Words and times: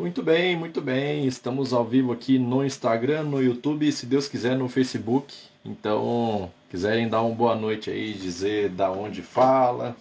Muito 0.00 0.22
bem, 0.22 0.56
muito 0.56 0.80
bem. 0.80 1.26
Estamos 1.26 1.74
ao 1.74 1.84
vivo 1.84 2.10
aqui 2.10 2.38
no 2.38 2.64
Instagram, 2.64 3.24
no 3.24 3.42
YouTube 3.42 3.86
e, 3.86 3.92
se 3.92 4.06
Deus 4.06 4.26
quiser, 4.26 4.56
no 4.56 4.66
Facebook. 4.66 5.36
Então, 5.62 6.50
quiserem 6.70 7.06
dar 7.06 7.20
uma 7.20 7.34
boa 7.34 7.54
noite 7.54 7.90
aí, 7.90 8.14
dizer 8.14 8.70
da 8.70 8.90
onde 8.90 9.20
fala. 9.20 9.94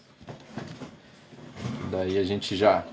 Daí 1.91 2.17
a 2.17 2.23
gente 2.23 2.55
já 2.55 2.85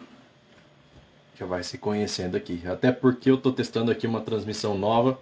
já 1.38 1.46
vai 1.46 1.62
se 1.62 1.78
conhecendo 1.78 2.36
aqui. 2.36 2.60
Até 2.66 2.90
porque 2.90 3.30
eu 3.30 3.36
estou 3.36 3.52
testando 3.52 3.92
aqui 3.92 4.04
uma 4.04 4.20
transmissão 4.20 4.76
nova. 4.76 5.16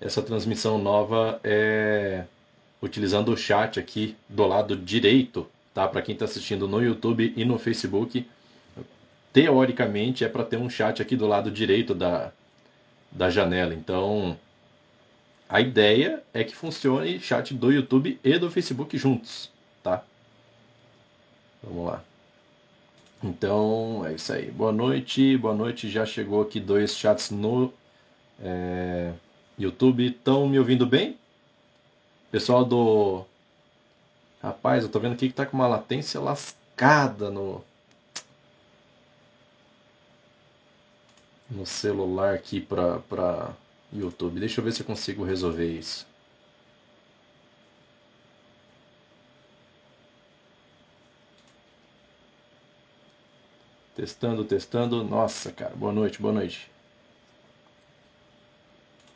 Essa 0.00 0.22
transmissão 0.22 0.78
nova 0.78 1.40
é 1.42 2.22
utilizando 2.80 3.32
o 3.32 3.36
chat 3.36 3.80
aqui 3.80 4.14
do 4.28 4.46
lado 4.46 4.76
direito, 4.76 5.44
tá? 5.74 5.88
Para 5.88 6.02
quem 6.02 6.12
está 6.12 6.24
assistindo 6.24 6.68
no 6.68 6.80
YouTube 6.80 7.34
e 7.36 7.44
no 7.44 7.58
Facebook 7.58 8.24
teoricamente 9.34 10.24
é 10.24 10.28
para 10.28 10.44
ter 10.44 10.56
um 10.56 10.70
chat 10.70 11.02
aqui 11.02 11.16
do 11.16 11.26
lado 11.26 11.50
direito 11.50 11.92
da, 11.92 12.30
da 13.10 13.28
janela. 13.28 13.74
Então, 13.74 14.38
a 15.48 15.60
ideia 15.60 16.22
é 16.32 16.44
que 16.44 16.54
funcione 16.54 17.18
chat 17.18 17.52
do 17.52 17.72
YouTube 17.72 18.18
e 18.22 18.38
do 18.38 18.48
Facebook 18.48 18.96
juntos, 18.96 19.50
tá? 19.82 20.04
Vamos 21.60 21.84
lá. 21.84 22.04
Então, 23.24 24.06
é 24.06 24.14
isso 24.14 24.32
aí. 24.32 24.52
Boa 24.52 24.70
noite, 24.70 25.36
boa 25.36 25.54
noite. 25.54 25.90
Já 25.90 26.06
chegou 26.06 26.42
aqui 26.42 26.60
dois 26.60 26.96
chats 26.96 27.30
no 27.30 27.72
é, 28.40 29.12
YouTube. 29.58 30.06
Estão 30.06 30.46
me 30.46 30.60
ouvindo 30.60 30.86
bem? 30.86 31.18
Pessoal 32.30 32.64
do. 32.64 33.24
Rapaz, 34.40 34.84
eu 34.84 34.90
tô 34.90 35.00
vendo 35.00 35.14
aqui 35.14 35.28
que 35.28 35.34
tá 35.34 35.44
com 35.44 35.56
uma 35.56 35.66
latência 35.66 36.20
lascada 36.20 37.30
no, 37.30 37.64
no 41.50 41.66
celular 41.66 42.34
aqui 42.34 42.60
para 42.60 42.98
para 43.00 43.54
YouTube. 43.92 44.40
Deixa 44.40 44.60
eu 44.60 44.64
ver 44.64 44.72
se 44.72 44.82
eu 44.82 44.86
consigo 44.86 45.24
resolver 45.24 45.66
isso. 45.70 46.06
Testando, 53.96 54.44
testando. 54.44 55.04
Nossa, 55.04 55.52
cara, 55.52 55.74
boa 55.76 55.92
noite, 55.92 56.20
boa 56.20 56.34
noite. 56.34 56.70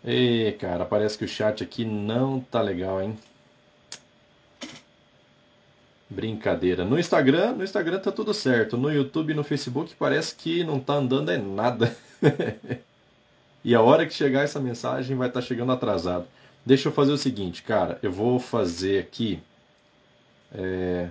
E 0.05 0.52
cara, 0.61 0.84
parece 0.84 1.19
que 1.19 1.24
o 1.24 1.28
chat 1.28 1.62
aqui 1.62 1.84
não 1.84 2.41
tá 2.41 2.61
legal, 2.62 3.02
hein? 3.02 3.19
Brincadeira. 6.08 6.84
No 6.84 6.98
Instagram, 6.98 7.52
no 7.52 7.64
Instagram 7.64 7.98
tá 7.98 8.11
tudo 8.11 8.33
certo. 8.33 8.77
No 8.77 8.91
YouTube 8.91 9.33
e 9.33 9.34
no 9.34 9.45
Facebook 9.45 9.95
parece 9.98 10.34
que 10.34 10.64
não 10.64 10.80
tá 10.80 10.95
andando 10.95 11.30
é 11.30 11.36
nada. 11.39 11.95
e 13.64 13.74
a 13.74 13.80
hora 13.80 14.06
que 14.06 14.14
chegar 14.14 14.42
essa 14.42 14.61
mensagem 14.61 15.16
vai 15.16 15.28
estar 15.28 15.41
tá 15.41 15.47
chegando 15.47 15.72
atrasado. 15.72 16.27
Deixa 16.64 16.88
eu 16.88 16.92
fazer 16.92 17.12
o 17.12 17.19
seguinte, 17.19 17.62
cara. 17.62 17.98
Eu 18.02 18.12
vou 18.12 18.38
fazer 18.38 19.00
aqui. 19.00 19.42
É... 20.52 21.08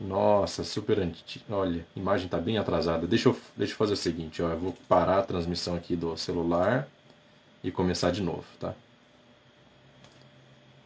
Nossa, 0.00 0.64
super 0.64 0.98
antigo. 0.98 1.44
Olha, 1.50 1.86
a 1.96 1.98
imagem 1.98 2.28
tá 2.28 2.38
bem 2.38 2.58
atrasada. 2.58 3.06
Deixa 3.06 3.28
eu, 3.28 3.40
deixa 3.56 3.72
eu 3.72 3.76
fazer 3.76 3.92
o 3.92 3.96
seguinte, 3.96 4.42
ó. 4.42 4.50
Eu 4.50 4.58
vou 4.58 4.74
parar 4.88 5.18
a 5.18 5.22
transmissão 5.22 5.76
aqui 5.76 5.94
do 5.94 6.16
celular 6.16 6.88
e 7.62 7.70
começar 7.70 8.10
de 8.10 8.22
novo, 8.22 8.44
tá? 8.58 8.74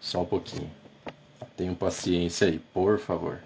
Só 0.01 0.23
um 0.23 0.27
pouquinho. 0.27 0.71
Tenham 1.57 1.75
paciência 1.75 2.47
aí, 2.47 2.59
por 2.73 2.99
favor. 2.99 3.41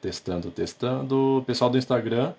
Testando, 0.00 0.50
testando. 0.50 1.42
Pessoal 1.46 1.70
do 1.70 1.76
Instagram. 1.76 2.32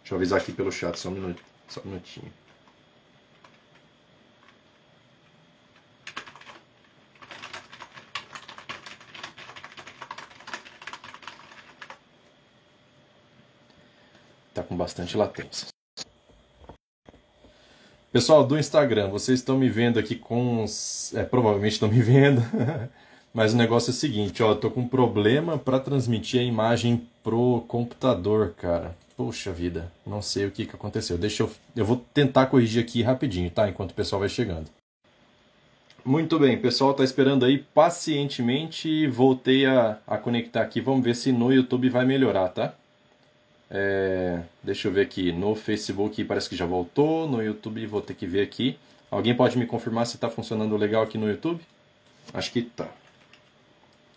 Deixa 0.00 0.14
eu 0.14 0.16
avisar 0.16 0.40
aqui 0.40 0.52
pelo 0.52 0.72
chat, 0.72 0.98
só 0.98 1.08
um, 1.08 1.34
só 1.68 1.80
um 1.82 1.88
minutinho. 1.90 2.32
Está 14.48 14.62
com 14.64 14.76
bastante 14.76 15.16
latência. 15.16 15.68
Pessoal 18.12 18.44
do 18.44 18.58
Instagram, 18.58 19.08
vocês 19.08 19.38
estão 19.38 19.56
me 19.56 19.70
vendo 19.70 19.98
aqui 19.98 20.16
com. 20.16 20.66
É, 21.14 21.22
provavelmente 21.22 21.72
estão 21.72 21.88
me 21.88 22.02
vendo. 22.02 22.42
Mas 23.32 23.54
o 23.54 23.56
negócio 23.56 23.90
é 23.90 23.92
o 23.92 23.96
seguinte, 23.96 24.42
ó, 24.42 24.54
tô 24.54 24.70
com 24.70 24.82
um 24.82 24.88
problema 24.88 25.56
para 25.56 25.80
transmitir 25.80 26.40
a 26.40 26.44
imagem 26.44 27.06
pro 27.22 27.64
computador, 27.66 28.54
cara. 28.58 28.94
Poxa 29.16 29.50
vida, 29.52 29.90
não 30.06 30.20
sei 30.20 30.46
o 30.46 30.50
que, 30.50 30.66
que 30.66 30.74
aconteceu. 30.74 31.16
Deixa 31.16 31.42
eu. 31.42 31.50
Eu 31.74 31.84
vou 31.84 32.04
tentar 32.12 32.46
corrigir 32.46 32.82
aqui 32.82 33.02
rapidinho, 33.02 33.50
tá? 33.50 33.68
Enquanto 33.68 33.92
o 33.92 33.94
pessoal 33.94 34.20
vai 34.20 34.28
chegando. 34.28 34.68
Muito 36.04 36.38
bem, 36.38 36.58
pessoal 36.60 36.92
tá 36.92 37.04
esperando 37.04 37.44
aí 37.44 37.58
pacientemente. 37.58 39.06
Voltei 39.06 39.64
a, 39.64 39.98
a 40.06 40.18
conectar 40.18 40.60
aqui. 40.60 40.80
Vamos 40.80 41.04
ver 41.04 41.14
se 41.14 41.30
no 41.30 41.52
YouTube 41.52 41.88
vai 41.88 42.04
melhorar, 42.04 42.48
tá? 42.48 42.74
É, 43.70 44.40
deixa 44.62 44.88
eu 44.88 44.92
ver 44.92 45.02
aqui. 45.02 45.32
No 45.32 45.54
Facebook 45.54 46.22
parece 46.24 46.48
que 46.48 46.56
já 46.56 46.66
voltou. 46.66 47.28
No 47.28 47.42
YouTube 47.42 47.86
vou 47.86 48.02
ter 48.02 48.14
que 48.14 48.26
ver 48.26 48.42
aqui. 48.42 48.76
Alguém 49.10 49.34
pode 49.34 49.56
me 49.56 49.66
confirmar 49.66 50.06
se 50.06 50.16
está 50.16 50.28
funcionando 50.28 50.76
legal 50.76 51.02
aqui 51.02 51.16
no 51.16 51.30
YouTube? 51.30 51.60
Acho 52.34 52.50
que 52.50 52.62
tá. 52.62 52.88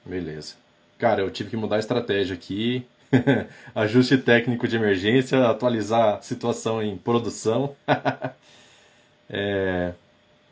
Beleza. 0.06 0.56
Cara, 0.98 1.22
eu 1.22 1.32
tive 1.32 1.50
que 1.50 1.58
mudar 1.58 1.78
a 1.78 1.80
estratégia 1.80 2.36
aqui. 2.36 2.86
Ajuste 3.74 4.18
técnico 4.18 4.68
de 4.68 4.76
emergência, 4.76 5.48
atualizar 5.48 6.16
a 6.16 6.22
situação 6.22 6.82
em 6.82 6.98
produção. 6.98 7.76
é, 9.30 9.94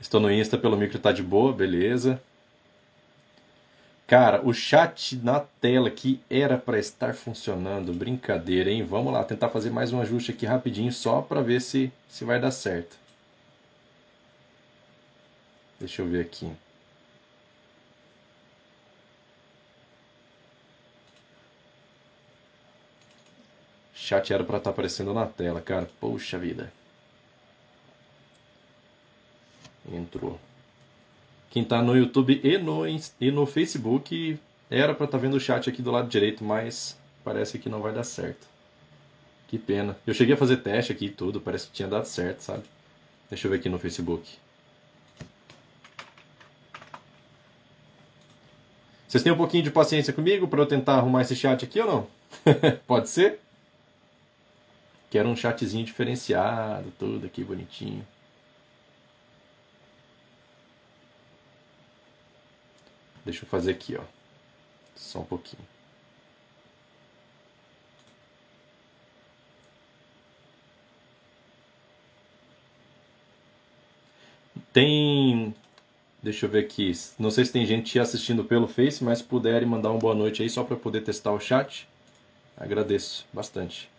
estou 0.01 0.19
no 0.19 0.31
Insta 0.31 0.57
pelo 0.57 0.77
micro, 0.77 0.99
tá 0.99 1.11
de 1.11 1.23
boa, 1.23 1.53
beleza. 1.53 2.19
Cara, 4.07 4.41
o 4.45 4.53
chat 4.53 5.15
na 5.17 5.39
tela 5.39 5.89
que 5.89 6.21
era 6.29 6.57
para 6.57 6.77
estar 6.79 7.13
funcionando, 7.13 7.93
brincadeira, 7.93 8.69
hein? 8.69 8.83
Vamos 8.83 9.11
lá, 9.13 9.23
tentar 9.23 9.49
fazer 9.49 9.71
mais 9.71 9.91
um 9.91 9.99
ajuste 9.99 10.31
aqui 10.31 10.45
rapidinho 10.45 10.91
só 10.91 11.21
para 11.21 11.41
ver 11.41 11.61
se, 11.61 11.91
se 12.09 12.23
vai 12.23 12.39
dar 12.39 12.51
certo. 12.51 12.95
Deixa 15.79 16.01
eu 16.01 16.07
ver 16.07 16.21
aqui. 16.21 16.51
Chat 24.03 24.33
era 24.33 24.43
para 24.43 24.57
estar 24.57 24.69
tá 24.69 24.73
aparecendo 24.73 25.13
na 25.13 25.25
tela, 25.25 25.61
cara. 25.61 25.89
Poxa 25.97 26.37
vida. 26.37 26.73
Entrou. 29.89 30.37
Quem 31.49 31.63
está 31.63 31.81
no 31.81 31.95
YouTube 31.95 32.41
e 32.43 32.57
no, 32.57 32.85
e 32.85 33.31
no 33.31 33.45
Facebook 33.45 34.37
era 34.69 34.93
para 34.93 35.05
estar 35.05 35.17
tá 35.17 35.21
vendo 35.21 35.35
o 35.35 35.39
chat 35.39 35.69
aqui 35.69 35.81
do 35.81 35.89
lado 35.89 36.09
direito, 36.09 36.43
mas 36.43 36.97
parece 37.23 37.57
que 37.57 37.69
não 37.69 37.79
vai 37.81 37.93
dar 37.93 38.03
certo. 38.03 38.45
Que 39.47 39.57
pena. 39.57 39.95
Eu 40.05 40.13
cheguei 40.13 40.33
a 40.33 40.37
fazer 40.37 40.57
teste 40.57 40.91
aqui 40.91 41.05
e 41.05 41.09
tudo, 41.09 41.39
parece 41.39 41.67
que 41.67 41.73
tinha 41.73 41.87
dado 41.87 42.05
certo, 42.05 42.41
sabe? 42.41 42.63
Deixa 43.29 43.47
eu 43.47 43.51
ver 43.51 43.57
aqui 43.57 43.69
no 43.69 43.79
Facebook. 43.79 44.29
Vocês 49.07 49.23
têm 49.23 49.31
um 49.31 49.37
pouquinho 49.37 49.63
de 49.63 49.71
paciência 49.71 50.11
comigo 50.11 50.45
para 50.45 50.59
eu 50.59 50.65
tentar 50.65 50.95
arrumar 50.95 51.21
esse 51.21 51.37
chat 51.37 51.63
aqui 51.63 51.79
ou 51.79 51.87
não? 51.87 52.07
Pode 52.85 53.07
ser? 53.07 53.42
Quero 55.13 55.29
um 55.29 55.35
chatzinho 55.35 55.85
diferenciado, 55.85 56.91
tudo 56.97 57.27
aqui 57.27 57.43
bonitinho. 57.43 58.03
Deixa 63.23 63.45
eu 63.45 63.47
fazer 63.47 63.69
aqui, 63.69 63.95
ó. 63.95 64.01
Só 64.95 65.19
um 65.19 65.25
pouquinho. 65.25 65.61
Tem. 74.73 75.53
Deixa 76.23 76.47
eu 76.47 76.49
ver 76.49 76.65
aqui. 76.65 76.91
Não 77.19 77.29
sei 77.29 77.45
se 77.45 77.51
tem 77.51 77.67
gente 77.67 77.99
assistindo 77.99 78.43
pelo 78.43 78.67
Face, 78.67 79.03
mas 79.03 79.21
puderem 79.21 79.67
mandar 79.67 79.91
uma 79.91 79.99
boa 79.99 80.15
noite 80.15 80.41
aí 80.41 80.49
só 80.49 80.63
para 80.63 80.75
poder 80.75 81.01
testar 81.01 81.33
o 81.33 81.39
chat, 81.39 81.87
agradeço 82.57 83.27
bastante. 83.31 83.92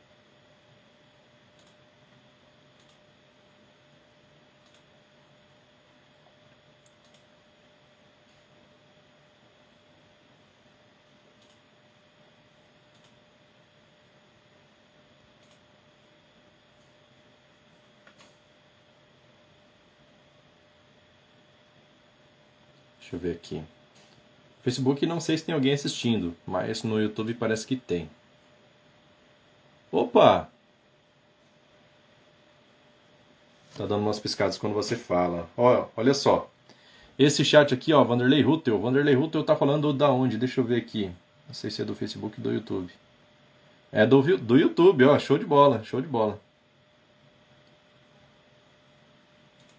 Ver 23.24 23.32
aqui. 23.32 23.62
Facebook 24.62 25.04
não 25.06 25.20
sei 25.20 25.36
se 25.36 25.44
tem 25.44 25.54
alguém 25.54 25.72
assistindo, 25.72 26.34
mas 26.46 26.82
no 26.82 27.00
YouTube 27.00 27.34
parece 27.34 27.66
que 27.66 27.76
tem. 27.76 28.08
Opa! 29.90 30.48
Tá 33.76 33.86
dando 33.86 34.02
umas 34.02 34.20
piscadas 34.20 34.56
quando 34.56 34.74
você 34.74 34.96
fala. 34.96 35.48
Ó, 35.56 35.86
olha 35.96 36.14
só. 36.14 36.50
Esse 37.18 37.44
chat 37.44 37.72
aqui, 37.74 37.92
ó, 37.92 38.02
Vanderlei 38.04 38.42
Rutel. 38.42 38.80
Vanderlei 38.80 39.14
Rutel 39.14 39.44
tá 39.44 39.56
falando 39.56 39.92
da 39.92 40.10
onde? 40.10 40.38
Deixa 40.38 40.60
eu 40.60 40.64
ver 40.64 40.76
aqui. 40.76 41.10
Não 41.46 41.54
sei 41.54 41.70
se 41.70 41.82
é 41.82 41.84
do 41.84 41.94
Facebook 41.94 42.38
ou 42.38 42.44
do 42.44 42.52
YouTube. 42.52 42.92
É 43.92 44.06
do, 44.06 44.38
do 44.38 44.56
YouTube, 44.56 45.04
ó. 45.04 45.18
Show 45.18 45.38
de 45.38 45.44
bola, 45.44 45.82
show 45.84 46.00
de 46.00 46.08
bola. 46.08 46.40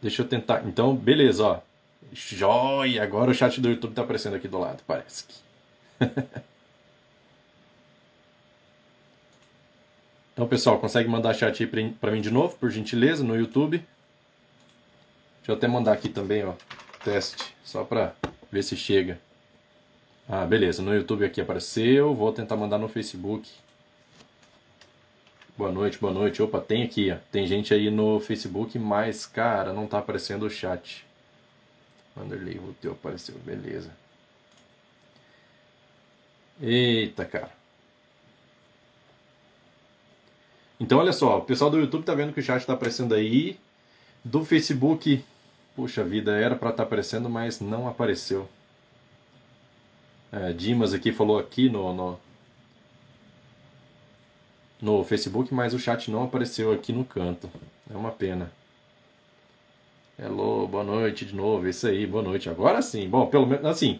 Deixa 0.01 0.21
eu 0.21 0.27
tentar. 0.27 0.65
Então, 0.65 0.95
beleza, 0.95 1.44
ó. 1.44 1.59
Joia! 2.12 3.04
Agora 3.04 3.31
o 3.31 3.34
chat 3.34 3.60
do 3.60 3.69
YouTube 3.69 3.94
tá 3.94 4.02
aparecendo 4.04 4.36
aqui 4.36 4.48
do 4.48 4.57
lado, 4.57 4.81
parece 4.88 5.25
que. 5.25 5.36
então, 10.34 10.48
pessoal, 10.48 10.80
consegue 10.80 11.10
mandar 11.10 11.34
chat 11.34 11.63
aí 11.63 11.92
pra 12.00 12.12
mim 12.12 12.22
de 12.22 12.31
novo, 12.31 12.56
por 12.57 12.69
gentileza, 12.72 13.24
no 13.24 13.36
YouTube. 13.36 13.78
Deixa 15.38 15.52
eu 15.52 15.56
até 15.56 15.68
mandar 15.68 15.94
aqui 15.94 16.10
também, 16.10 16.44
ó. 16.44 16.54
Teste, 17.04 17.54
só 17.63 17.84
pra 17.84 18.13
ver 18.52 18.63
se 18.63 18.75
chega. 18.75 19.19
Ah, 20.28 20.46
beleza. 20.46 20.81
No 20.81 20.94
YouTube 20.94 21.24
aqui 21.24 21.40
apareceu. 21.40 22.16
Vou 22.16 22.31
tentar 22.31 22.56
mandar 22.56 22.80
no 22.80 22.88
Facebook. 22.90 23.48
Boa 25.56 25.72
noite, 25.72 26.00
boa 26.00 26.12
noite. 26.12 26.42
Opa, 26.42 26.60
tem 26.60 26.84
aqui, 26.84 27.12
ó. 27.12 27.18
Tem 27.31 27.46
gente 27.46 27.74
aí 27.74 27.92
no 27.92 28.19
Facebook, 28.19 28.78
mas, 28.80 29.25
cara, 29.25 29.72
não 29.72 29.86
tá 29.86 30.00
aparecendo 30.00 30.46
o 30.46 30.50
chat. 30.50 31.06
Wanderlei 32.16 32.60
teu 32.82 32.94
apareceu, 32.94 33.36
beleza. 33.40 33.92
Eita, 36.62 37.26
cara. 37.26 37.52
Então, 40.80 41.00
olha 41.00 41.14
só, 41.14 41.40
o 41.40 41.42
pessoal 41.42 41.70
do 41.70 41.80
YouTube 41.80 42.04
tá 42.04 42.14
vendo 42.14 42.34
que 42.34 42.40
o 42.40 42.44
chat 42.44 42.66
tá 42.66 42.74
aparecendo 42.74 43.14
aí. 43.14 43.60
Do 44.24 44.44
Facebook, 44.44 45.24
puxa 45.76 46.04
vida, 46.04 46.36
era 46.36 46.56
para 46.56 46.70
estar 46.70 46.84
tá 46.84 46.88
aparecendo, 46.88 47.30
mas 47.30 47.60
não 47.60 47.88
apareceu. 47.88 48.48
É, 50.32 50.52
Dimas 50.52 50.94
aqui 50.94 51.12
falou 51.12 51.40
aqui 51.40 51.70
no, 51.70 51.94
no, 51.94 52.20
no 54.82 55.04
Facebook, 55.04 55.54
mas 55.54 55.74
o 55.74 55.80
chat 55.80 56.10
não 56.12 56.24
apareceu 56.24 56.72
aqui 56.72 56.92
no 56.92 57.06
canto. 57.06 57.50
É 57.90 57.96
uma 57.96 58.12
pena. 58.12 58.52
Hello, 60.18 60.66
boa 60.68 60.84
noite 60.84 61.26
de 61.26 61.36
novo. 61.36 61.68
Isso 61.68 61.88
aí, 61.88 62.08
boa 62.08 62.24
noite. 62.24 62.50
Agora 62.50 62.82
sim. 62.82 63.08
Bom, 63.10 63.28
pelo 63.28 63.46
menos 63.46 63.66
assim. 63.66 64.00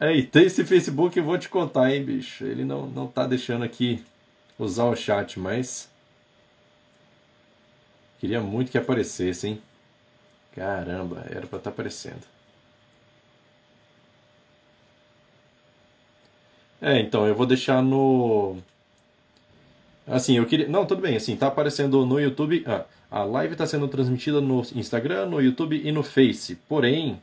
Aí, 0.00 0.22
tem 0.24 0.44
esse 0.46 0.64
Facebook, 0.64 1.18
eu 1.18 1.24
vou 1.24 1.38
te 1.38 1.48
contar, 1.48 1.92
hein, 1.92 2.04
bicho. 2.04 2.44
Ele 2.44 2.64
não, 2.64 2.86
não 2.86 3.08
tá 3.08 3.26
deixando 3.26 3.64
aqui 3.64 4.04
usar 4.58 4.84
o 4.84 4.96
chat, 4.96 5.40
mas. 5.40 5.88
Queria 8.20 8.40
muito 8.40 8.70
que 8.70 8.78
aparecesse, 8.78 9.48
hein? 9.48 9.62
Caramba, 10.54 11.26
era 11.28 11.46
pra 11.46 11.58
estar 11.58 11.60
tá 11.60 11.70
aparecendo. 11.70 12.22
É, 16.80 16.98
então, 17.00 17.26
eu 17.26 17.34
vou 17.34 17.46
deixar 17.46 17.82
no 17.82 18.58
Assim, 20.06 20.36
eu 20.36 20.46
queria. 20.46 20.68
Não, 20.68 20.84
tudo 20.84 21.00
bem, 21.00 21.16
assim, 21.16 21.36
tá 21.36 21.46
aparecendo 21.46 22.04
no 22.04 22.18
YouTube. 22.18 22.64
Ah, 22.66 22.84
a 23.10 23.24
live 23.24 23.52
está 23.52 23.66
sendo 23.66 23.86
transmitida 23.88 24.40
no 24.40 24.60
Instagram, 24.74 25.26
no 25.26 25.40
YouTube 25.40 25.80
e 25.84 25.92
no 25.92 26.02
Face. 26.02 26.56
Porém, 26.68 27.20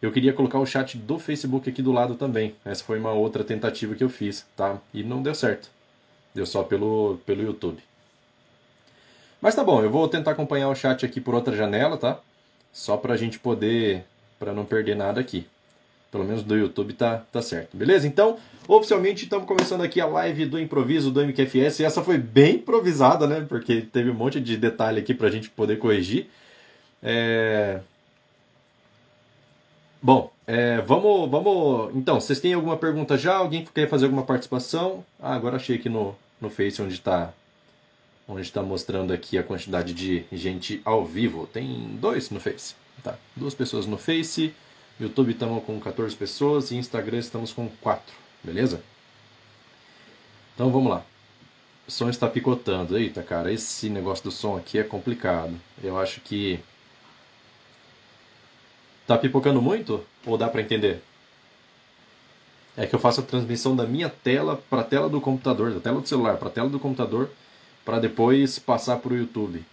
eu 0.00 0.12
queria 0.12 0.32
colocar 0.32 0.58
o 0.58 0.66
chat 0.66 0.96
do 0.96 1.18
Facebook 1.18 1.68
aqui 1.68 1.82
do 1.82 1.92
lado 1.92 2.14
também. 2.14 2.54
Essa 2.64 2.84
foi 2.84 2.98
uma 2.98 3.12
outra 3.12 3.42
tentativa 3.42 3.94
que 3.94 4.04
eu 4.04 4.08
fiz, 4.08 4.46
tá? 4.56 4.78
E 4.92 5.02
não 5.02 5.22
deu 5.22 5.34
certo. 5.34 5.70
Deu 6.34 6.46
só 6.46 6.62
pelo, 6.62 7.18
pelo 7.24 7.42
YouTube. 7.42 7.82
Mas 9.40 9.54
tá 9.54 9.64
bom, 9.64 9.82
eu 9.82 9.90
vou 9.90 10.08
tentar 10.08 10.32
acompanhar 10.32 10.68
o 10.68 10.74
chat 10.74 11.06
aqui 11.06 11.20
por 11.20 11.34
outra 11.34 11.56
janela, 11.56 11.96
tá? 11.96 12.20
Só 12.72 12.96
pra 12.96 13.16
gente 13.16 13.38
poder. 13.38 14.04
para 14.38 14.52
não 14.52 14.64
perder 14.64 14.94
nada 14.94 15.20
aqui. 15.20 15.46
Pelo 16.10 16.24
menos 16.24 16.42
do 16.42 16.56
YouTube 16.56 16.94
tá, 16.94 17.18
tá 17.30 17.42
certo. 17.42 17.76
Beleza? 17.76 18.06
Então, 18.06 18.38
oficialmente 18.66 19.24
estamos 19.24 19.46
começando 19.46 19.82
aqui 19.82 20.00
a 20.00 20.06
live 20.06 20.46
do 20.46 20.58
improviso 20.58 21.10
do 21.10 21.20
MQFS. 21.20 21.80
Essa 21.80 22.02
foi 22.02 22.16
bem 22.16 22.56
improvisada, 22.56 23.26
né? 23.26 23.44
Porque 23.46 23.82
teve 23.82 24.10
um 24.10 24.14
monte 24.14 24.40
de 24.40 24.56
detalhe 24.56 25.00
aqui 25.00 25.12
pra 25.12 25.30
gente 25.30 25.50
poder 25.50 25.78
corrigir. 25.78 26.28
É... 27.02 27.80
Bom, 30.00 30.32
é, 30.46 30.80
vamos, 30.80 31.30
vamos. 31.30 31.94
Então, 31.94 32.18
vocês 32.18 32.40
têm 32.40 32.54
alguma 32.54 32.76
pergunta 32.76 33.18
já? 33.18 33.36
Alguém 33.36 33.66
quer 33.74 33.88
fazer 33.88 34.06
alguma 34.06 34.22
participação? 34.22 35.04
Ah, 35.20 35.34
agora 35.34 35.56
achei 35.56 35.76
aqui 35.76 35.88
no, 35.88 36.16
no 36.40 36.48
Face 36.48 36.80
onde 36.80 36.94
está 36.94 37.34
onde 38.26 38.42
está 38.42 38.62
mostrando 38.62 39.12
aqui 39.12 39.38
a 39.38 39.42
quantidade 39.42 39.92
de 39.92 40.24
gente 40.32 40.80
ao 40.84 41.04
vivo. 41.04 41.46
Tem 41.46 41.96
dois 42.00 42.30
no 42.30 42.40
Face. 42.40 42.74
Tá, 43.02 43.16
duas 43.36 43.54
pessoas 43.54 43.86
no 43.86 43.98
Face. 43.98 44.54
YouTube 45.00 45.30
estamos 45.30 45.64
com 45.64 45.78
14 45.78 46.16
pessoas 46.16 46.70
e 46.70 46.76
Instagram 46.76 47.18
estamos 47.18 47.52
com 47.52 47.68
4, 47.80 48.14
beleza? 48.42 48.82
Então 50.54 50.72
vamos 50.72 50.90
lá. 50.90 51.04
O 51.86 51.90
som 51.90 52.10
está 52.10 52.28
picotando. 52.28 52.98
Eita, 52.98 53.22
cara, 53.22 53.52
esse 53.52 53.88
negócio 53.88 54.24
do 54.24 54.30
som 54.32 54.56
aqui 54.56 54.76
é 54.78 54.82
complicado. 54.82 55.54
Eu 55.82 55.98
acho 55.98 56.20
que. 56.20 56.58
Tá 59.06 59.16
pipocando 59.16 59.62
muito? 59.62 60.04
Ou 60.26 60.36
dá 60.36 60.48
para 60.48 60.60
entender? 60.60 61.00
É 62.76 62.86
que 62.86 62.94
eu 62.94 62.98
faço 62.98 63.20
a 63.20 63.24
transmissão 63.24 63.74
da 63.74 63.86
minha 63.86 64.10
tela 64.10 64.60
para 64.68 64.82
a 64.82 64.84
tela 64.84 65.08
do 65.08 65.20
computador, 65.20 65.72
da 65.72 65.80
tela 65.80 66.00
do 66.00 66.08
celular 66.08 66.36
para 66.36 66.48
a 66.48 66.52
tela 66.52 66.68
do 66.68 66.78
computador, 66.78 67.30
para 67.84 68.00
depois 68.00 68.58
passar 68.58 68.98
para 68.98 69.12
o 69.12 69.16
YouTube. 69.16 69.64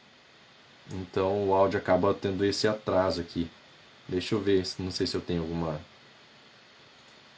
Então 0.92 1.50
o 1.50 1.54
áudio 1.54 1.80
acaba 1.80 2.14
tendo 2.14 2.46
esse 2.46 2.68
atraso 2.68 3.22
aqui. 3.22 3.50
Deixa 4.08 4.36
eu 4.36 4.42
ver, 4.42 4.64
não 4.80 4.92
sei 4.92 5.08
se 5.08 5.16
eu 5.16 5.22
tenho 5.22 5.42
alguma 5.42 5.82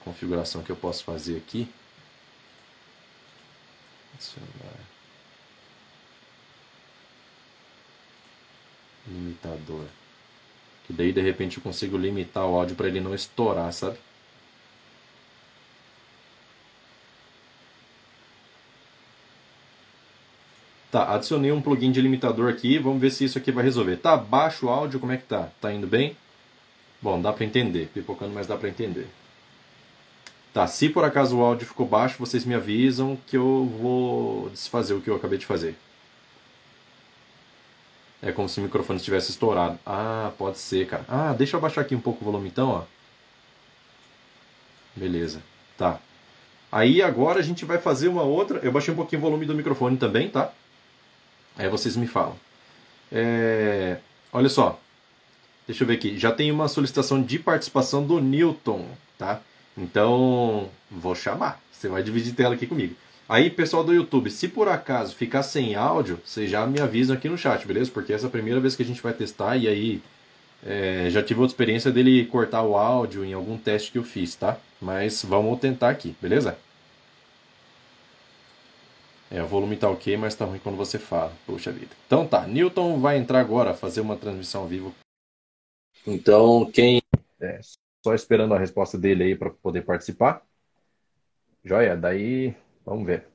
configuração 0.03 0.63
que 0.63 0.69
eu 0.69 0.75
posso 0.75 1.03
fazer 1.03 1.37
aqui. 1.37 1.67
Limitador. 9.07 9.85
Que 10.85 10.93
daí 10.93 11.11
de 11.13 11.21
repente 11.21 11.57
eu 11.57 11.63
consigo 11.63 11.97
limitar 11.97 12.45
o 12.45 12.55
áudio 12.55 12.75
para 12.75 12.87
ele 12.87 12.99
não 13.01 13.13
estourar, 13.13 13.71
sabe? 13.73 13.97
Tá, 20.92 21.13
adicionei 21.13 21.51
um 21.51 21.61
plugin 21.61 21.92
de 21.92 22.01
limitador 22.01 22.49
aqui, 22.49 22.77
vamos 22.80 23.01
ver 23.01 23.11
se 23.11 23.25
isso 23.25 23.37
aqui 23.37 23.51
vai 23.51 23.63
resolver. 23.63 23.97
Tá 23.97 24.15
baixo 24.18 24.68
o 24.68 24.69
áudio, 24.69 24.99
como 24.99 25.11
é 25.11 25.18
que 25.18 25.25
tá? 25.25 25.49
Tá 25.61 25.71
indo 25.73 25.85
bem? 25.87 26.15
Bom, 27.01 27.21
dá 27.21 27.31
para 27.31 27.45
entender, 27.45 27.89
pipocando, 27.94 28.33
mas 28.33 28.47
dá 28.47 28.57
para 28.57 28.69
entender. 28.69 29.07
Tá, 30.54 30.66
se 30.66 30.89
por 30.89 31.04
acaso 31.04 31.37
o 31.37 31.44
áudio 31.44 31.68
ficou 31.68 31.85
baixo, 31.85 32.18
vocês 32.18 32.44
me 32.44 32.56
avisam 32.56 33.18
que 33.27 33.37
eu 33.37 33.66
vou 33.80 34.49
desfazer 34.49 34.94
o 34.94 35.01
que 35.01 35.09
eu 35.09 35.16
acabei 35.16 35.37
de 35.37 35.45
fazer. 35.45 35.75
É 38.21 38.31
como 38.31 38.49
se 38.49 38.59
o 38.59 38.63
microfone 38.63 38.97
estivesse 38.97 39.30
estourado. 39.30 39.77
Ah, 39.85 40.31
pode 40.37 40.57
ser, 40.57 40.87
cara. 40.87 41.06
Ah, 41.07 41.33
deixa 41.33 41.56
eu 41.56 41.59
abaixar 41.59 41.83
aqui 41.83 41.94
um 41.94 41.99
pouco 41.99 42.23
o 42.23 42.25
volume 42.25 42.47
então, 42.47 42.69
ó. 42.69 42.83
Beleza, 44.95 45.44
tá. 45.77 45.99
Aí 46.71 47.01
agora 47.01 47.39
a 47.39 47.44
gente 47.44 47.63
vai 47.63 47.77
fazer 47.77 48.07
uma 48.07 48.23
outra. 48.23 48.59
Eu 48.63 48.71
baixei 48.71 48.92
um 48.92 48.97
pouquinho 48.97 49.21
o 49.21 49.25
volume 49.25 49.45
do 49.45 49.54
microfone 49.54 49.97
também, 49.97 50.30
tá? 50.30 50.51
Aí 51.56 51.69
vocês 51.69 51.95
me 51.95 52.07
falam. 52.07 52.35
É... 53.11 53.97
Olha 54.33 54.49
só, 54.49 54.80
Deixa 55.68 55.83
eu 55.83 55.88
ver 55.88 55.95
aqui. 55.95 56.18
Já 56.18 56.31
tem 56.31 56.50
uma 56.50 56.69
solicitação 56.69 57.21
de 57.21 57.38
participação 57.38 58.06
do 58.06 58.21
Newton, 58.21 58.86
tá? 59.18 59.42
Então, 59.78 60.69
vou 60.90 61.14
chamar. 61.14 61.62
Você 61.71 61.90
vai 61.90 62.02
dividir 62.02 62.33
tela 62.33 62.56
aqui 62.56 62.66
comigo. 62.66 62.95
Aí, 63.28 63.50
pessoal 63.50 63.83
do 63.83 63.94
YouTube, 63.94 64.31
se 64.31 64.47
por 64.47 64.69
acaso 64.69 65.14
ficar 65.14 65.44
sem 65.44 65.76
áudio, 65.76 66.19
vocês 66.24 66.50
já 66.50 66.66
me 66.66 66.80
avisam 66.80 67.16
aqui 67.16 67.28
no 67.28 67.38
chat, 67.38 67.68
beleza? 67.68 67.92
Porque 67.92 68.14
essa 68.14 68.26
é 68.26 68.30
a 68.30 68.31
primeira 68.31 68.62
vez 68.62 68.76
que 68.76 68.83
a 68.83 68.86
gente 68.86 69.02
vai 69.02 69.12
testar 69.12 69.57
e 69.57 69.68
aí 69.68 70.02
é, 70.66 71.09
já 71.09 71.21
tive 71.21 71.42
outra 71.42 71.54
experiência 71.54 71.92
dele 71.92 72.26
cortar 72.26 72.64
o 72.64 72.78
áudio 72.78 73.26
em 73.26 73.33
algum 73.33 73.57
teste 73.57 73.92
que 73.92 73.97
eu 73.97 74.04
fiz, 74.04 74.33
tá? 74.36 74.57
Mas 74.81 75.24
vamos 75.24 75.59
tentar 75.59 75.90
aqui, 75.90 76.16
beleza? 76.21 76.57
É, 79.30 79.44
o 79.44 79.47
volume 79.47 79.76
tá 79.76 79.90
ok, 79.90 80.16
mas 80.16 80.33
tá 80.33 80.45
ruim 80.45 80.59
quando 80.64 80.78
você 80.78 80.97
fala. 80.97 81.33
Puxa 81.45 81.69
vida. 81.69 81.92
Então 82.07 82.26
tá, 82.26 82.47
Newton 82.47 83.02
vai 83.02 83.18
entrar 83.18 83.42
agora, 83.42 83.74
fazer 83.74 84.00
uma 84.00 84.16
transmissão 84.16 84.62
ao 84.62 84.68
vivo 84.68 84.95
então, 86.07 86.69
quem. 86.71 87.02
É, 87.40 87.59
só 88.04 88.14
esperando 88.16 88.54
a 88.54 88.59
resposta 88.59 88.97
dele 88.97 89.23
aí 89.23 89.35
para 89.35 89.49
poder 89.52 89.83
participar. 89.83 90.42
Joia, 91.64 91.95
daí 91.95 92.56
vamos 92.83 93.06
ver. 93.06 93.28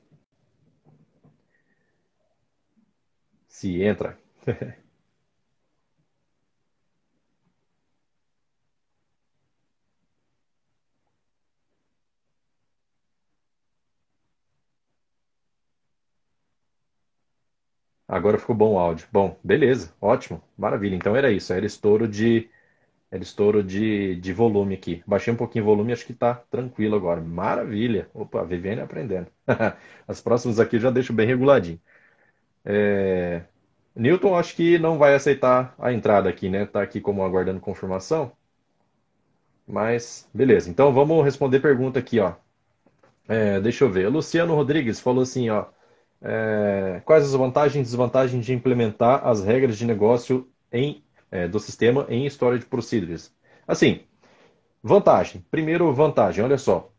Se 3.47 3.81
entra. 3.81 4.17
Agora 18.07 18.37
ficou 18.39 18.55
bom 18.55 18.75
o 18.75 18.79
áudio. 18.79 19.07
Bom, 19.11 19.37
beleza, 19.43 19.93
ótimo, 19.99 20.41
maravilha. 20.57 20.95
Então 20.95 21.15
era 21.17 21.31
isso, 21.31 21.51
era 21.53 21.65
estouro 21.65 22.07
de 22.07 22.49
era 23.13 23.21
estouro 23.21 23.63
de, 23.63 24.15
de 24.15 24.33
volume 24.33 24.73
aqui. 24.73 25.03
Baixei 25.05 25.31
um 25.31 25.37
pouquinho 25.37 25.63
o 25.63 25.67
volume, 25.67 25.93
acho 25.93 26.03
que 26.03 26.15
tá 26.15 26.33
tranquilo 26.49 26.95
agora. 26.95 27.21
Maravilha. 27.21 28.09
Opa, 28.11 28.41
a 28.41 28.43
Viviane 28.43 28.81
aprendendo. 28.81 29.27
As 30.07 30.19
próximas 30.19 30.59
aqui 30.59 30.77
eu 30.77 30.79
já 30.79 30.89
deixo 30.89 31.13
bem 31.13 31.27
reguladinho. 31.27 31.79
É... 32.65 33.43
Newton 33.95 34.35
acho 34.35 34.55
que 34.55 34.79
não 34.79 34.97
vai 34.97 35.13
aceitar 35.13 35.75
a 35.77 35.93
entrada 35.93 36.27
aqui, 36.27 36.49
né? 36.49 36.65
Tá 36.65 36.81
aqui 36.81 36.99
como 36.99 37.23
aguardando 37.23 37.59
confirmação. 37.59 38.31
Mas, 39.67 40.27
beleza. 40.33 40.67
Então 40.71 40.91
vamos 40.91 41.23
responder 41.23 41.59
pergunta 41.59 41.99
aqui, 41.99 42.19
ó. 42.19 42.33
É, 43.27 43.59
deixa 43.61 43.83
eu 43.83 43.91
ver. 43.91 44.09
Luciano 44.09 44.55
Rodrigues 44.55 44.99
falou 44.99 45.21
assim, 45.21 45.51
ó. 45.51 45.65
É, 46.19 46.99
quais 47.05 47.23
as 47.23 47.33
vantagens 47.33 47.87
e 47.87 47.91
desvantagens 47.91 48.43
de 48.43 48.53
implementar 48.53 49.27
as 49.27 49.43
regras 49.43 49.77
de 49.77 49.85
negócio 49.85 50.49
em, 50.71 51.03
é, 51.33 51.47
do 51.47 51.59
sistema 51.59 52.05
em 52.09 52.27
Storage 52.27 52.65
Procedures? 52.65 53.33
Assim, 53.67 54.01
vantagem. 54.83 55.43
Primeiro, 55.49 55.91
vantagem, 55.91 56.43
olha 56.43 56.59
só. 56.59 56.91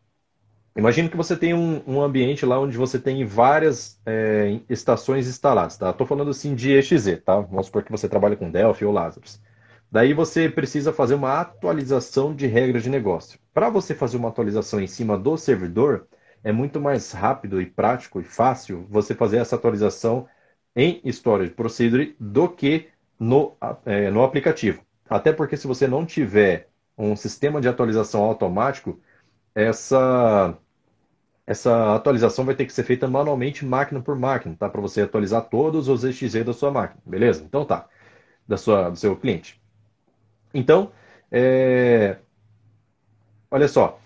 Imagina 0.76 1.08
que 1.08 1.16
você 1.16 1.36
tem 1.36 1.54
um, 1.54 1.80
um, 1.86 2.02
ambiente 2.02 2.44
lá 2.44 2.58
onde 2.58 2.76
você 2.76 2.98
tem 2.98 3.24
várias 3.24 4.00
é, 4.04 4.58
estações 4.68 5.28
instaladas, 5.28 5.76
tá? 5.76 5.90
Estou 5.90 6.04
falando 6.04 6.30
assim 6.30 6.52
de 6.56 6.72
EXZ, 6.72 7.22
tá? 7.24 7.38
Vamos 7.38 7.66
supor 7.66 7.84
que 7.84 7.92
você 7.92 8.08
trabalha 8.08 8.34
com 8.34 8.50
Delphi 8.50 8.84
ou 8.84 8.92
Lazarus. 8.92 9.40
Daí 9.88 10.12
você 10.12 10.48
precisa 10.48 10.92
fazer 10.92 11.14
uma 11.14 11.40
atualização 11.40 12.34
de 12.34 12.48
regras 12.48 12.82
de 12.82 12.90
negócio. 12.90 13.38
Para 13.52 13.70
você 13.70 13.94
fazer 13.94 14.16
uma 14.16 14.30
atualização 14.30 14.80
em 14.80 14.88
cima 14.88 15.16
do 15.16 15.36
servidor, 15.36 16.08
é 16.42 16.50
muito 16.50 16.80
mais 16.80 17.12
rápido 17.12 17.62
e 17.62 17.66
prático 17.66 18.20
e 18.20 18.24
fácil 18.24 18.84
você 18.90 19.14
fazer 19.14 19.36
essa 19.36 19.54
atualização 19.54 20.26
em 20.74 21.00
Storage 21.04 21.52
Procedure 21.52 22.16
do 22.18 22.48
que 22.48 22.88
no, 23.18 23.56
é, 23.86 24.10
no 24.10 24.22
aplicativo. 24.22 24.84
Até 25.08 25.32
porque 25.32 25.56
se 25.56 25.66
você 25.66 25.86
não 25.86 26.04
tiver 26.06 26.68
um 26.96 27.16
sistema 27.16 27.60
de 27.60 27.68
atualização 27.68 28.22
automático, 28.24 29.00
essa, 29.54 30.56
essa 31.46 31.94
atualização 31.96 32.44
vai 32.44 32.54
ter 32.54 32.66
que 32.66 32.72
ser 32.72 32.84
feita 32.84 33.08
manualmente, 33.08 33.64
máquina 33.64 34.00
por 34.00 34.18
máquina, 34.18 34.56
tá? 34.58 34.68
Para 34.68 34.80
você 34.80 35.02
atualizar 35.02 35.48
todos 35.48 35.88
os 35.88 36.04
EXE 36.04 36.44
da 36.44 36.52
sua 36.52 36.70
máquina, 36.70 37.00
beleza? 37.06 37.44
Então 37.44 37.64
tá, 37.64 37.88
da 38.48 38.56
sua, 38.56 38.90
do 38.90 38.96
seu 38.96 39.16
cliente. 39.16 39.60
Então, 40.54 40.92
é... 41.30 42.18
olha 43.50 43.68
só, 43.68 43.98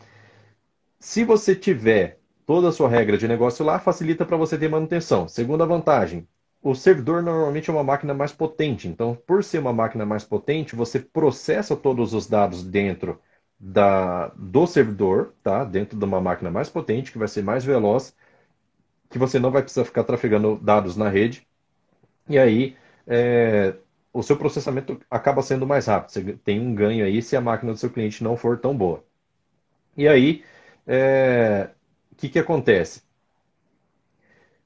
se 1.01 1.25
você 1.25 1.55
tiver 1.55 2.21
toda 2.47 2.69
a 2.69 2.73
sua 2.73 2.89
regra 2.89 3.19
de 3.19 3.29
negócio 3.29 3.65
lá, 3.65 3.79
facilita 3.79 4.25
para 4.25 4.37
você 4.37 4.59
ter 4.59 4.69
manutenção. 4.69 5.29
Segunda 5.29 5.67
vantagem, 5.67 6.27
o 6.63 6.75
servidor 6.75 7.23
normalmente 7.23 7.71
é 7.71 7.73
uma 7.73 7.85
máquina 7.85 8.15
mais 8.15 8.33
potente. 8.33 8.89
Então, 8.89 9.15
por 9.27 9.45
ser 9.45 9.59
uma 9.59 9.73
máquina 9.73 10.05
mais 10.07 10.25
potente, 10.25 10.77
você 10.77 10.99
processa 11.01 11.77
todos 11.77 12.15
os 12.15 12.27
dados 12.27 12.63
dentro 12.65 13.21
da, 13.59 14.29
do 14.37 14.67
servidor, 14.67 15.35
tá? 15.43 15.65
Dentro 15.65 15.99
de 15.99 16.05
uma 16.05 16.21
máquina 16.21 16.51
mais 16.51 16.69
potente, 16.71 17.13
que 17.13 17.19
vai 17.19 17.29
ser 17.29 17.43
mais 17.43 17.65
veloz, 17.65 18.15
que 19.11 19.19
você 19.19 19.39
não 19.39 19.51
vai 19.51 19.63
precisar 19.63 19.85
ficar 19.85 20.05
trafegando 20.05 20.57
dados 20.59 20.97
na 20.97 21.09
rede. 21.09 21.47
E 22.29 22.39
aí, 22.39 22.77
é, 23.07 23.77
o 24.13 24.23
seu 24.23 24.37
processamento 24.39 25.01
acaba 25.11 25.43
sendo 25.43 25.67
mais 25.67 25.87
rápido. 25.87 26.13
Você 26.13 26.35
tem 26.45 26.61
um 26.61 26.75
ganho 26.75 27.05
aí 27.05 27.23
se 27.23 27.37
a 27.37 27.41
máquina 27.41 27.73
do 27.73 27.79
seu 27.79 27.91
cliente 27.91 28.25
não 28.25 28.37
for 28.37 28.59
tão 28.61 28.77
boa. 28.77 29.05
E 29.97 30.09
aí, 30.09 30.45
é, 30.87 31.71
que, 32.19 32.29
que 32.29 32.39
acontece? 32.39 33.03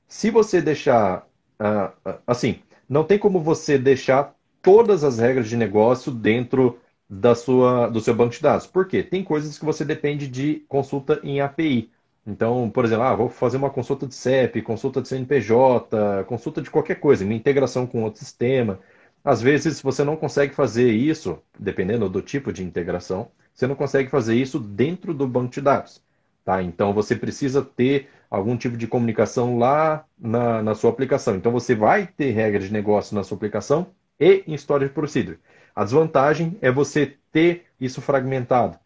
Se 0.07 0.31
você 0.31 0.61
deixar. 0.63 1.27
Ah, 1.65 1.95
assim, 2.27 2.61
não 2.89 3.05
tem 3.05 3.19
como 3.19 3.41
você 3.41 3.79
deixar 3.79 4.35
todas 4.61 5.05
as 5.05 5.19
regras 5.19 5.49
de 5.49 5.57
negócio 5.57 6.11
dentro 6.13 6.81
da 7.09 7.35
sua, 7.37 7.89
do 7.89 8.01
seu 8.01 8.15
banco 8.15 8.33
de 8.35 8.41
dados. 8.43 8.67
Por 8.67 8.87
quê? 8.87 9.03
Tem 9.03 9.23
coisas 9.23 9.57
que 9.59 9.65
você 9.65 9.85
depende 9.85 10.27
de 10.27 10.65
consulta 10.69 11.21
em 11.23 11.41
API. 11.41 11.91
Então, 12.27 12.69
por 12.71 12.85
exemplo, 12.85 13.05
ah, 13.05 13.15
vou 13.15 13.29
fazer 13.29 13.57
uma 13.59 13.71
consulta 13.71 14.07
de 14.09 14.15
CEP, 14.15 14.63
consulta 14.63 15.01
de 15.03 15.09
CNPJ, 15.09 16.25
consulta 16.25 16.61
de 16.63 16.71
qualquer 16.71 16.97
coisa, 16.97 17.25
uma 17.25 17.35
integração 17.35 17.87
com 17.87 18.03
outro 18.05 18.21
sistema. 18.21 18.81
Às 19.25 19.41
vezes 19.41 19.81
você 19.81 20.03
não 20.05 20.17
consegue 20.17 20.55
fazer 20.55 20.91
isso, 20.91 21.39
dependendo 21.59 22.09
do 22.09 22.23
tipo 22.23 22.53
de 22.53 22.65
integração, 22.65 23.31
você 23.55 23.67
não 23.69 23.77
consegue 23.77 24.11
fazer 24.11 24.35
isso 24.35 24.59
dentro 24.59 25.15
do 25.15 25.29
banco 25.29 25.53
de 25.53 25.61
dados. 25.61 26.03
Tá? 26.45 26.63
Então 26.63 26.93
você 26.93 27.15
precisa 27.15 27.63
ter 27.63 28.09
algum 28.31 28.57
tipo 28.57 28.77
de 28.77 28.87
comunicação 28.87 29.59
lá 29.59 30.05
na, 30.19 30.63
na 30.63 30.75
sua 30.75 30.91
aplicação. 30.91 31.37
Então 31.37 31.53
você 31.53 31.75
vai 31.75 32.07
ter 32.07 32.31
regra 32.31 32.59
de 32.61 32.73
negócio 32.73 33.15
na 33.15 33.23
sua 33.23 33.37
aplicação 33.37 33.89
e 34.19 34.43
em 34.47 34.55
Storage 34.55 34.93
Procedure. 34.93 35.39
A 35.75 35.85
desvantagem 35.85 36.59
é 36.61 36.71
você 36.71 37.17
ter 37.31 37.67
isso 37.81 38.01
fragmentado. 38.01 38.79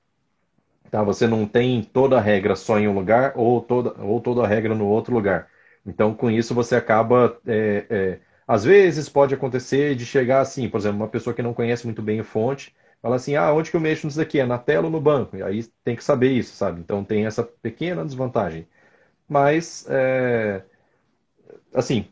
Tá? 0.90 1.02
Você 1.02 1.26
não 1.26 1.46
tem 1.46 1.82
toda 1.82 2.18
a 2.18 2.20
regra 2.20 2.54
só 2.56 2.78
em 2.78 2.88
um 2.88 2.94
lugar 2.94 3.32
ou 3.36 3.60
toda, 3.60 3.94
ou 4.02 4.20
toda 4.20 4.42
a 4.44 4.46
regra 4.46 4.75
no 4.75 4.86
outro 4.86 5.14
lugar. 5.14 5.48
Então, 5.84 6.14
com 6.14 6.30
isso, 6.30 6.54
você 6.54 6.76
acaba. 6.76 7.38
É, 7.46 7.86
é, 7.88 8.18
às 8.46 8.64
vezes 8.64 9.08
pode 9.08 9.34
acontecer 9.34 9.94
de 9.96 10.06
chegar 10.06 10.40
assim, 10.40 10.68
por 10.68 10.78
exemplo, 10.78 10.98
uma 10.98 11.08
pessoa 11.08 11.34
que 11.34 11.42
não 11.42 11.54
conhece 11.54 11.84
muito 11.84 12.02
bem 12.02 12.20
a 12.20 12.25
fonte 12.25 12.75
fala 13.06 13.16
assim, 13.16 13.36
ah, 13.36 13.52
onde 13.52 13.70
que 13.70 13.76
eu 13.76 13.80
mexo 13.80 14.06
nisso 14.06 14.18
daqui? 14.18 14.40
É 14.40 14.46
na 14.46 14.58
tela 14.58 14.86
ou 14.86 14.90
no 14.90 15.00
banco? 15.00 15.36
E 15.36 15.42
aí 15.42 15.64
tem 15.84 15.96
que 15.96 16.04
saber 16.04 16.32
isso, 16.32 16.54
sabe? 16.56 16.80
Então 16.80 17.04
tem 17.04 17.26
essa 17.26 17.42
pequena 17.44 18.04
desvantagem. 18.04 18.66
Mas, 19.28 19.86
é, 19.88 20.64
assim, 21.75 22.06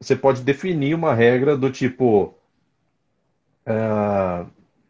você 0.00 0.16
pode 0.16 0.42
definir 0.42 0.94
uma 0.94 1.14
regra 1.14 1.56
do 1.56 1.70
tipo, 1.72 2.34
é, 3.66 4.46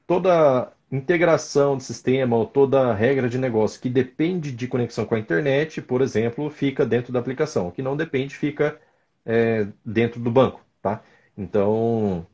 toda 0.06 0.72
integração 0.90 1.76
de 1.76 1.84
sistema 1.84 2.36
ou 2.36 2.46
toda 2.46 2.92
regra 2.94 3.28
de 3.28 3.38
negócio 3.38 3.80
que 3.80 3.88
depende 3.90 4.52
de 4.52 4.68
conexão 4.68 5.06
com 5.06 5.14
a 5.14 5.18
internet, 5.18 5.80
por 5.82 6.02
exemplo, 6.02 6.50
fica 6.50 6.84
dentro 6.86 7.12
da 7.12 7.18
aplicação. 7.20 7.68
O 7.68 7.72
que 7.72 7.82
não 7.82 7.96
depende 7.96 8.34
fica 8.36 8.80
é, 9.24 9.66
dentro 9.84 10.20
do 10.20 10.30
banco, 10.30 10.60
tá? 10.82 11.02
Então, 11.36 12.26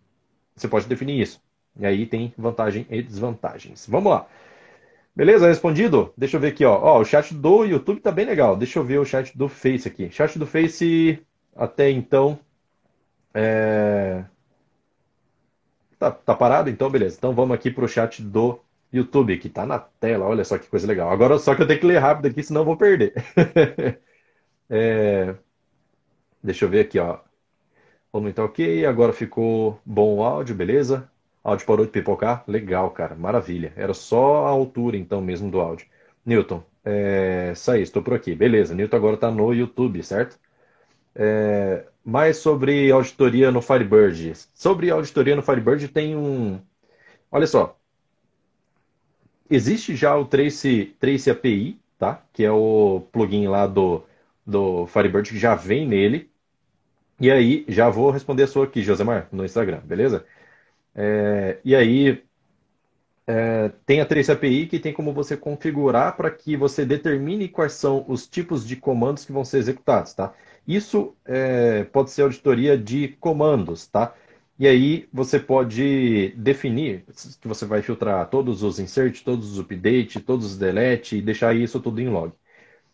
você 0.56 0.68
pode 0.68 0.86
definir 0.88 1.20
isso. 1.20 1.40
E 1.78 1.86
aí 1.86 2.06
tem 2.06 2.34
vantagem 2.36 2.86
e 2.90 3.02
desvantagens. 3.02 3.86
Vamos 3.88 4.12
lá. 4.12 4.26
Beleza? 5.14 5.48
Respondido? 5.48 6.12
Deixa 6.16 6.36
eu 6.36 6.40
ver 6.40 6.48
aqui, 6.48 6.64
ó. 6.64 6.78
ó. 6.80 7.00
O 7.00 7.04
chat 7.04 7.34
do 7.34 7.64
YouTube 7.64 8.00
tá 8.00 8.12
bem 8.12 8.26
legal. 8.26 8.56
Deixa 8.56 8.78
eu 8.78 8.84
ver 8.84 8.98
o 8.98 9.04
chat 9.04 9.36
do 9.36 9.48
Face 9.48 9.88
aqui. 9.88 10.10
Chat 10.10 10.38
do 10.38 10.46
Face, 10.46 11.20
até 11.56 11.90
então. 11.90 12.38
É... 13.34 14.24
Tá, 15.98 16.10
tá 16.10 16.34
parado? 16.34 16.70
Então, 16.70 16.90
beleza. 16.90 17.16
Então 17.18 17.34
vamos 17.34 17.54
aqui 17.54 17.70
pro 17.70 17.88
chat 17.88 18.22
do 18.22 18.60
YouTube, 18.92 19.38
que 19.38 19.48
tá 19.48 19.66
na 19.66 19.78
tela. 19.78 20.26
Olha 20.26 20.44
só 20.44 20.58
que 20.58 20.68
coisa 20.68 20.86
legal. 20.86 21.10
Agora 21.10 21.38
só 21.38 21.54
que 21.54 21.62
eu 21.62 21.66
tenho 21.66 21.80
que 21.80 21.86
ler 21.86 21.98
rápido 21.98 22.26
aqui, 22.26 22.42
senão 22.42 22.60
eu 22.62 22.64
vou 22.66 22.76
perder. 22.76 23.14
é... 24.70 25.34
Deixa 26.42 26.64
eu 26.64 26.68
ver 26.68 26.80
aqui, 26.80 26.98
ó. 26.98 27.18
Vamos 28.12 28.30
então, 28.30 28.44
ok. 28.44 28.86
Agora 28.86 29.12
ficou 29.12 29.80
bom 29.84 30.16
o 30.16 30.22
áudio, 30.22 30.54
beleza? 30.54 31.10
Áudio 31.48 31.66
parou 31.66 31.84
de 31.86 31.92
pipocar? 31.92 32.44
Legal, 32.46 32.90
cara. 32.90 33.14
Maravilha. 33.14 33.72
Era 33.76 33.94
só 33.94 34.46
a 34.46 34.48
altura, 34.50 34.96
então, 34.96 35.20
mesmo 35.20 35.50
do 35.50 35.60
áudio. 35.60 35.86
Newton, 36.24 36.62
é... 36.84 37.52
saí, 37.56 37.82
estou 37.82 38.02
por 38.02 38.14
aqui. 38.14 38.34
Beleza, 38.34 38.74
Newton 38.74 38.96
agora 38.96 39.14
está 39.14 39.30
no 39.30 39.52
YouTube, 39.52 40.02
certo? 40.02 40.38
É... 41.14 41.84
Mais 42.04 42.38
sobre 42.38 42.90
auditoria 42.90 43.50
no 43.50 43.62
Firebird. 43.62 44.32
Sobre 44.54 44.90
auditoria 44.90 45.36
no 45.36 45.42
Firebird 45.42 45.88
tem 45.88 46.16
um... 46.16 46.60
Olha 47.30 47.46
só. 47.46 47.78
Existe 49.50 49.96
já 49.96 50.16
o 50.16 50.24
Trace, 50.24 50.94
Trace 51.00 51.30
API, 51.30 51.78
tá? 51.98 52.22
Que 52.32 52.44
é 52.44 52.50
o 52.50 53.02
plugin 53.12 53.48
lá 53.48 53.66
do, 53.66 54.02
do 54.46 54.86
Firebird 54.86 55.30
que 55.30 55.38
já 55.38 55.54
vem 55.54 55.86
nele. 55.86 56.30
E 57.20 57.30
aí, 57.30 57.64
já 57.68 57.88
vou 57.90 58.10
responder 58.10 58.44
a 58.44 58.46
sua 58.46 58.64
aqui, 58.64 58.82
Josemar, 58.82 59.28
no 59.32 59.44
Instagram, 59.44 59.80
beleza? 59.84 60.24
É, 61.00 61.60
e 61.64 61.76
aí 61.76 62.24
é, 63.40 63.68
tem 63.86 64.00
a 64.00 64.06
Trace 64.06 64.32
API 64.32 64.66
que 64.66 64.80
tem 64.80 64.92
como 64.92 65.12
você 65.12 65.36
configurar 65.36 66.16
para 66.16 66.30
que 66.30 66.56
você 66.56 66.84
determine 66.84 67.48
quais 67.48 67.72
são 67.72 68.04
os 68.08 68.26
tipos 68.26 68.66
de 68.66 68.74
comandos 68.76 69.24
que 69.24 69.30
vão 69.32 69.44
ser 69.44 69.58
executados, 69.58 70.12
tá? 70.14 70.34
Isso 70.66 71.14
é, 71.24 71.84
pode 71.84 72.10
ser 72.10 72.22
auditoria 72.22 72.76
de 72.76 73.08
comandos, 73.20 73.86
tá? 73.86 74.14
E 74.58 74.66
aí 74.66 75.08
você 75.12 75.38
pode 75.38 76.30
definir 76.36 77.04
que 77.40 77.46
você 77.46 77.64
vai 77.64 77.80
filtrar 77.82 78.28
todos 78.28 78.62
os 78.62 78.78
insert, 78.80 79.22
todos 79.22 79.52
os 79.52 79.58
update, 79.60 80.20
todos 80.20 80.46
os 80.46 80.58
delete 80.58 81.16
e 81.16 81.22
deixar 81.22 81.54
isso 81.54 81.78
tudo 81.80 82.00
em 82.00 82.08
log. 82.08 82.32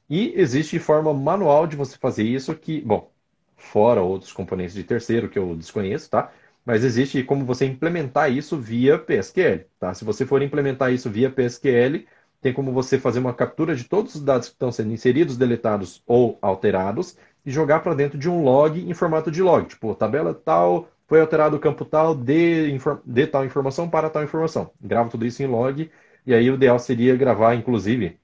E 0.08 0.32
existe 0.36 0.78
forma 0.78 1.12
manual 1.14 1.66
de 1.66 1.76
você 1.76 1.96
fazer 1.98 2.24
isso 2.24 2.54
que, 2.54 2.80
bom, 2.82 3.10
fora 3.56 4.02
outros 4.02 4.32
componentes 4.32 4.74
de 4.74 4.84
terceiro 4.84 5.28
que 5.30 5.38
eu 5.38 5.56
desconheço, 5.56 6.10
tá? 6.10 6.32
Mas 6.64 6.84
existe 6.84 7.22
como 7.22 7.44
você 7.44 7.66
implementar 7.66 8.32
isso 8.32 8.56
via 8.56 8.98
PSQL. 8.98 9.66
Tá? 9.78 9.92
Se 9.94 10.04
você 10.04 10.24
for 10.24 10.42
implementar 10.42 10.92
isso 10.92 11.10
via 11.10 11.30
PSQL, 11.30 12.06
tem 12.40 12.52
como 12.52 12.72
você 12.72 12.98
fazer 12.98 13.18
uma 13.18 13.34
captura 13.34 13.74
de 13.74 13.84
todos 13.84 14.14
os 14.14 14.22
dados 14.22 14.48
que 14.48 14.54
estão 14.54 14.70
sendo 14.72 14.92
inseridos, 14.92 15.36
deletados 15.36 16.02
ou 16.06 16.38
alterados 16.42 17.16
e 17.44 17.50
jogar 17.50 17.80
para 17.80 17.94
dentro 17.94 18.18
de 18.18 18.28
um 18.28 18.42
log 18.42 18.78
em 18.80 18.94
formato 18.94 19.30
de 19.30 19.42
log. 19.42 19.66
Tipo, 19.66 19.94
tabela 19.94 20.34
tal, 20.34 20.88
foi 21.06 21.20
alterado 21.20 21.56
o 21.56 21.60
campo 21.60 21.84
tal, 21.84 22.14
de, 22.14 22.78
de 23.04 23.26
tal 23.26 23.44
informação 23.44 23.88
para 23.88 24.10
tal 24.10 24.22
informação. 24.22 24.70
Grava 24.80 25.10
tudo 25.10 25.26
isso 25.26 25.42
em 25.42 25.46
log, 25.46 25.90
e 26.26 26.34
aí 26.34 26.50
o 26.50 26.54
ideal 26.54 26.78
seria 26.78 27.16
gravar, 27.16 27.54
inclusive, 27.54 28.18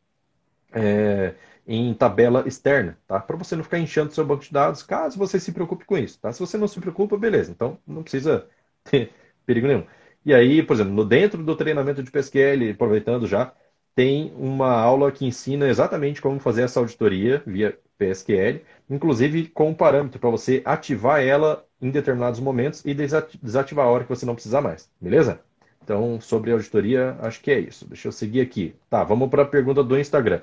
é, 0.72 1.34
em 1.72 1.94
tabela 1.94 2.44
externa, 2.46 2.98
tá? 3.06 3.20
Para 3.20 3.36
você 3.36 3.54
não 3.56 3.62
ficar 3.64 3.78
enchendo 3.78 4.12
seu 4.12 4.24
banco 4.24 4.42
de 4.42 4.52
dados, 4.52 4.82
caso 4.82 5.18
você 5.18 5.38
se 5.38 5.52
preocupe 5.52 5.84
com 5.84 5.96
isso, 5.96 6.18
tá? 6.20 6.32
Se 6.32 6.40
você 6.40 6.58
não 6.58 6.68
se 6.68 6.80
preocupa, 6.80 7.16
beleza. 7.16 7.50
Então, 7.52 7.78
não 7.86 8.02
precisa 8.02 8.48
ter 8.84 9.12
perigo 9.46 9.66
nenhum. 9.66 9.86
E 10.24 10.34
aí, 10.34 10.62
por 10.62 10.74
exemplo, 10.74 10.92
no 10.92 11.04
dentro 11.04 11.42
do 11.42 11.56
treinamento 11.56 12.02
de 12.02 12.10
PSQL, 12.10 12.70
aproveitando 12.72 13.26
já, 13.26 13.52
tem 13.94 14.32
uma 14.36 14.70
aula 14.72 15.12
que 15.12 15.24
ensina 15.26 15.68
exatamente 15.68 16.20
como 16.20 16.40
fazer 16.40 16.62
essa 16.62 16.80
auditoria 16.80 17.42
via 17.46 17.78
PSQL, 17.98 18.62
inclusive 18.88 19.48
com 19.48 19.68
um 19.70 19.74
parâmetro 19.74 20.18
para 20.20 20.30
você 20.30 20.62
ativar 20.64 21.20
ela 21.22 21.64
em 21.80 21.90
determinados 21.90 22.40
momentos 22.40 22.84
e 22.84 22.94
desativar 22.94 23.86
a 23.86 23.90
hora 23.90 24.04
que 24.04 24.10
você 24.10 24.26
não 24.26 24.34
precisar 24.34 24.60
mais, 24.60 24.90
beleza? 25.00 25.40
Então, 25.82 26.20
sobre 26.20 26.52
auditoria, 26.52 27.16
acho 27.20 27.40
que 27.40 27.50
é 27.50 27.58
isso. 27.58 27.86
Deixa 27.88 28.08
eu 28.08 28.12
seguir 28.12 28.40
aqui. 28.40 28.74
Tá, 28.88 29.02
vamos 29.02 29.28
para 29.28 29.42
a 29.42 29.46
pergunta 29.46 29.82
do 29.82 29.98
Instagram. 29.98 30.40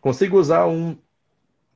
Consigo 0.00 0.38
usar 0.38 0.66
um 0.66 0.96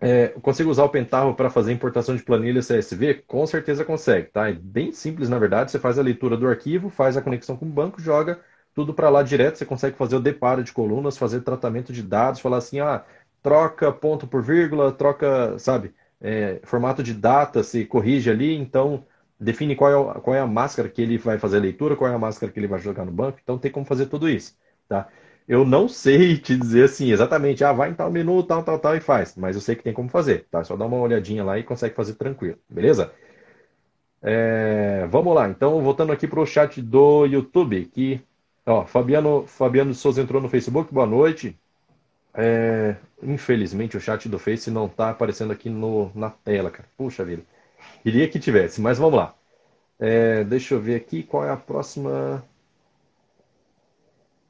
é, 0.01 0.29
consigo 0.43 0.71
usar 0.71 0.85
o 0.85 0.89
Pentaho 0.91 1.35
para 1.35 1.49
fazer 1.51 1.73
importação 1.73 2.15
de 2.17 2.23
planilha 2.23 2.63
CSV? 2.63 3.15
Com 3.27 3.47
certeza 3.47 3.85
consegue, 3.85 4.29
tá? 4.31 4.49
É 4.51 4.53
bem 4.53 4.93
simples, 4.93 5.29
na 5.29 5.39
verdade. 5.39 5.71
Você 5.71 5.79
faz 5.79 5.99
a 5.99 6.03
leitura 6.03 6.37
do 6.37 6.47
arquivo, 6.49 6.91
faz 6.91 7.17
a 7.17 7.23
conexão 7.23 7.57
com 7.57 7.67
o 7.67 7.69
banco, 7.69 8.01
joga 8.01 8.41
tudo 8.75 8.93
para 8.93 9.09
lá 9.09 9.23
direto. 9.23 9.57
Você 9.59 9.65
consegue 9.67 9.97
fazer 9.97 10.17
o 10.17 10.21
deparo 10.21 10.63
de 10.63 10.73
colunas, 10.73 11.17
fazer 11.17 11.41
tratamento 11.43 11.93
de 11.93 12.03
dados, 12.03 12.41
falar 12.41 12.59
assim, 12.59 12.81
ah, 12.81 13.05
troca 13.43 13.93
ponto 13.93 14.27
por 14.27 14.43
vírgula, 14.43 14.93
troca, 14.93 15.59
sabe, 15.59 15.95
é, 16.21 16.61
formato 16.65 17.03
de 17.03 17.15
data, 17.15 17.63
se 17.63 17.85
corrige 17.85 18.31
ali, 18.31 18.55
então 18.55 19.05
define 19.39 19.77
qual 19.77 20.13
é, 20.17 20.21
qual 20.21 20.37
é 20.37 20.41
a 20.41 20.47
máscara 20.47 20.89
que 20.89 21.01
ele 21.03 21.19
vai 21.19 21.39
fazer 21.39 21.59
a 21.59 21.61
leitura, 21.61 21.97
qual 21.97 22.11
é 22.11 22.15
a 22.15 22.19
máscara 22.19 22.51
que 22.53 22.59
ele 22.59 22.67
vai 22.69 22.81
jogar 22.81 23.05
no 23.05 23.13
banco. 23.13 23.39
Então 23.43 23.59
tem 23.59 23.71
como 23.71 23.87
fazer 23.87 24.07
tudo 24.07 24.29
isso, 24.29 24.57
tá? 24.89 25.09
Eu 25.49 25.65
não 25.65 25.89
sei 25.89 26.39
te 26.39 26.57
dizer 26.57 26.85
assim 26.85 27.11
exatamente, 27.11 27.63
ah, 27.65 27.73
vai 27.73 27.91
em 27.91 27.95
tal 27.95 28.11
menu, 28.11 28.43
tal, 28.43 28.63
tal, 28.65 28.79
tal 28.79 28.97
e 28.97 29.01
faz. 29.01 29.37
Mas 29.37 29.57
eu 29.57 29.63
sei 29.63 29.77
que 29.77 29.83
tem 29.83 29.93
como 29.93 30.09
fazer, 30.09 30.47
tá? 30.51 30.65
Só 30.65 30.77
dá 30.77 30.87
uma 30.87 30.97
olhadinha 30.99 31.45
lá 31.45 31.59
e 31.59 31.63
consegue 31.65 31.95
fazer 31.95 32.15
tranquilo, 32.15 32.59
beleza? 32.69 33.13
É, 34.23 35.07
vamos 35.09 35.35
lá, 35.35 35.49
então 35.49 35.83
voltando 35.83 36.11
aqui 36.13 36.27
para 36.27 36.41
o 36.41 36.47
chat 36.47 36.81
do 36.81 37.27
YouTube, 37.27 37.85
que 37.87 38.21
ó, 38.67 38.87
Fabiano, 38.87 39.47
Fabiano 39.47 39.95
Souza 39.95 40.23
entrou 40.23 40.41
no 40.41 40.49
Facebook, 40.49 40.93
boa 40.93 41.07
noite. 41.07 41.59
É, 42.35 42.97
infelizmente 43.23 43.97
o 43.97 44.01
chat 44.01 44.29
do 44.29 44.39
Face 44.39 44.71
não 44.71 44.87
está 44.87 45.11
aparecendo 45.11 45.53
aqui 45.53 45.71
no, 45.71 46.11
na 46.15 46.31
tela, 46.31 46.71
cara. 46.71 46.89
Puxa 46.97 47.25
vida. 47.25 47.45
Queria 48.03 48.29
que 48.29 48.39
tivesse, 48.41 48.81
mas 48.81 48.99
vamos 48.99 49.17
lá. 49.19 49.35
É, 49.99 50.45
deixa 50.45 50.75
eu 50.75 50.81
ver 50.81 50.97
aqui 50.97 51.23
qual 51.23 51.45
é 51.45 51.51
a 51.51 51.57
próxima. 51.57 52.45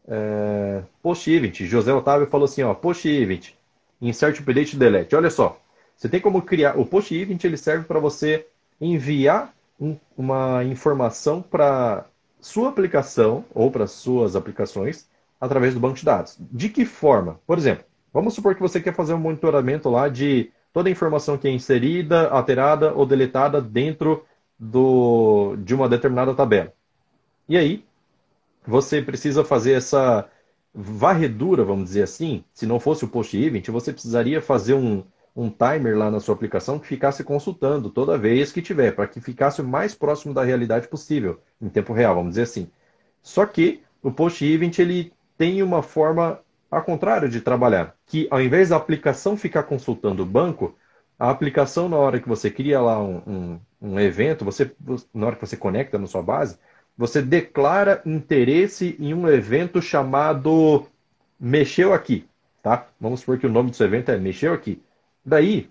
É, 0.07 0.83
post 1.03 1.31
event, 1.31 1.63
José 1.63 1.93
Otávio 1.93 2.27
falou 2.27 2.45
assim, 2.45 2.63
ó, 2.63 2.75
post 2.75 3.09
event, 3.09 3.51
insert 4.01 4.39
update 4.41 4.77
delete. 4.77 5.17
Olha 5.17 5.31
só, 5.31 5.59
você 5.97 6.09
tem 6.09 6.21
como 6.21 6.43
criar, 6.43 6.79
o 6.79 6.85
post 6.85 7.15
event 7.15 7.43
ele 7.45 7.57
serve 7.57 7.85
para 7.85 7.99
você 7.99 8.47
enviar 8.81 9.55
um, 9.81 9.97
uma 10.17 10.63
informação 10.65 11.41
para 11.41 12.07
sua 12.41 12.69
aplicação 12.69 13.45
ou 13.55 13.71
para 13.71 13.87
suas 13.87 14.37
aplicações 14.37 15.09
através 15.41 15.75
do 15.75 15.81
banco 15.81 15.97
de 15.97 16.05
dados. 16.05 16.37
De 16.39 16.69
que 16.69 16.85
forma? 16.85 17.41
Por 17.47 17.57
exemplo, 17.57 17.85
vamos 18.13 18.35
supor 18.35 18.55
que 18.55 18.61
você 18.61 18.81
quer 18.81 18.95
fazer 18.95 19.15
um 19.15 19.19
monitoramento 19.19 19.89
lá 19.89 20.09
de 20.09 20.51
toda 20.73 20.89
a 20.89 20.93
informação 20.93 21.39
que 21.39 21.49
é 21.49 21.51
inserida, 21.51 22.29
alterada 22.29 22.93
ou 22.93 23.07
deletada 23.07 23.61
dentro 23.61 24.25
do, 24.59 25.57
de 25.57 25.75
uma 25.75 25.89
determinada 25.89 26.35
tabela. 26.35 26.73
E 27.49 27.57
aí, 27.57 27.85
você 28.67 29.03
precisa 29.03 29.45
fazer 29.45 29.73
essa 29.73 30.29
varredura, 30.75 31.65
vamos 31.65 31.85
dizer 31.85 32.03
assim. 32.03 32.45
Se 32.53 32.67
não 32.67 32.81
fosse 32.81 33.05
o 33.05 33.09
post 33.09 33.37
event, 33.37 33.69
você 33.69 33.93
precisaria 33.93 34.41
fazer 34.41 34.75
um, 34.75 35.05
um 35.37 35.51
timer 35.51 35.97
lá 35.97 36.11
na 36.11 36.21
sua 36.21 36.35
aplicação 36.35 36.79
que 36.79 36.87
ficasse 36.87 37.23
consultando 37.25 37.91
toda 37.91 38.19
vez 38.19 38.53
que 38.53 38.63
tiver, 38.63 38.93
para 38.93 39.07
que 39.07 39.21
ficasse 39.21 39.61
o 39.61 39.65
mais 39.65 39.95
próximo 39.95 40.35
da 40.35 40.43
realidade 40.43 40.89
possível, 40.89 41.41
em 41.61 41.69
tempo 41.69 41.93
real, 41.93 42.15
vamos 42.15 42.31
dizer 42.31 42.43
assim. 42.43 42.71
Só 43.23 43.47
que 43.47 43.83
o 44.03 44.13
post 44.13 44.45
event 44.45 44.79
ele 44.79 45.13
tem 45.37 45.63
uma 45.63 45.83
forma 45.83 46.41
ao 46.71 46.83
contrário 46.83 47.29
de 47.29 47.41
trabalhar, 47.41 47.95
que 48.07 48.27
ao 48.31 48.41
invés 48.41 48.69
da 48.71 48.77
aplicação 48.77 49.37
ficar 49.37 49.63
consultando 49.65 50.23
o 50.23 50.27
banco, 50.27 50.77
a 51.19 51.31
aplicação 51.31 51.89
na 51.89 51.97
hora 51.97 52.21
que 52.21 52.29
você 52.29 52.51
cria 52.51 52.81
lá 52.81 53.01
um, 53.01 53.23
um, 53.27 53.61
um 53.81 54.01
evento, 54.01 54.45
você 54.45 54.73
na 55.13 55.27
hora 55.27 55.37
que 55.37 55.47
você 55.47 55.57
conecta 55.57 55.99
na 55.99 56.07
sua 56.07 56.23
base, 56.23 56.59
você 56.97 57.21
declara 57.21 58.01
interesse 58.07 58.97
em 58.99 59.13
um 59.13 59.29
evento 59.29 59.83
chamado 59.83 60.87
Mexeu 61.39 61.93
Aqui, 61.93 62.27
tá? 62.63 62.87
Vamos 63.01 63.21
supor 63.21 63.39
que 63.39 63.47
o 63.47 63.51
nome 63.51 63.71
do 63.71 63.77
seu 63.77 63.87
evento 63.87 64.11
é 64.11 64.17
Mexeu 64.17 64.55
Aqui. 64.55 64.83
Daí, 65.25 65.69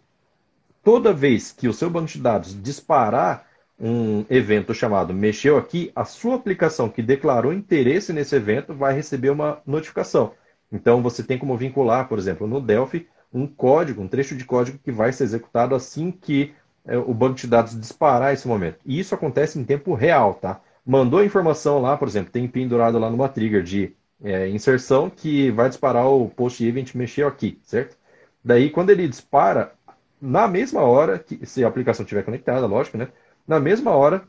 toda 0.83 1.13
vez 1.13 1.51
que 1.51 1.67
o 1.67 1.73
seu 1.73 1.89
banco 1.89 2.07
de 2.07 2.19
dados 2.19 2.61
disparar 2.61 3.47
um 3.79 4.25
evento 4.29 4.73
chamado 4.73 5.13
Mexeu 5.13 5.57
Aqui, 5.57 5.91
a 5.95 6.05
sua 6.05 6.35
aplicação 6.35 6.89
que 6.89 7.01
declarou 7.01 7.53
interesse 7.53 8.11
nesse 8.13 8.35
evento 8.35 8.73
vai 8.73 8.93
receber 8.93 9.29
uma 9.29 9.61
notificação. 9.65 10.33
Então, 10.71 11.01
você 11.01 11.23
tem 11.23 11.37
como 11.37 11.57
vincular, 11.57 12.07
por 12.07 12.17
exemplo, 12.17 12.47
no 12.47 12.59
Delphi, 12.59 13.07
um 13.33 13.47
código, 13.47 14.01
um 14.01 14.07
trecho 14.07 14.35
de 14.35 14.45
código 14.45 14.79
que 14.83 14.91
vai 14.91 15.11
ser 15.11 15.23
executado 15.23 15.73
assim 15.73 16.11
que 16.11 16.53
é, 16.85 16.97
o 16.97 17.13
banco 17.13 17.35
de 17.35 17.47
dados 17.47 17.79
disparar 17.79 18.33
esse 18.33 18.47
momento. 18.47 18.79
E 18.85 18.99
isso 18.99 19.15
acontece 19.15 19.57
em 19.59 19.63
tempo 19.63 19.93
real, 19.93 20.35
tá? 20.35 20.61
Mandou 20.85 21.19
a 21.19 21.25
informação 21.25 21.81
lá, 21.81 21.97
por 21.97 22.07
exemplo, 22.07 22.31
tem 22.31 22.47
pendurado 22.47 22.99
lá 22.99 23.09
numa 23.09 23.29
trigger 23.29 23.63
de 23.63 23.95
é, 24.23 24.49
inserção 24.49 25.09
que 25.09 25.51
vai 25.51 25.69
disparar 25.69 26.07
o 26.07 26.29
post 26.29 26.65
event 26.65 26.93
mexeu 26.95 27.27
aqui, 27.27 27.59
certo? 27.63 27.97
Daí, 28.43 28.69
quando 28.69 28.89
ele 28.89 29.07
dispara, 29.07 29.73
na 30.21 30.47
mesma 30.47 30.81
hora, 30.81 31.19
que, 31.19 31.45
se 31.45 31.63
a 31.63 31.67
aplicação 31.67 32.03
estiver 32.03 32.23
conectada, 32.23 32.65
lógico, 32.65 32.97
né? 32.97 33.09
Na 33.47 33.59
mesma 33.59 33.91
hora, 33.91 34.23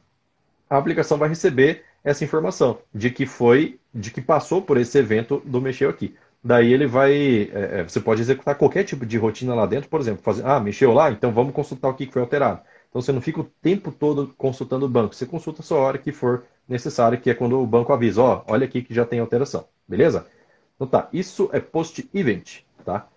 a 0.68 0.76
aplicação 0.78 1.18
vai 1.18 1.28
receber 1.28 1.84
essa 2.02 2.24
informação 2.24 2.78
de 2.94 3.10
que 3.10 3.26
foi, 3.26 3.78
de 3.94 4.10
que 4.10 4.20
passou 4.20 4.62
por 4.62 4.76
esse 4.76 4.98
evento 4.98 5.42
do 5.44 5.60
mexeu 5.60 5.88
aqui. 5.90 6.16
Daí 6.42 6.72
ele 6.72 6.86
vai, 6.86 7.50
é, 7.52 7.80
é 7.80 7.82
você 7.82 8.00
pode 8.00 8.20
executar 8.20 8.56
qualquer 8.56 8.84
tipo 8.84 9.06
de 9.06 9.16
rotina 9.16 9.54
lá 9.54 9.66
dentro, 9.66 9.88
por 9.88 10.00
exemplo, 10.00 10.22
fazer, 10.22 10.44
ah, 10.44 10.60
mexeu 10.60 10.92
lá, 10.92 11.10
então 11.10 11.32
vamos 11.32 11.54
consultar 11.54 11.88
o 11.88 11.94
que 11.94 12.06
foi 12.06 12.22
alterado. 12.22 12.60
Então 12.94 13.02
você 13.02 13.10
não 13.10 13.20
fica 13.20 13.40
o 13.40 13.50
tempo 13.60 13.90
todo 13.90 14.32
consultando 14.38 14.86
o 14.86 14.88
banco. 14.88 15.16
Você 15.16 15.26
consulta 15.26 15.64
só 15.64 15.78
a 15.78 15.80
hora 15.80 15.98
que 15.98 16.12
for 16.12 16.44
necessário, 16.68 17.20
que 17.20 17.28
é 17.28 17.34
quando 17.34 17.60
o 17.60 17.66
banco 17.66 17.92
avisa, 17.92 18.22
ó, 18.22 18.44
oh, 18.46 18.52
olha 18.52 18.66
aqui 18.66 18.82
que 18.82 18.94
já 18.94 19.04
tem 19.04 19.18
alteração. 19.18 19.66
Beleza? 19.86 20.28
Então 20.76 20.86
tá, 20.86 21.08
isso 21.12 21.50
é 21.52 21.58
post-event, 21.58 22.60
tá? 22.84 23.08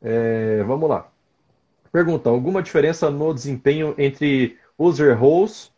É, 0.00 0.62
vamos 0.62 0.88
lá. 0.88 1.08
Pergunta, 1.92 2.30
alguma 2.30 2.62
diferença 2.62 3.10
no 3.10 3.34
desempenho 3.34 3.94
entre 3.98 4.56
user 4.78 5.18
roles 5.18 5.70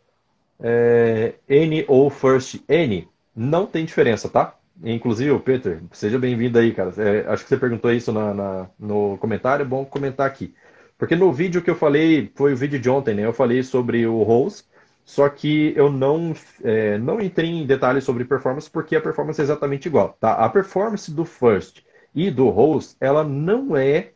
é, 0.61 1.33
N 1.49 1.83
ou 1.89 2.09
first 2.09 2.61
N? 2.65 3.09
Não 3.35 3.65
tem 3.65 3.83
diferença, 3.83 4.29
tá? 4.29 4.55
Inclusive, 4.81 5.37
Peter, 5.39 5.81
seja 5.91 6.17
bem-vindo 6.17 6.57
aí, 6.57 6.73
cara. 6.73 6.93
É, 6.97 7.27
acho 7.27 7.43
que 7.43 7.49
você 7.49 7.57
perguntou 7.57 7.91
isso 7.91 8.13
na, 8.13 8.33
na, 8.33 8.69
no 8.79 9.17
comentário, 9.17 9.63
é 9.63 9.67
bom 9.67 9.83
comentar 9.83 10.25
aqui. 10.25 10.55
Porque 10.99 11.15
no 11.15 11.31
vídeo 11.31 11.61
que 11.61 11.69
eu 11.69 11.75
falei, 11.75 12.29
foi 12.35 12.51
o 12.51 12.57
vídeo 12.57 12.77
de 12.77 12.89
ontem, 12.89 13.15
né? 13.15 13.25
Eu 13.25 13.31
falei 13.31 13.63
sobre 13.63 14.05
o 14.05 14.21
Rose, 14.21 14.65
só 15.05 15.29
que 15.29 15.73
eu 15.75 15.89
não, 15.89 16.33
é, 16.61 16.97
não 16.97 17.21
entrei 17.21 17.49
em 17.49 17.65
detalhes 17.65 18.03
sobre 18.03 18.25
performance, 18.25 18.69
porque 18.69 18.97
a 18.97 19.01
performance 19.01 19.39
é 19.39 19.45
exatamente 19.45 19.87
igual, 19.87 20.17
tá? 20.19 20.33
A 20.33 20.49
performance 20.49 21.09
do 21.09 21.23
First 21.23 21.83
e 22.13 22.29
do 22.29 22.49
Rose, 22.49 22.97
ela 22.99 23.23
não 23.23 23.77
é 23.77 24.11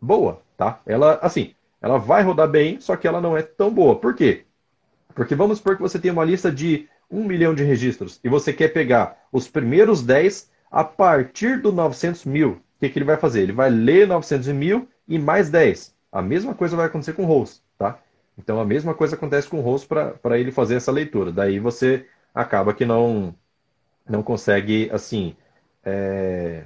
boa, 0.00 0.42
tá? 0.56 0.80
Ela, 0.84 1.20
assim, 1.22 1.54
ela 1.80 1.96
vai 1.96 2.24
rodar 2.24 2.48
bem, 2.48 2.80
só 2.80 2.96
que 2.96 3.06
ela 3.06 3.20
não 3.20 3.36
é 3.36 3.42
tão 3.42 3.72
boa. 3.72 3.94
Por 3.94 4.12
quê? 4.12 4.46
Porque 5.14 5.36
vamos 5.36 5.58
supor 5.58 5.76
que 5.76 5.82
você 5.82 5.96
tem 5.96 6.10
uma 6.10 6.24
lista 6.24 6.50
de 6.50 6.88
um 7.08 7.22
milhão 7.22 7.54
de 7.54 7.62
registros 7.62 8.18
e 8.24 8.28
você 8.28 8.52
quer 8.52 8.72
pegar 8.72 9.16
os 9.30 9.46
primeiros 9.46 10.02
10 10.02 10.50
a 10.72 10.82
partir 10.82 11.62
do 11.62 11.70
900 11.70 12.24
mil. 12.24 12.50
O 12.50 12.80
que, 12.80 12.88
que 12.88 12.98
ele 12.98 13.06
vai 13.06 13.16
fazer? 13.16 13.42
Ele 13.42 13.52
vai 13.52 13.70
ler 13.70 14.08
900 14.08 14.48
mil 14.48 14.88
e 15.06 15.20
mais 15.20 15.48
10. 15.50 15.95
A 16.16 16.22
mesma 16.22 16.54
coisa 16.54 16.76
vai 16.76 16.86
acontecer 16.86 17.12
com 17.12 17.24
o 17.24 17.26
host, 17.26 17.62
tá? 17.78 17.98
Então 18.38 18.60
a 18.60 18.64
mesma 18.64 18.94
coisa 18.94 19.16
acontece 19.16 19.48
com 19.48 19.58
o 19.58 19.62
host 19.62 19.86
para 19.88 20.38
ele 20.38 20.52
fazer 20.52 20.76
essa 20.76 20.92
leitura. 20.92 21.32
Daí 21.32 21.58
você 21.58 22.06
acaba 22.34 22.74
que 22.74 22.84
não 22.84 23.34
não 24.08 24.22
consegue 24.22 24.88
assim 24.92 25.36
é, 25.84 26.64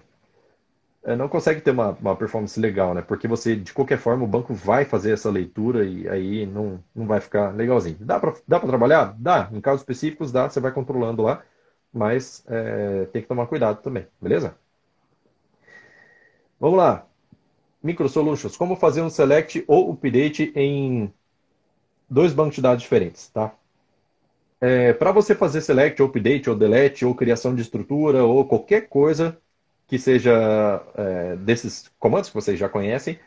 é, 1.02 1.16
não 1.16 1.28
consegue 1.28 1.60
ter 1.60 1.70
uma, 1.70 1.90
uma, 1.92 2.16
performance 2.16 2.58
legal, 2.60 2.94
né? 2.94 3.02
Porque 3.02 3.26
você 3.26 3.56
de 3.56 3.72
qualquer 3.72 3.98
forma 3.98 4.24
o 4.24 4.26
banco 4.26 4.52
vai 4.54 4.84
fazer 4.84 5.12
essa 5.12 5.30
leitura 5.30 5.84
e 5.84 6.08
aí 6.08 6.46
não, 6.46 6.82
não 6.94 7.06
vai 7.06 7.20
ficar 7.20 7.54
legalzinho. 7.54 7.96
Dá 8.00 8.20
para 8.20 8.34
dá 8.46 8.58
para 8.60 8.68
trabalhar? 8.68 9.14
Dá. 9.18 9.48
Em 9.52 9.60
casos 9.60 9.80
específicos 9.82 10.30
dá. 10.32 10.48
Você 10.48 10.60
vai 10.60 10.72
controlando 10.72 11.22
lá, 11.22 11.42
mas 11.92 12.44
é, 12.48 13.06
tem 13.12 13.22
que 13.22 13.28
tomar 13.28 13.46
cuidado 13.46 13.82
também, 13.82 14.06
beleza? 14.20 14.54
Vamos 16.60 16.78
lá. 16.78 17.09
MicroSolutions, 17.82 18.56
como 18.56 18.76
fazer 18.76 19.02
um 19.02 19.10
select 19.10 19.64
ou 19.66 19.92
update 19.92 20.52
em 20.54 21.12
dois 22.08 22.32
bancos 22.32 22.56
de 22.56 22.62
dados 22.62 22.82
diferentes, 22.82 23.28
tá? 23.28 23.54
É, 24.60 24.92
Para 24.92 25.12
você 25.12 25.34
fazer 25.34 25.62
select, 25.62 26.02
ou 26.02 26.08
update, 26.08 26.50
ou 26.50 26.56
delete, 26.56 27.04
ou 27.04 27.14
criação 27.14 27.54
de 27.54 27.62
estrutura, 27.62 28.24
ou 28.24 28.44
qualquer 28.44 28.88
coisa 28.88 29.38
que 29.86 29.98
seja 29.98 30.82
é, 30.94 31.36
desses 31.36 31.90
comandos 31.98 32.28
que 32.28 32.34
vocês 32.34 32.58
já 32.58 32.68
conhecem, 32.68 33.18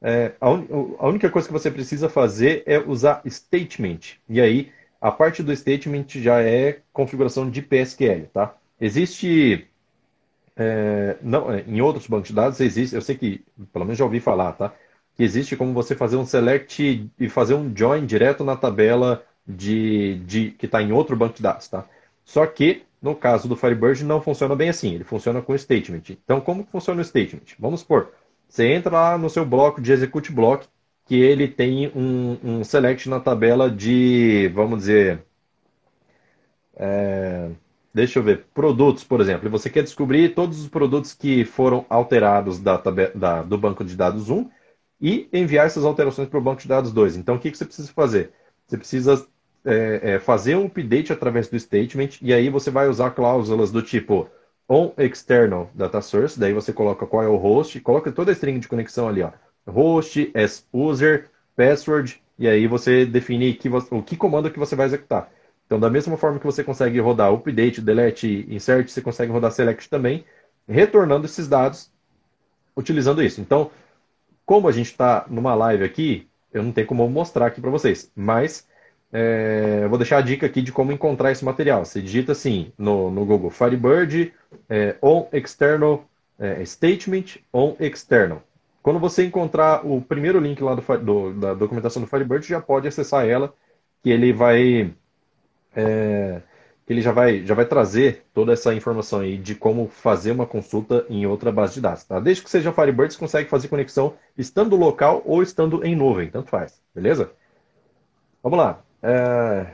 é, 0.00 0.32
a, 0.40 0.50
un... 0.50 0.96
a, 0.98 1.08
única 1.08 1.30
coisa 1.30 1.46
que 1.46 1.52
você 1.52 1.70
precisa 1.70 2.08
fazer 2.08 2.62
é 2.66 2.78
usar 2.78 3.22
statement. 3.26 4.18
E 4.28 4.40
aí, 4.40 4.72
a 5.00 5.12
parte 5.12 5.42
do 5.42 5.54
statement 5.54 6.06
já 6.08 6.42
é 6.42 6.80
configuração 6.92 7.48
de 7.48 7.62
PSQL, 7.62 8.26
tá? 8.32 8.56
Existe 8.80 9.68
é, 10.56 11.16
não, 11.22 11.50
é, 11.50 11.64
em 11.66 11.80
outros 11.80 12.06
bancos 12.06 12.28
de 12.28 12.34
dados 12.34 12.60
existe, 12.60 12.94
eu 12.94 13.02
sei 13.02 13.16
que, 13.16 13.44
pelo 13.72 13.84
menos 13.84 13.98
já 13.98 14.04
ouvi 14.04 14.20
falar, 14.20 14.52
tá? 14.52 14.72
Que 15.16 15.22
existe 15.22 15.56
como 15.56 15.72
você 15.72 15.94
fazer 15.94 16.16
um 16.16 16.26
select 16.26 17.10
e 17.18 17.28
fazer 17.28 17.54
um 17.54 17.74
join 17.74 18.06
direto 18.06 18.44
na 18.44 18.56
tabela 18.56 19.24
de, 19.46 20.16
de 20.26 20.50
que 20.52 20.66
está 20.66 20.82
em 20.82 20.92
outro 20.92 21.16
banco 21.16 21.36
de 21.36 21.42
dados, 21.42 21.68
tá? 21.68 21.86
Só 22.24 22.46
que, 22.46 22.82
no 23.00 23.14
caso 23.14 23.48
do 23.48 23.56
Firebird, 23.56 24.04
não 24.04 24.20
funciona 24.20 24.54
bem 24.56 24.68
assim, 24.68 24.94
ele 24.94 25.04
funciona 25.04 25.42
com 25.42 25.56
statement. 25.56 26.02
Então, 26.10 26.40
como 26.40 26.64
funciona 26.64 27.00
o 27.00 27.04
statement? 27.04 27.56
Vamos 27.58 27.80
supor, 27.80 28.12
você 28.48 28.66
entra 28.72 28.92
lá 28.92 29.18
no 29.18 29.30
seu 29.30 29.44
bloco 29.46 29.80
de 29.80 29.92
execute 29.92 30.32
block, 30.32 30.66
que 31.06 31.16
ele 31.16 31.48
tem 31.48 31.90
um, 31.94 32.38
um 32.42 32.64
select 32.64 33.08
na 33.08 33.20
tabela 33.20 33.70
de, 33.70 34.48
vamos 34.54 34.80
dizer, 34.80 35.24
é, 36.76 37.50
deixa 37.94 38.18
eu 38.18 38.22
ver, 38.22 38.46
produtos, 38.54 39.04
por 39.04 39.20
exemplo, 39.20 39.50
você 39.50 39.68
quer 39.70 39.82
descobrir 39.82 40.34
todos 40.34 40.60
os 40.60 40.68
produtos 40.68 41.14
que 41.14 41.44
foram 41.44 41.84
alterados 41.88 42.58
da, 42.58 42.76
da, 43.14 43.42
do 43.42 43.58
banco 43.58 43.84
de 43.84 43.96
dados 43.96 44.30
1 44.30 44.50
e 45.00 45.28
enviar 45.32 45.66
essas 45.66 45.84
alterações 45.84 46.28
para 46.28 46.38
o 46.38 46.42
banco 46.42 46.62
de 46.62 46.68
dados 46.68 46.92
2. 46.92 47.16
Então, 47.16 47.36
o 47.36 47.38
que, 47.38 47.50
que 47.50 47.58
você 47.58 47.64
precisa 47.64 47.92
fazer? 47.92 48.32
Você 48.66 48.78
precisa 48.78 49.26
é, 49.64 50.14
é, 50.14 50.18
fazer 50.18 50.56
um 50.56 50.66
update 50.66 51.12
através 51.12 51.48
do 51.48 51.58
statement 51.58 52.10
e 52.20 52.32
aí 52.32 52.48
você 52.48 52.70
vai 52.70 52.88
usar 52.88 53.10
cláusulas 53.10 53.70
do 53.70 53.82
tipo 53.82 54.28
on 54.68 54.92
external 54.96 55.70
data 55.74 56.00
source, 56.00 56.38
daí 56.38 56.52
você 56.52 56.72
coloca 56.72 57.06
qual 57.06 57.22
é 57.22 57.28
o 57.28 57.36
host, 57.36 57.78
coloca 57.80 58.10
toda 58.10 58.30
a 58.30 58.34
string 58.34 58.58
de 58.58 58.68
conexão 58.68 59.08
ali, 59.08 59.22
ó. 59.22 59.30
Host, 59.66 60.32
as 60.34 60.66
user, 60.72 61.28
password, 61.54 62.20
e 62.38 62.48
aí 62.48 62.66
você 62.66 63.04
define 63.04 63.54
que, 63.54 63.68
o 63.68 64.02
que 64.02 64.16
comando 64.16 64.50
que 64.50 64.58
você 64.58 64.74
vai 64.74 64.86
executar. 64.86 65.30
Então, 65.72 65.80
da 65.80 65.88
mesma 65.88 66.18
forma 66.18 66.38
que 66.38 66.44
você 66.44 66.62
consegue 66.62 67.00
rodar 67.00 67.32
update, 67.32 67.80
delete, 67.80 68.46
insert, 68.50 68.90
você 68.90 69.00
consegue 69.00 69.32
rodar 69.32 69.50
select 69.50 69.88
também, 69.88 70.22
retornando 70.68 71.24
esses 71.24 71.48
dados 71.48 71.90
utilizando 72.76 73.22
isso. 73.22 73.40
Então, 73.40 73.70
como 74.44 74.68
a 74.68 74.72
gente 74.72 74.90
está 74.90 75.24
numa 75.30 75.54
live 75.54 75.82
aqui, 75.82 76.28
eu 76.52 76.62
não 76.62 76.72
tenho 76.72 76.86
como 76.86 77.08
mostrar 77.08 77.46
aqui 77.46 77.58
para 77.58 77.70
vocês, 77.70 78.12
mas 78.14 78.68
é, 79.10 79.80
eu 79.84 79.88
vou 79.88 79.96
deixar 79.96 80.18
a 80.18 80.20
dica 80.20 80.44
aqui 80.44 80.60
de 80.60 80.70
como 80.70 80.92
encontrar 80.92 81.32
esse 81.32 81.42
material. 81.42 81.86
Você 81.86 82.02
digita 82.02 82.32
assim 82.32 82.70
no, 82.76 83.10
no 83.10 83.24
Google 83.24 83.48
Firebird 83.48 84.30
é, 84.68 84.96
on 85.00 85.26
external 85.32 86.04
é, 86.38 86.62
statement 86.66 87.38
on 87.50 87.76
external. 87.80 88.42
Quando 88.82 89.00
você 89.00 89.24
encontrar 89.24 89.86
o 89.86 90.02
primeiro 90.02 90.38
link 90.38 90.62
lá 90.62 90.74
do, 90.74 90.82
do, 90.98 91.32
da 91.32 91.54
documentação 91.54 92.02
do 92.02 92.08
Firebird, 92.08 92.46
já 92.46 92.60
pode 92.60 92.86
acessar 92.86 93.26
ela, 93.26 93.54
que 94.02 94.10
ele 94.10 94.34
vai 94.34 94.92
é, 95.74 96.42
ele 96.88 97.00
já 97.00 97.12
vai, 97.12 97.44
já 97.44 97.54
vai 97.54 97.64
trazer 97.64 98.24
toda 98.34 98.52
essa 98.52 98.74
informação 98.74 99.20
aí 99.20 99.36
de 99.38 99.54
como 99.54 99.88
fazer 99.88 100.32
uma 100.32 100.46
consulta 100.46 101.06
em 101.08 101.26
outra 101.26 101.52
base 101.52 101.74
de 101.74 101.80
dados. 101.80 102.04
Tá? 102.04 102.20
Desde 102.20 102.42
que 102.42 102.50
seja 102.50 102.72
Firebird, 102.72 103.12
você 103.12 103.18
consegue 103.18 103.48
fazer 103.48 103.68
conexão 103.68 104.14
estando 104.36 104.76
local 104.76 105.22
ou 105.24 105.42
estando 105.42 105.84
em 105.84 105.94
nuvem, 105.96 106.30
tanto 106.30 106.50
faz, 106.50 106.82
beleza? 106.94 107.32
Vamos 108.42 108.58
lá. 108.58 108.82
É... 109.02 109.66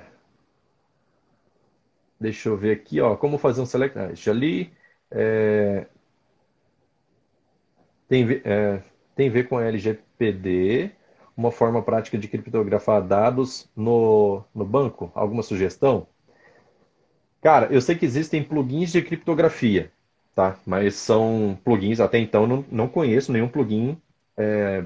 Deixa 2.20 2.48
eu 2.48 2.56
ver 2.56 2.72
aqui, 2.72 3.00
ó, 3.00 3.16
como 3.16 3.38
fazer 3.38 3.60
um 3.60 3.66
select. 3.66 3.98
Ah, 3.98 4.12
já 4.14 4.32
li. 4.32 4.72
É... 5.10 5.86
Tem, 8.08 8.26
é... 8.44 8.82
tem 9.14 9.28
a 9.28 9.32
ver 9.32 9.48
com 9.48 9.56
a 9.56 9.64
LGPD 9.64 10.92
uma 11.38 11.52
forma 11.52 11.82
prática 11.82 12.18
de 12.18 12.28
criptografar 12.28 13.02
dados 13.02 13.70
no, 13.76 14.44
no 14.54 14.66
banco? 14.66 15.12
Alguma 15.14 15.42
sugestão? 15.44 16.08
Cara, 17.40 17.72
eu 17.72 17.80
sei 17.80 17.96
que 17.96 18.04
existem 18.04 18.42
plugins 18.42 18.90
de 18.92 19.02
criptografia, 19.02 19.92
tá? 20.34 20.58
Mas 20.66 20.94
são 20.96 21.58
plugins, 21.64 22.00
até 22.00 22.18
então 22.18 22.46
não, 22.46 22.64
não 22.70 22.88
conheço 22.88 23.32
nenhum 23.32 23.48
plugin 23.48 23.96
é, 24.36 24.84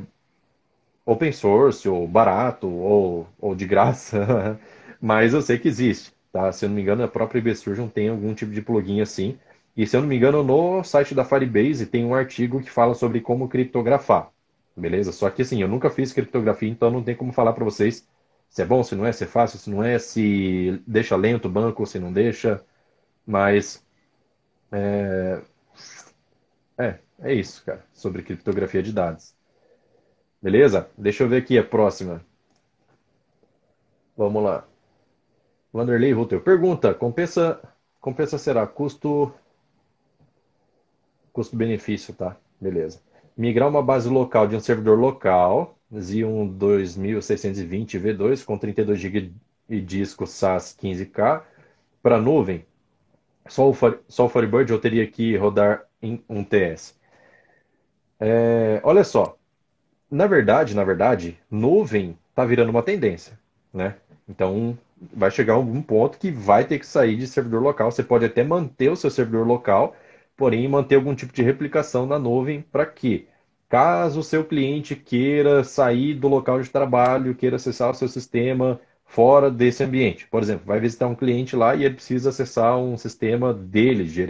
open 1.07 1.33
source, 1.33 1.89
ou 1.89 2.07
barato, 2.09 2.69
ou, 2.69 3.29
ou 3.41 3.55
de 3.55 3.67
graça, 3.67 4.59
mas 5.01 5.35
eu 5.35 5.43
sei 5.43 5.59
que 5.59 5.69
existe, 5.69 6.13
tá? 6.33 6.51
Se 6.53 6.65
eu 6.65 6.69
não 6.69 6.77
me 6.77 6.83
engano, 6.83 7.03
a 7.05 7.09
própria 7.09 7.39
IBSurgeon 7.39 7.89
tem 7.89 8.09
algum 8.09 8.35
tipo 8.35 8.53
de 8.53 8.63
plugin 8.63 9.01
assim. 9.01 9.39
E 9.77 9.87
se 9.87 9.97
eu 9.97 10.01
não 10.03 10.09
me 10.09 10.17
engano, 10.17 10.43
no 10.43 10.85
site 10.85 11.15
da 11.15 11.25
Firebase 11.25 11.87
tem 11.87 12.05
um 12.05 12.15
artigo 12.15 12.63
que 12.63 12.71
fala 12.71 12.95
sobre 12.95 13.21
como 13.21 13.49
criptografar. 13.49 14.32
Beleza? 14.77 15.13
Só 15.13 15.29
que 15.31 15.43
assim, 15.43 15.61
eu 15.61 15.69
nunca 15.69 15.91
fiz 15.91 16.13
criptografia, 16.13 16.69
então 16.69 16.91
não 16.91 17.03
tem 17.03 17.15
como 17.15 17.33
falar 17.33 17.53
para 17.53 17.65
vocês 17.65 18.09
se 18.53 18.61
é 18.61 18.67
bom, 18.67 18.83
se 18.85 18.95
não 18.95 19.07
é, 19.07 19.13
se 19.13 19.25
é 19.25 19.27
fácil, 19.27 19.59
se 19.59 19.71
não 19.71 19.83
é, 19.83 19.99
se 19.99 20.83
deixa 20.87 21.17
lento 21.17 21.47
o 21.47 21.51
banco, 21.51 21.87
se 21.87 21.99
não 21.99 22.13
deixa. 22.13 22.63
Mas 23.27 23.83
é, 24.71 25.41
é, 26.77 26.99
é 27.21 27.35
isso, 27.35 27.65
cara, 27.65 27.83
sobre 27.95 28.23
criptografia 28.23 28.83
de 28.83 28.93
dados. 28.93 29.35
Beleza? 30.43 30.91
Deixa 30.99 31.23
eu 31.25 31.29
ver 31.31 31.39
aqui 31.39 31.57
a 31.59 31.65
próxima. 31.65 32.23
Vamos 34.17 34.43
lá. 34.43 34.67
Vanderlei 35.73 36.13
Rutter. 36.13 36.43
Pergunta: 36.43 36.93
compensa, 36.93 37.59
compensa 38.01 38.37
será 38.37 38.67
custo 38.67 39.33
custo-benefício, 41.33 42.13
tá? 42.15 42.37
Beleza 42.61 43.01
migrar 43.37 43.69
uma 43.69 43.83
base 43.83 44.09
local 44.09 44.47
de 44.47 44.57
um 44.57 44.61
servidor 44.61 44.99
local, 44.99 45.79
Xeon 45.93 46.47
2620 46.47 47.99
V2 47.99 48.45
com 48.45 48.59
32 48.59 48.99
GB 48.99 49.33
e 49.69 49.81
disco 49.81 50.27
SAS 50.27 50.77
15K 50.81 51.43
para 52.03 52.21
nuvem, 52.21 52.65
só 53.49 53.71
o, 53.71 53.77
só 54.09 54.27
o 54.27 54.29
Firebird 54.29 54.71
eu 54.71 54.81
teria 54.81 55.07
que 55.07 55.37
rodar 55.37 55.85
em 56.01 56.23
um 56.29 56.45
TS. 56.45 56.99
É, 58.19 58.81
olha 58.83 59.05
só, 59.05 59.37
na 60.11 60.27
verdade, 60.27 60.75
na 60.75 60.85
verdade, 60.85 61.39
nuvem 61.51 62.19
está 62.31 62.45
virando 62.45 62.71
uma 62.71 62.83
tendência, 62.83 63.39
né? 63.73 63.97
Então 64.29 64.79
vai 65.13 65.31
chegar 65.31 65.59
um 65.59 65.83
ponto 65.83 66.19
que 66.19 66.31
vai 66.31 66.65
ter 66.65 66.79
que 66.79 66.87
sair 66.87 67.17
de 67.17 67.27
servidor 67.27 67.63
local. 67.63 67.91
Você 67.91 68.03
pode 68.03 68.25
até 68.25 68.45
manter 68.45 68.91
o 68.91 68.97
seu 68.97 69.11
servidor 69.11 69.47
local, 69.47 69.97
porém 70.43 70.67
manter 70.67 70.97
algum 70.97 71.15
tipo 71.15 71.33
de 71.33 71.41
replicação 71.41 72.05
na 72.05 72.19
nuvem 72.19 72.63
para 72.63 72.85
que, 72.85 73.29
caso 73.69 74.19
o 74.19 74.25
seu 74.25 74.45
cliente 74.45 74.97
queira 74.97 75.63
sair 75.63 76.15
do 76.15 76.27
local 76.27 76.61
de 76.61 76.69
trabalho, 76.69 77.37
queira 77.37 77.55
acessar 77.55 77.91
o 77.91 77.95
seu 77.95 78.09
sistema 78.09 78.81
fora 79.05 79.49
desse 79.53 79.85
ambiente. 79.85 80.27
Por 80.27 80.43
exemplo, 80.43 80.67
vai 80.67 80.81
visitar 80.81 81.07
um 81.07 81.15
cliente 81.15 81.55
lá 81.55 81.77
e 81.77 81.85
ele 81.85 81.95
precisa 81.95 82.31
acessar 82.31 82.77
um 82.77 82.99
sistema 82.99 83.55
dele 83.55 84.03
de, 84.03 84.21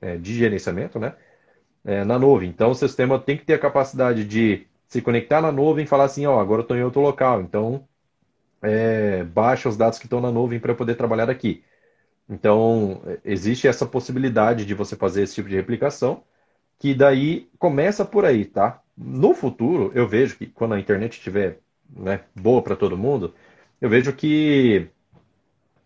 é, 0.00 0.18
gerenciamento 0.20 0.98
né, 0.98 1.14
é, 1.84 2.04
na 2.04 2.18
nuvem. 2.18 2.48
Então, 2.48 2.72
o 2.72 2.74
sistema 2.74 3.16
tem 3.16 3.36
que 3.36 3.44
ter 3.44 3.54
a 3.54 3.60
capacidade 3.60 4.24
de 4.24 4.66
se 4.88 5.00
conectar 5.00 5.40
na 5.40 5.52
nuvem 5.52 5.84
e 5.84 5.88
falar 5.88 6.06
assim, 6.06 6.26
ó, 6.26 6.40
agora 6.40 6.62
eu 6.62 6.64
estou 6.64 6.76
em 6.76 6.82
outro 6.82 7.00
local, 7.00 7.40
então 7.42 7.86
é, 8.60 9.22
baixa 9.22 9.68
os 9.68 9.76
dados 9.76 10.00
que 10.00 10.06
estão 10.06 10.20
na 10.20 10.32
nuvem 10.32 10.58
para 10.58 10.74
poder 10.74 10.96
trabalhar 10.96 11.30
aqui. 11.30 11.62
Então, 12.32 13.02
existe 13.24 13.68
essa 13.68 13.84
possibilidade 13.86 14.64
de 14.64 14.74
você 14.74 14.96
fazer 14.96 15.22
esse 15.22 15.34
tipo 15.34 15.50
de 15.50 15.54
replicação, 15.56 16.24
que 16.78 16.94
daí 16.94 17.48
começa 17.58 18.06
por 18.06 18.24
aí, 18.24 18.46
tá? 18.46 18.82
No 18.96 19.34
futuro, 19.34 19.92
eu 19.94 20.08
vejo 20.08 20.38
que 20.38 20.46
quando 20.46 20.74
a 20.74 20.80
internet 20.80 21.12
estiver 21.18 21.60
né, 21.90 22.22
boa 22.34 22.62
para 22.62 22.74
todo 22.76 22.96
mundo, 22.96 23.34
eu 23.80 23.90
vejo 23.90 24.14
que 24.14 24.88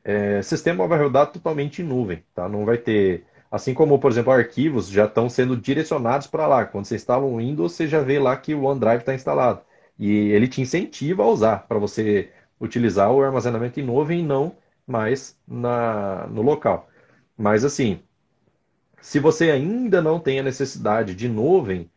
é, 0.05 0.41
sistema 0.43 0.87
vai 0.87 0.99
rodar 0.99 1.33
totalmente 1.33 1.83
em 1.83 1.85
nuvem, 1.85 2.25
tá? 2.35 2.49
Não 2.49 2.65
vai 2.65 2.79
ter, 2.79 3.25
assim 3.51 3.75
como, 3.75 3.99
por 3.99 4.11
exemplo, 4.13 4.33
arquivos 4.33 4.89
já 4.89 5.07
estão 5.07 5.29
sendo 5.29 5.57
direcionados 5.57 6.29
para 6.29 6.47
lá. 6.47 6.65
Quando 6.65 6.85
você 6.85 6.95
instala 6.97 7.25
um 7.25 7.39
Windows, 7.39 7.73
você 7.73 7.89
já 7.89 8.01
vê 8.01 8.19
lá 8.21 8.37
que 8.37 8.55
o 8.55 8.65
OneDrive 8.65 8.99
está 8.99 9.15
instalado. 9.15 9.63
E 9.99 10.09
ele 10.31 10.47
te 10.49 10.61
incentiva 10.61 11.25
a 11.25 11.27
usar 11.27 11.67
para 11.67 11.79
você 11.79 12.31
utilizar 12.61 13.11
o 13.13 13.23
armazenamento 13.23 13.81
em 13.81 13.83
nuvem 13.85 14.21
e 14.21 14.23
não 14.23 14.57
mais 14.87 15.39
na, 15.47 16.27
no 16.29 16.43
local. 16.43 16.89
Mas 17.37 17.65
assim, 17.65 18.01
se 19.01 19.21
você 19.21 19.51
ainda 19.51 20.03
não 20.03 20.21
tem 20.21 20.41
a 20.41 20.43
necessidade 20.43 21.15
de 21.15 21.29
nuvem, 21.29 21.91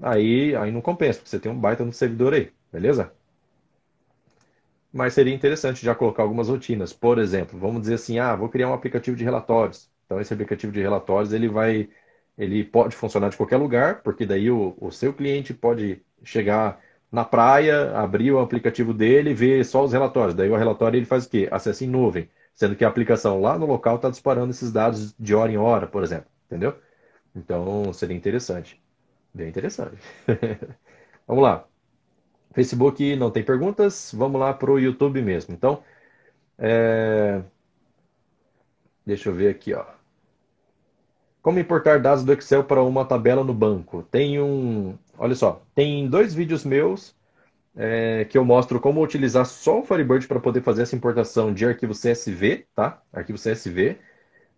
aí, 0.00 0.54
aí 0.56 0.70
não 0.72 0.80
compensa, 0.82 1.18
porque 1.18 1.30
você 1.30 1.40
tem 1.40 1.50
um 1.52 1.58
baita 1.58 1.84
no 1.84 1.92
servidor 1.92 2.34
aí, 2.34 2.52
beleza? 2.72 3.12
Mas 4.92 5.14
seria 5.14 5.34
interessante 5.34 5.84
já 5.84 5.94
colocar 5.94 6.22
algumas 6.22 6.48
rotinas. 6.48 6.92
Por 6.92 7.18
exemplo, 7.18 7.58
vamos 7.58 7.82
dizer 7.82 7.94
assim, 7.94 8.18
ah, 8.18 8.34
vou 8.34 8.48
criar 8.48 8.68
um 8.68 8.74
aplicativo 8.74 9.16
de 9.16 9.24
relatórios. 9.24 9.88
Então 10.04 10.20
esse 10.20 10.32
aplicativo 10.34 10.72
de 10.72 10.80
relatórios 10.80 11.32
ele 11.32 11.48
vai 11.48 11.88
ele 12.36 12.64
pode 12.64 12.96
funcionar 12.96 13.28
de 13.28 13.36
qualquer 13.36 13.58
lugar, 13.58 14.02
porque 14.02 14.24
daí 14.24 14.50
o, 14.50 14.74
o 14.80 14.90
seu 14.90 15.12
cliente 15.12 15.52
pode 15.52 16.02
chegar 16.24 16.80
na 17.10 17.24
praia, 17.24 17.96
abrir 17.96 18.32
o 18.32 18.38
aplicativo 18.40 18.94
dele 18.94 19.30
e 19.30 19.34
ver 19.34 19.64
só 19.64 19.84
os 19.84 19.92
relatórios. 19.92 20.34
Daí 20.34 20.48
o 20.50 20.56
relatório 20.56 20.96
ele 20.98 21.06
faz 21.06 21.26
o 21.26 21.30
quê? 21.30 21.48
Acesso 21.50 21.84
em 21.84 21.88
nuvem, 21.88 22.28
sendo 22.54 22.76
que 22.76 22.84
a 22.84 22.88
aplicação 22.88 23.40
lá 23.40 23.58
no 23.58 23.66
local 23.66 23.96
está 23.96 24.10
disparando 24.10 24.50
esses 24.50 24.72
dados 24.72 25.14
de 25.18 25.34
hora 25.34 25.50
em 25.50 25.56
hora, 25.58 25.86
por 25.86 26.02
exemplo. 26.02 26.26
Entendeu? 26.46 26.76
Então 27.34 27.92
seria 27.92 28.16
interessante. 28.16 28.80
Bem 29.34 29.48
interessante. 29.48 29.96
Vamos 31.26 31.42
lá. 31.42 31.64
Facebook 32.52 33.16
não 33.16 33.30
tem 33.30 33.44
perguntas. 33.44 34.12
Vamos 34.14 34.40
lá 34.40 34.52
para 34.54 34.70
o 34.70 34.78
YouTube 34.78 35.22
mesmo. 35.22 35.54
Então, 35.54 35.82
é... 36.58 37.42
deixa 39.06 39.28
eu 39.28 39.34
ver 39.34 39.48
aqui, 39.50 39.74
ó. 39.74 39.84
Como 41.42 41.58
importar 41.58 42.00
dados 42.00 42.24
do 42.24 42.32
Excel 42.32 42.64
para 42.64 42.82
uma 42.82 43.04
tabela 43.04 43.42
no 43.42 43.54
banco? 43.54 44.02
Tem 44.02 44.40
um, 44.40 44.98
olha 45.20 45.34
só, 45.34 45.62
tem 45.74 46.08
dois 46.08 46.34
vídeos 46.34 46.64
meus 46.64 47.14
é, 47.76 48.24
que 48.26 48.38
eu 48.38 48.44
mostro 48.44 48.80
como 48.80 49.02
utilizar 49.02 49.46
só 49.46 49.80
o 49.80 49.84
Firebird 49.84 50.26
para 50.26 50.40
poder 50.40 50.62
fazer 50.62 50.82
essa 50.82 50.96
importação 50.96 51.54
de 51.54 51.66
arquivo 51.66 51.92
CSV, 51.94 52.66
tá? 52.74 53.02
Arquivo 53.12 53.38
CSV, 53.38 53.98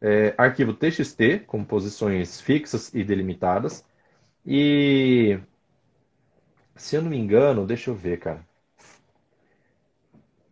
é, 0.00 0.34
arquivo 0.38 0.74
TXT 0.74 1.40
com 1.46 1.64
posições 1.64 2.40
fixas 2.40 2.94
e 2.94 3.04
delimitadas 3.04 3.84
e 4.46 5.38
se 6.76 6.96
eu 6.96 7.02
não 7.02 7.10
me 7.10 7.18
engano, 7.18 7.66
deixa 7.66 7.90
eu 7.90 7.94
ver, 7.94 8.18
cara. 8.18 8.46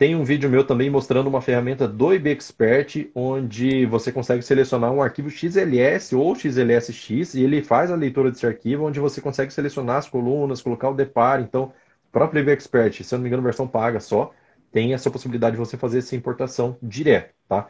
Tem 0.00 0.16
um 0.16 0.24
vídeo 0.24 0.48
meu 0.48 0.64
também 0.64 0.88
mostrando 0.88 1.26
uma 1.26 1.42
ferramenta 1.42 1.86
do 1.86 2.14
IBExpert, 2.14 3.10
onde 3.14 3.84
você 3.84 4.10
consegue 4.10 4.42
selecionar 4.42 4.90
um 4.90 5.02
arquivo 5.02 5.28
XLS 5.28 6.16
ou 6.16 6.34
XLSX 6.34 7.34
e 7.34 7.42
ele 7.44 7.62
faz 7.62 7.90
a 7.90 7.96
leitura 7.96 8.30
desse 8.30 8.46
arquivo, 8.46 8.86
onde 8.86 8.98
você 8.98 9.20
consegue 9.20 9.52
selecionar 9.52 9.98
as 9.98 10.08
colunas, 10.08 10.62
colocar 10.62 10.88
o 10.88 10.94
deparo. 10.94 11.42
Então, 11.42 11.64
o 11.64 12.12
próprio 12.12 12.40
IBExpert, 12.40 13.02
se 13.04 13.14
eu 13.14 13.18
não 13.18 13.24
me 13.24 13.28
engano, 13.28 13.42
versão 13.42 13.68
paga 13.68 14.00
só, 14.00 14.32
tem 14.72 14.94
essa 14.94 15.10
possibilidade 15.10 15.56
de 15.56 15.58
você 15.58 15.76
fazer 15.76 15.98
essa 15.98 16.16
importação 16.16 16.78
direto, 16.82 17.34
tá? 17.46 17.68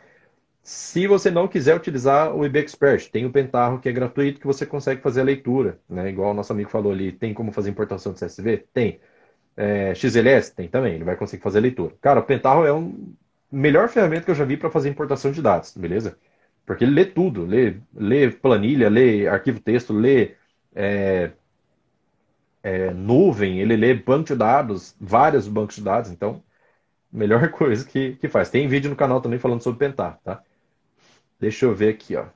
Se 0.62 1.06
você 1.08 1.30
não 1.30 1.48
quiser 1.48 1.76
utilizar 1.76 2.34
o 2.36 2.46
IBExpert, 2.46 3.10
tem 3.10 3.26
o 3.26 3.32
Pentarro 3.32 3.80
que 3.80 3.88
é 3.88 3.92
gratuito 3.92 4.40
que 4.40 4.46
você 4.46 4.66
consegue 4.66 5.02
fazer 5.02 5.22
a 5.22 5.24
leitura, 5.24 5.80
né? 5.88 6.08
Igual 6.10 6.30
o 6.32 6.34
nosso 6.34 6.52
amigo 6.52 6.70
falou 6.70 6.92
ali, 6.92 7.12
tem 7.12 7.34
como 7.34 7.52
fazer 7.52 7.70
importação 7.70 8.12
de 8.12 8.20
CSV? 8.20 8.66
Tem. 8.72 9.00
É, 9.56 9.94
XLS 9.94 10.54
tem 10.54 10.68
também, 10.68 10.94
ele 10.94 11.04
vai 11.04 11.16
conseguir 11.16 11.42
fazer 11.42 11.60
leitura. 11.60 11.94
Cara, 12.00 12.20
o 12.20 12.22
Pentaho 12.22 12.64
é 12.64 12.72
um 12.72 13.14
melhor 13.50 13.88
ferramenta 13.88 14.24
que 14.24 14.30
eu 14.30 14.34
já 14.34 14.44
vi 14.44 14.56
para 14.56 14.70
fazer 14.70 14.88
importação 14.88 15.32
de 15.32 15.42
dados, 15.42 15.76
beleza? 15.76 16.18
Porque 16.64 16.84
ele 16.84 16.92
lê 16.92 17.04
tudo, 17.04 17.44
lê, 17.44 17.76
lê 17.94 18.30
planilha, 18.30 18.88
lê 18.88 19.26
arquivo 19.26 19.60
texto, 19.60 19.92
lê 19.92 20.36
é, 20.74 21.32
é, 22.62 22.92
nuvem, 22.92 23.60
ele 23.60 23.76
lê 23.76 23.94
banco 23.94 24.28
de 24.28 24.36
dados, 24.36 24.94
vários 25.00 25.48
bancos 25.48 25.76
de 25.76 25.82
dados, 25.82 26.10
então, 26.10 26.42
melhor 27.12 27.50
coisa 27.52 27.84
que, 27.84 28.16
que 28.16 28.28
faz. 28.28 28.50
Tem 28.50 28.68
vídeo 28.68 28.90
no 28.90 28.96
canal 28.96 29.20
também 29.20 29.38
falando 29.38 29.62
sobre 29.62 29.78
Pentar, 29.78 30.18
tá? 30.24 30.42
Deixa 31.38 31.64
eu 31.64 31.74
ver 31.74 31.90
aqui, 31.90 32.16
ó. 32.16 32.26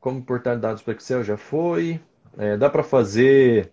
Como 0.00 0.18
importar 0.18 0.56
dados 0.56 0.82
para 0.82 0.94
Excel 0.94 1.24
já 1.24 1.36
foi. 1.36 2.00
É, 2.36 2.56
dá 2.56 2.68
para 2.68 2.82
fazer 2.82 3.72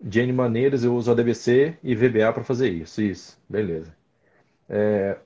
de 0.00 0.20
N 0.20 0.32
maneiras, 0.32 0.84
eu 0.84 0.94
uso 0.94 1.10
a 1.10 1.14
DBC 1.14 1.76
e 1.82 1.94
VBA 1.94 2.32
para 2.32 2.44
fazer 2.44 2.70
isso. 2.70 3.02
Isso, 3.02 3.38
beleza. 3.48 3.94
É, 4.68 5.18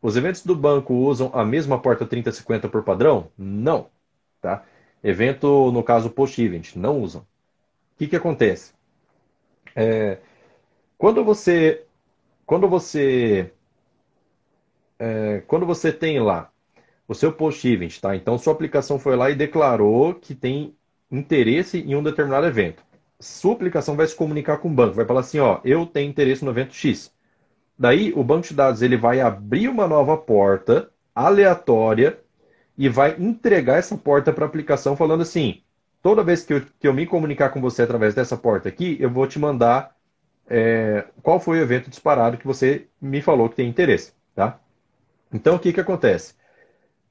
os 0.00 0.16
eventos 0.16 0.44
do 0.44 0.54
banco 0.54 0.94
usam 0.94 1.30
a 1.34 1.44
mesma 1.44 1.80
porta 1.80 2.06
3050 2.06 2.68
por 2.68 2.84
padrão? 2.84 3.30
Não. 3.36 3.90
Tá? 4.40 4.64
Evento, 5.02 5.70
no 5.72 5.82
caso, 5.82 6.10
post-event, 6.10 6.76
não 6.76 7.00
usam. 7.00 7.22
O 7.22 7.26
que, 7.98 8.08
que 8.08 8.16
acontece? 8.16 8.72
É, 9.74 10.18
quando 10.98 11.24
você 11.24 11.84
quando 12.46 12.68
você 12.68 13.52
é, 14.98 15.42
quando 15.46 15.66
você 15.66 15.92
tem 15.92 16.20
lá 16.20 16.50
o 17.08 17.14
seu 17.14 17.32
post-event, 17.32 18.00
tá? 18.00 18.14
Então 18.16 18.38
sua 18.38 18.52
aplicação 18.52 18.98
foi 18.98 19.16
lá 19.16 19.30
e 19.30 19.34
declarou 19.34 20.14
que 20.14 20.34
tem 20.34 20.76
interesse 21.10 21.78
em 21.80 21.94
um 21.94 22.02
determinado 22.02 22.46
evento 22.46 22.82
sua 23.20 23.54
aplicação 23.54 23.96
vai 23.96 24.06
se 24.06 24.14
comunicar 24.14 24.58
com 24.58 24.68
o 24.68 24.74
banco, 24.74 24.94
vai 24.94 25.04
falar 25.04 25.20
assim, 25.20 25.38
ó, 25.38 25.60
eu 25.64 25.86
tenho 25.86 26.10
interesse 26.10 26.44
no 26.44 26.50
evento 26.50 26.74
X. 26.74 27.12
Daí 27.78 28.12
o 28.14 28.22
banco 28.22 28.48
de 28.48 28.54
dados 28.54 28.82
ele 28.82 28.96
vai 28.96 29.20
abrir 29.20 29.68
uma 29.68 29.86
nova 29.86 30.16
porta 30.16 30.90
aleatória 31.14 32.18
e 32.76 32.88
vai 32.88 33.16
entregar 33.18 33.78
essa 33.78 33.96
porta 33.96 34.32
para 34.32 34.44
a 34.44 34.48
aplicação 34.48 34.96
falando 34.96 35.22
assim, 35.22 35.62
toda 36.02 36.22
vez 36.22 36.44
que 36.44 36.54
eu, 36.54 36.62
que 36.78 36.86
eu 36.86 36.94
me 36.94 37.06
comunicar 37.06 37.50
com 37.50 37.60
você 37.60 37.82
através 37.82 38.14
dessa 38.14 38.36
porta 38.36 38.68
aqui, 38.68 38.96
eu 39.00 39.10
vou 39.10 39.26
te 39.26 39.38
mandar 39.38 39.94
é, 40.48 41.06
qual 41.22 41.40
foi 41.40 41.58
o 41.58 41.62
evento 41.62 41.88
disparado 41.88 42.36
que 42.36 42.46
você 42.46 42.86
me 43.00 43.22
falou 43.22 43.48
que 43.48 43.56
tem 43.56 43.68
interesse, 43.68 44.12
tá? 44.34 44.58
Então 45.32 45.56
o 45.56 45.58
que 45.58 45.72
que 45.72 45.80
acontece? 45.80 46.34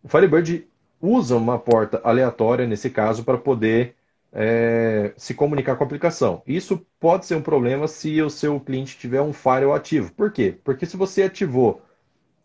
O 0.04 0.08
Firebird 0.08 0.68
usa 1.02 1.36
uma 1.36 1.60
porta 1.60 2.00
aleatória 2.04 2.68
nesse 2.68 2.90
caso 2.90 3.24
para 3.24 3.38
poder 3.38 3.96
é, 4.34 5.14
se 5.16 5.34
comunicar 5.34 5.76
com 5.76 5.84
a 5.84 5.88
aplicação. 5.88 6.42
Isso 6.48 6.86
pode 7.00 7.26
ser 7.26 7.36
um 7.36 7.42
problema 7.42 7.88
se 7.88 8.22
o 8.22 8.30
seu 8.30 8.60
cliente 8.60 8.98
tiver 8.98 9.22
um 9.22 9.32
firewall 9.32 9.76
ativo. 9.76 10.12
Por 10.14 10.32
quê? 10.32 10.58
Porque 10.64 10.86
se 10.86 10.98
você 10.98 11.24
ativou, 11.24 11.82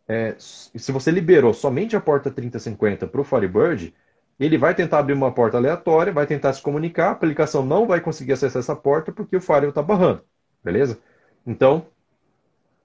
é, 0.07 0.35
se 0.39 0.93
você 0.93 1.11
liberou 1.11 1.55
somente 1.55 1.97
a 1.97 2.01
porta 2.01 2.31
3050 2.31 3.07
para 3.07 3.21
o 3.21 3.25
Firebird, 3.25 3.95
ele 4.39 4.59
vai 4.59 4.75
tentar 4.75 4.99
abrir 5.01 5.15
uma 5.15 5.33
porta 5.33 5.57
aleatória, 5.57 6.13
vai 6.13 6.27
tentar 6.27 6.53
se 6.53 6.63
comunicar, 6.63 7.09
a 7.09 7.13
aplicação 7.13 7.65
não 7.65 7.87
vai 7.87 8.01
conseguir 8.01 8.35
acessar 8.35 8.61
essa 8.61 8.77
porta 8.77 9.11
porque 9.11 9.37
o 9.37 9.41
firewall 9.41 9.71
está 9.71 9.83
barrando. 9.83 10.23
Beleza? 10.63 10.99
Então, 11.47 11.87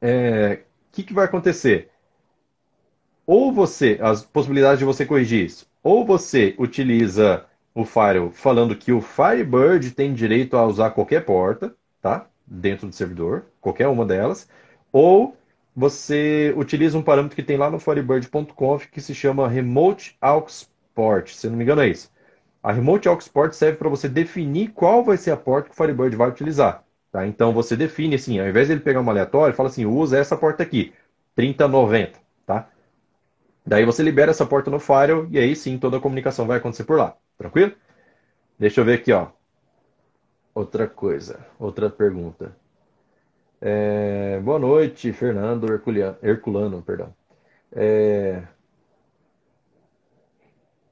o 0.01 0.05
é, 0.05 0.61
que, 0.91 1.03
que 1.03 1.13
vai 1.13 1.25
acontecer? 1.25 1.89
Ou 3.25 3.53
você, 3.53 3.97
as 4.01 4.23
possibilidades 4.23 4.79
de 4.79 4.85
você 4.85 5.05
corrigir 5.05 5.45
isso, 5.45 5.67
ou 5.81 6.05
você 6.05 6.55
utiliza 6.57 7.45
o 7.73 7.85
Firewall 7.85 8.31
falando 8.31 8.75
que 8.75 8.91
o 8.91 9.01
Firebird 9.01 9.91
tem 9.91 10.13
direito 10.13 10.57
a 10.57 10.65
usar 10.65 10.91
qualquer 10.91 11.25
porta, 11.25 11.75
tá? 12.01 12.27
Dentro 12.45 12.87
do 12.87 12.95
servidor, 12.95 13.45
qualquer 13.61 13.87
uma 13.87 14.05
delas, 14.05 14.47
ou 14.91 15.35
você 15.75 16.53
utiliza 16.55 16.97
um 16.97 17.01
parâmetro 17.01 17.35
que 17.35 17.43
tem 17.43 17.57
lá 17.57 17.69
no 17.69 17.79
firebird.conf 17.79 18.87
que 18.91 19.01
se 19.01 19.15
chama 19.15 19.47
Remote 19.47 20.15
Aux 20.21 20.69
Port, 20.93 21.29
se 21.29 21.49
não 21.49 21.57
me 21.57 21.63
engano 21.63 21.81
é 21.81 21.87
isso. 21.87 22.11
A 22.61 22.71
Remote 22.71 23.07
Aux 23.07 23.27
Port 23.27 23.53
serve 23.53 23.77
para 23.77 23.89
você 23.89 24.07
definir 24.07 24.69
qual 24.69 25.03
vai 25.03 25.17
ser 25.17 25.31
a 25.31 25.37
porta 25.37 25.69
que 25.69 25.73
o 25.73 25.77
Firebird 25.77 26.15
vai 26.15 26.29
utilizar. 26.29 26.83
Tá? 27.11 27.27
Então 27.27 27.53
você 27.53 27.75
define 27.75 28.15
assim, 28.15 28.39
ao 28.39 28.47
invés 28.47 28.67
de 28.67 28.73
ele 28.73 28.81
pegar 28.81 29.01
uma 29.01 29.11
aleatória, 29.11 29.55
fala 29.55 29.69
assim, 29.69 29.85
usa 29.85 30.17
essa 30.17 30.37
porta 30.37 30.63
aqui, 30.63 30.93
3090, 31.35 32.11
tá? 32.19 32.22
Daí 33.65 33.85
você 33.85 34.03
libera 34.03 34.31
essa 34.31 34.45
porta 34.45 34.69
no 34.69 34.79
Firewall 34.79 35.27
e 35.31 35.39
aí 35.39 35.55
sim 35.55 35.77
toda 35.77 35.97
a 35.97 35.99
comunicação 36.01 36.45
vai 36.47 36.57
acontecer 36.57 36.83
por 36.83 36.97
lá. 36.97 37.15
Tranquilo? 37.37 37.73
Deixa 38.59 38.81
eu 38.81 38.85
ver 38.85 38.99
aqui, 38.99 39.11
ó. 39.11 39.29
Outra 40.55 40.87
coisa, 40.87 41.45
outra 41.59 41.89
pergunta. 41.89 42.55
É, 43.61 44.39
boa 44.41 44.59
noite, 44.59 45.13
Fernando 45.13 45.71
Herculano, 45.71 46.17
Herculano 46.21 46.81
perdão. 46.81 47.15
É, 47.71 48.43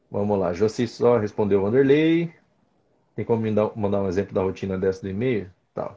vamos 0.10 0.40
lá, 0.40 0.54
Josi 0.54 0.88
só 0.88 1.18
respondeu 1.18 1.64
Wanderlei. 1.64 2.34
Tem 3.16 3.26
como 3.26 3.42
me 3.42 3.52
dar, 3.54 3.72
mandar 3.78 4.02
um 4.02 4.08
exemplo 4.10 4.34
da 4.34 4.42
rotina 4.42 4.78
dessa 4.78 5.02
do 5.02 5.10
e-mail? 5.10 5.50
Tá. 5.74 5.96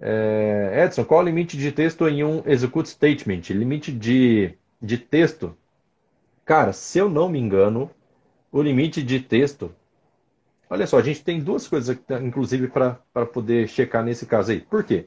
É, 0.00 0.84
Edson, 0.84 1.04
qual 1.04 1.20
o 1.20 1.24
limite 1.24 1.56
de 1.56 1.72
texto 1.72 2.08
em 2.08 2.24
um 2.24 2.42
execute 2.46 2.88
statement? 2.88 3.42
Limite 3.50 3.92
de, 3.92 4.54
de 4.80 4.98
texto? 4.98 5.56
Cara, 6.50 6.72
se 6.72 6.98
eu 6.98 7.08
não 7.08 7.28
me 7.28 7.38
engano, 7.38 7.88
o 8.50 8.60
limite 8.60 9.04
de 9.04 9.20
texto. 9.20 9.72
Olha 10.68 10.84
só, 10.84 10.98
a 10.98 11.02
gente 11.02 11.22
tem 11.22 11.38
duas 11.38 11.68
coisas, 11.68 11.96
inclusive, 12.20 12.66
para 12.66 13.24
poder 13.32 13.68
checar 13.68 14.02
nesse 14.02 14.26
caso 14.26 14.50
aí. 14.50 14.60
Por 14.60 14.82
quê? 14.82 15.06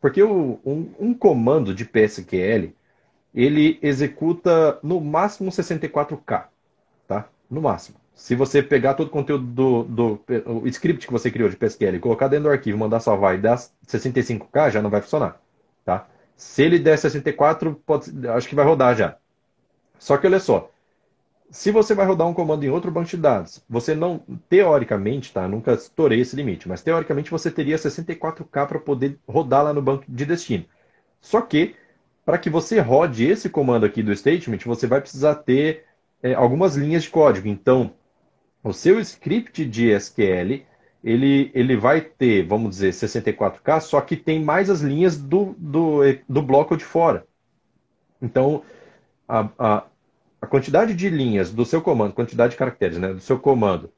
Porque 0.00 0.20
o, 0.20 0.58
um, 0.66 0.92
um, 0.98 1.14
comando 1.14 1.72
de 1.72 1.84
PSQL, 1.84 2.74
ele 3.32 3.78
executa 3.80 4.80
no 4.82 5.00
máximo 5.00 5.48
64K, 5.52 6.46
tá? 7.06 7.28
No 7.48 7.62
máximo. 7.62 7.96
Se 8.12 8.34
você 8.34 8.60
pegar 8.60 8.94
todo 8.94 9.06
o 9.06 9.10
conteúdo 9.10 9.44
do, 9.46 9.84
do 9.84 10.20
o 10.44 10.66
script 10.66 11.06
que 11.06 11.12
você 11.12 11.30
criou 11.30 11.48
de 11.48 11.54
PSQL, 11.54 12.00
colocar 12.00 12.26
dentro 12.26 12.48
do 12.48 12.50
arquivo, 12.50 12.76
mandar 12.76 12.98
salvar 12.98 13.36
e 13.36 13.38
dar 13.38 13.58
65K, 13.86 14.72
já 14.72 14.82
não 14.82 14.90
vai 14.90 15.02
funcionar, 15.02 15.40
tá? 15.84 16.08
Se 16.36 16.64
ele 16.64 16.80
der 16.80 16.98
64, 16.98 17.80
pode, 17.86 18.10
acho 18.30 18.48
que 18.48 18.56
vai 18.56 18.64
rodar 18.64 18.96
já. 18.96 19.16
Só 20.00 20.16
que 20.16 20.26
olha 20.26 20.40
só, 20.40 20.68
se 21.50 21.70
você 21.70 21.94
vai 21.94 22.06
rodar 22.06 22.28
um 22.28 22.34
comando 22.34 22.64
em 22.64 22.70
outro 22.70 22.90
banco 22.90 23.08
de 23.08 23.16
dados, 23.16 23.62
você 23.68 23.94
não, 23.94 24.20
teoricamente, 24.48 25.32
tá? 25.32 25.48
Nunca 25.48 25.72
estourei 25.72 26.20
esse 26.20 26.36
limite, 26.36 26.68
mas 26.68 26.82
teoricamente 26.82 27.30
você 27.30 27.50
teria 27.50 27.76
64K 27.76 28.66
para 28.66 28.78
poder 28.78 29.18
rodar 29.26 29.64
lá 29.64 29.72
no 29.72 29.82
banco 29.82 30.04
de 30.08 30.24
destino. 30.24 30.64
Só 31.20 31.40
que, 31.40 31.74
para 32.24 32.38
que 32.38 32.48
você 32.48 32.78
rode 32.80 33.24
esse 33.24 33.48
comando 33.48 33.84
aqui 33.84 34.02
do 34.02 34.14
statement, 34.14 34.58
você 34.64 34.86
vai 34.86 35.00
precisar 35.00 35.36
ter 35.36 35.84
é, 36.22 36.34
algumas 36.34 36.76
linhas 36.76 37.02
de 37.02 37.10
código. 37.10 37.48
Então, 37.48 37.92
o 38.62 38.72
seu 38.72 39.00
script 39.00 39.64
de 39.64 39.90
SQL 39.90 40.64
ele, 41.02 41.50
ele 41.54 41.76
vai 41.76 42.00
ter, 42.00 42.46
vamos 42.46 42.70
dizer, 42.70 42.92
64K, 42.92 43.80
só 43.80 44.00
que 44.00 44.16
tem 44.16 44.42
mais 44.42 44.68
as 44.68 44.80
linhas 44.80 45.16
do, 45.16 45.54
do, 45.58 46.00
do 46.28 46.42
bloco 46.42 46.76
de 46.76 46.84
fora. 46.84 47.26
Então, 48.20 48.62
a, 49.26 49.48
a, 49.58 49.84
a 50.40 50.46
quantidade 50.46 50.94
de 50.94 51.08
linhas 51.08 51.52
do 51.52 51.64
seu 51.64 51.82
comando, 51.82 52.14
quantidade 52.14 52.52
de 52.52 52.56
caracteres 52.56 52.98
né, 52.98 53.12
do 53.12 53.20
seu 53.20 53.38
comando, 53.38 53.92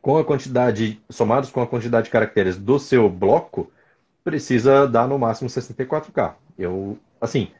com 0.00 0.16
a 0.16 0.24
quantidade, 0.24 1.00
somados 1.10 1.50
com 1.50 1.60
a 1.60 1.66
quantidade 1.66 2.06
de 2.06 2.10
caracteres 2.10 2.56
do 2.56 2.78
seu 2.78 3.08
bloco, 3.08 3.70
precisa 4.24 4.86
dar 4.86 5.08
no 5.08 5.18
máximo 5.18 5.48
64K. 5.48 6.34
Eu, 6.58 6.98
assim, 7.20 7.50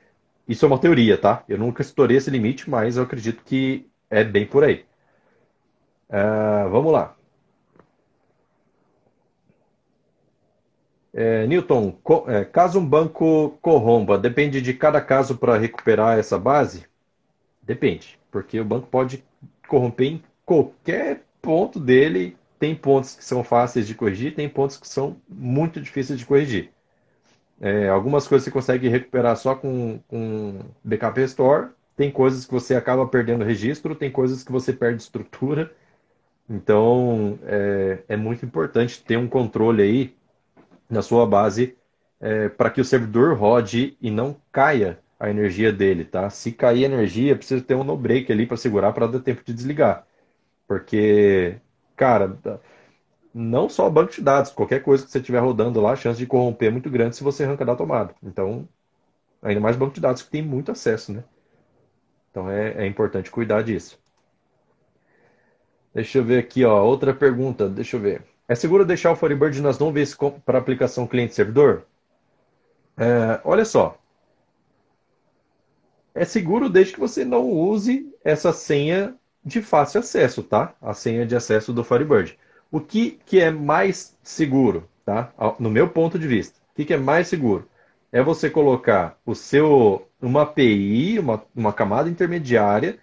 isso 0.47 0.65
é 0.65 0.69
uma 0.69 0.79
teoria, 0.79 1.19
tá? 1.19 1.45
Eu 1.49 1.59
nunca 1.59 1.83
estourei 1.83 2.17
esse 2.17 2.31
limite, 2.31 2.69
mas 2.69 2.97
eu 2.97 3.03
acredito 3.03 3.43
que 3.45 3.87
é 4.11 4.25
bem 4.25 4.47
por 4.47 4.65
aí. 4.65 4.85
Uh, 6.09 6.71
vamos 6.71 6.93
lá. 6.93 7.15
É, 11.13 11.47
Newton, 11.47 11.93
co, 12.03 12.25
é, 12.29 12.45
caso 12.45 12.79
um 12.79 12.87
banco 12.87 13.59
corromba, 13.61 14.19
depende 14.19 14.61
de 14.61 14.73
cada 14.75 15.01
caso 15.01 15.37
para 15.37 15.59
recuperar 15.59 16.19
essa 16.19 16.39
base? 16.39 16.87
Depende, 17.69 18.19
porque 18.31 18.59
o 18.59 18.65
banco 18.65 18.87
pode 18.87 19.23
corromper 19.69 20.07
em 20.07 20.23
qualquer 20.47 21.23
ponto 21.43 21.79
dele. 21.79 22.35
Tem 22.59 22.75
pontos 22.75 23.15
que 23.15 23.23
são 23.23 23.45
fáceis 23.45 23.87
de 23.87 23.95
corrigir, 23.95 24.35
tem 24.35 24.49
pontos 24.49 24.79
que 24.79 24.89
são 24.89 25.21
muito 25.29 25.79
difíceis 25.79 26.19
de 26.19 26.25
corrigir. 26.25 26.73
É, 27.61 27.89
algumas 27.89 28.27
coisas 28.27 28.45
você 28.45 28.51
consegue 28.51 28.89
recuperar 28.89 29.37
só 29.37 29.55
com, 29.55 30.01
com 30.09 30.61
backup 30.83 31.21
restore, 31.21 31.69
tem 31.95 32.11
coisas 32.11 32.47
que 32.47 32.53
você 32.53 32.75
acaba 32.75 33.07
perdendo 33.07 33.45
registro, 33.45 33.95
tem 33.95 34.11
coisas 34.11 34.43
que 34.43 34.51
você 34.51 34.73
perde 34.73 35.03
estrutura. 35.03 35.71
Então, 36.49 37.39
é, 37.45 37.99
é 38.09 38.17
muito 38.17 38.47
importante 38.47 39.05
ter 39.05 39.19
um 39.19 39.29
controle 39.29 39.83
aí 39.83 40.17
na 40.89 41.03
sua 41.03 41.27
base 41.27 41.77
é, 42.19 42.49
para 42.49 42.71
que 42.71 42.81
o 42.81 42.85
servidor 42.85 43.37
rode 43.37 43.97
e 44.01 44.11
não 44.11 44.37
caia 44.51 44.99
a 45.19 45.31
energia 45.31 45.73
dele, 45.73 46.05
tá? 46.05 46.31
Se 46.31 46.53
cair 46.53 46.85
energia, 46.85 47.37
precisa 47.37 47.63
ter 47.63 47.75
um 47.75 47.85
no 47.85 47.97
break 47.97 48.31
ali 48.33 48.47
para 48.47 48.57
segurar 48.57 48.93
para 48.93 49.07
dar 49.07 49.21
tempo 49.21 49.43
de 49.45 49.53
desligar. 49.55 50.07
Porque, 50.69 51.61
cara, 51.97 52.39
não 53.35 53.69
só 53.69 53.89
banco 53.91 54.13
de 54.13 54.23
dados, 54.23 54.53
qualquer 54.53 54.83
coisa 54.83 55.05
que 55.05 55.11
você 55.11 55.19
estiver 55.19 55.41
rodando 55.41 55.81
lá, 55.81 55.93
a 55.93 55.97
chance 55.97 56.19
de 56.19 56.27
corromper 56.27 56.69
é 56.69 56.73
muito 56.73 56.91
grande 56.91 57.17
se 57.17 57.25
você 57.25 57.45
arranca 57.45 57.65
da 57.65 57.77
tomada. 57.77 58.15
Então, 58.23 58.69
ainda 59.43 59.61
mais 59.61 59.77
banco 59.77 59.95
de 59.95 60.01
dados 60.01 60.23
que 60.23 60.31
tem 60.31 60.43
muito 60.43 60.73
acesso, 60.73 61.13
né? 61.13 61.25
Então 62.31 62.51
é, 62.51 62.85
é 62.85 62.87
importante 62.87 63.31
cuidar 63.31 63.63
disso. 63.63 63.99
Deixa 65.95 66.19
eu 66.19 66.25
ver 66.25 66.39
aqui, 66.39 66.65
ó, 66.65 66.83
outra 66.83 67.13
pergunta, 67.13 67.69
deixa 67.69 67.97
eu 67.97 68.01
ver. 68.01 68.23
É 68.49 68.55
seguro 68.55 68.87
deixar 68.87 69.13
o 69.13 69.17
Firebird 69.17 69.61
nas 69.61 69.79
nuvens 69.79 70.17
para 70.45 70.59
aplicação 70.59 71.07
cliente-servidor? 71.07 71.83
É, 72.97 73.41
olha 73.45 73.65
só. 73.65 73.98
É 76.19 76.25
seguro 76.25 76.69
desde 76.69 76.95
que 76.95 76.99
você 76.99 77.25
não 77.25 77.49
use 77.49 78.13
essa 78.25 78.53
senha 78.53 79.15
de 79.45 79.63
fácil 79.63 80.01
acesso, 80.01 80.43
tá? 80.43 80.75
A 80.83 80.93
senha 80.93 81.25
de 81.25 81.37
acesso 81.37 81.73
do 81.73 81.85
Firebird. 81.85 82.37
O 82.73 82.81
que, 82.81 83.21
que 83.25 83.39
é 83.39 83.53
mais 83.53 84.19
seguro, 84.21 84.89
tá? 85.05 85.33
No 85.61 85.71
meu 85.71 85.89
ponto 85.89 86.19
de 86.19 86.27
vista. 86.27 86.59
O 86.73 86.75
que, 86.75 86.87
que 86.87 86.93
é 86.93 86.97
mais 86.97 87.29
seguro? 87.29 87.69
É 88.11 88.21
você 88.21 88.51
colocar 88.51 89.17
o 89.25 89.33
seu 89.33 90.09
uma 90.21 90.43
API, 90.43 91.21
uma, 91.21 91.41
uma 91.55 91.73
camada 91.73 92.11
intermediária 92.11 92.99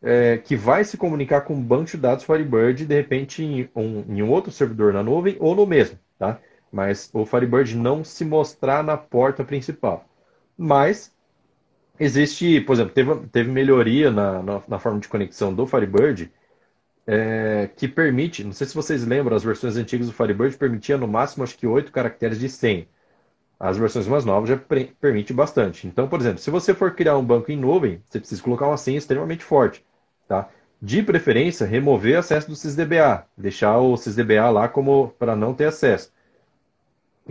é, 0.00 0.38
que 0.38 0.54
vai 0.54 0.84
se 0.84 0.96
comunicar 0.96 1.40
com 1.40 1.54
um 1.54 1.62
banco 1.62 1.90
de 1.90 1.96
dados 1.96 2.24
Firebird, 2.24 2.86
de 2.86 2.94
repente, 2.94 3.42
em 3.42 3.68
um, 3.74 4.04
em 4.16 4.22
um 4.22 4.30
outro 4.30 4.52
servidor 4.52 4.92
na 4.92 5.02
nuvem 5.02 5.36
ou 5.40 5.56
no 5.56 5.66
mesmo, 5.66 5.98
tá? 6.16 6.38
Mas 6.70 7.10
o 7.12 7.26
Firebird 7.26 7.76
não 7.76 8.04
se 8.04 8.24
mostrar 8.24 8.84
na 8.84 8.96
porta 8.96 9.42
principal. 9.42 10.04
Mas 10.56 11.12
existe, 12.00 12.60
por 12.62 12.72
exemplo, 12.72 12.92
teve, 12.92 13.14
teve 13.28 13.50
melhoria 13.50 14.10
na, 14.10 14.42
na, 14.42 14.62
na 14.66 14.78
forma 14.78 14.98
de 14.98 15.06
conexão 15.06 15.54
do 15.54 15.66
Firebird 15.66 16.32
é, 17.06 17.68
que 17.76 17.86
permite, 17.86 18.42
não 18.42 18.52
sei 18.52 18.66
se 18.66 18.74
vocês 18.74 19.06
lembram, 19.06 19.36
as 19.36 19.44
versões 19.44 19.76
antigas 19.76 20.06
do 20.06 20.12
Firebird 20.12 20.56
permitia 20.56 20.96
no 20.96 21.06
máximo 21.06 21.44
acho 21.44 21.58
que 21.58 21.66
8 21.66 21.92
caracteres 21.92 22.38
de 22.38 22.48
senha. 22.48 22.86
As 23.58 23.76
versões 23.76 24.06
mais 24.06 24.24
novas 24.24 24.48
já 24.48 24.56
permite 25.00 25.34
bastante. 25.34 25.86
Então, 25.86 26.08
por 26.08 26.18
exemplo, 26.18 26.38
se 26.38 26.50
você 26.50 26.72
for 26.72 26.94
criar 26.94 27.18
um 27.18 27.24
banco 27.24 27.52
em 27.52 27.56
nuvem, 27.56 28.02
você 28.08 28.18
precisa 28.18 28.42
colocar 28.42 28.66
uma 28.66 28.78
senha 28.78 28.96
extremamente 28.96 29.44
forte. 29.44 29.84
Tá? 30.26 30.48
De 30.80 31.02
preferência, 31.02 31.66
remover 31.66 32.18
acesso 32.18 32.48
do 32.48 32.56
SysDBA, 32.56 33.26
deixar 33.36 33.78
o 33.78 33.94
SysDBA 33.96 34.48
lá 34.48 34.66
como 34.66 35.08
para 35.18 35.36
não 35.36 35.52
ter 35.52 35.66
acesso. 35.66 36.10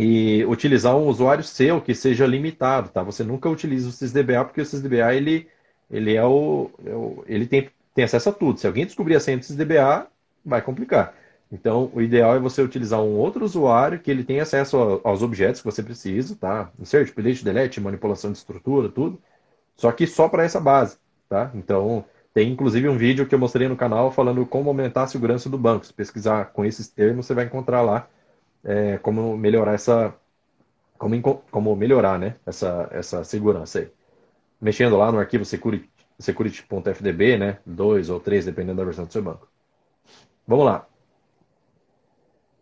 E 0.01 0.45
utilizar 0.45 0.95
um 0.95 1.07
usuário 1.07 1.43
seu 1.43 1.81
que 1.81 1.93
seja 1.93 2.25
limitado, 2.25 2.87
tá? 2.87 3.03
Você 3.03 3.21
nunca 3.21 3.49
utiliza 3.49 3.89
o 3.89 3.91
SysDBA 3.91 4.45
porque 4.45 4.61
o 4.61 4.65
SysDBA 4.65 5.13
ele, 5.13 5.49
ele 5.91 6.15
é 6.15 6.23
o, 6.23 6.71
é 6.85 6.91
o 6.95 7.21
ele 7.27 7.45
tem, 7.45 7.69
tem 7.93 8.05
acesso 8.05 8.29
a 8.29 8.31
tudo. 8.31 8.57
Se 8.57 8.65
alguém 8.65 8.85
descobrir 8.85 9.15
a 9.15 9.19
senha 9.19 9.37
do 9.37 9.43
SysDBA, 9.43 10.07
vai 10.45 10.61
complicar. 10.61 11.13
Então, 11.51 11.91
o 11.93 12.01
ideal 12.01 12.33
é 12.33 12.39
você 12.39 12.61
utilizar 12.61 13.01
um 13.01 13.17
outro 13.17 13.43
usuário 13.43 13.99
que 13.99 14.09
ele 14.09 14.23
tenha 14.23 14.43
acesso 14.43 15.01
aos 15.03 15.21
objetos 15.21 15.59
que 15.59 15.65
você 15.65 15.83
precisa, 15.83 16.33
tá? 16.33 16.71
Insert, 16.79 17.13
delete, 17.13 17.43
delete, 17.43 17.81
manipulação 17.81 18.31
de 18.31 18.37
estrutura, 18.37 18.87
tudo. 18.87 19.21
Só 19.75 19.91
que 19.91 20.07
só 20.07 20.29
para 20.29 20.45
essa 20.45 20.61
base, 20.61 20.97
tá? 21.27 21.51
Então, 21.53 22.05
tem 22.33 22.49
inclusive 22.49 22.87
um 22.87 22.97
vídeo 22.97 23.25
que 23.25 23.35
eu 23.35 23.39
mostrei 23.39 23.67
no 23.67 23.75
canal 23.75 24.11
falando 24.11 24.45
como 24.45 24.69
aumentar 24.69 25.03
a 25.03 25.07
segurança 25.07 25.49
do 25.49 25.57
banco. 25.57 25.85
Se 25.85 25.93
pesquisar 25.93 26.53
com 26.53 26.63
esses 26.63 26.87
termos, 26.87 27.25
você 27.25 27.33
vai 27.33 27.43
encontrar 27.43 27.81
lá 27.81 28.07
é, 28.63 28.97
como 28.97 29.37
melhorar 29.37 29.73
essa. 29.73 30.13
Como, 30.97 31.21
como 31.49 31.75
melhorar 31.75 32.19
né, 32.19 32.35
essa, 32.45 32.89
essa 32.91 33.23
segurança 33.23 33.79
aí. 33.79 33.91
Mexendo 34.59 34.97
lá 34.97 35.11
no 35.11 35.19
arquivo 35.19 35.45
security.fdb, 35.45 35.89
security 36.19 37.37
né? 37.37 37.59
Dois 37.65 38.09
ou 38.09 38.19
três, 38.19 38.45
dependendo 38.45 38.77
da 38.77 38.83
versão 38.85 39.05
do 39.05 39.13
seu 39.13 39.21
banco. 39.21 39.47
Vamos 40.45 40.65
lá. 40.65 40.85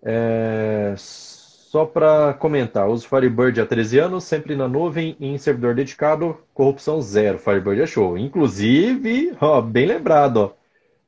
É, 0.03 0.93
só 0.97 1.85
para 1.85 2.33
comentar, 2.35 2.87
uso 2.87 3.07
Firebird 3.07 3.59
há 3.59 3.65
13 3.65 3.99
anos, 3.99 4.23
sempre 4.23 4.55
na 4.55 4.67
nuvem 4.67 5.17
e 5.19 5.27
em 5.27 5.37
servidor 5.37 5.75
dedicado, 5.75 6.37
corrupção 6.53 7.01
zero. 7.01 7.39
Firebird 7.39 7.81
é 7.81 7.85
show. 7.87 8.17
Inclusive, 8.17 9.35
ó, 9.41 9.61
bem 9.61 9.85
lembrado, 9.85 10.37
ó, 10.37 10.51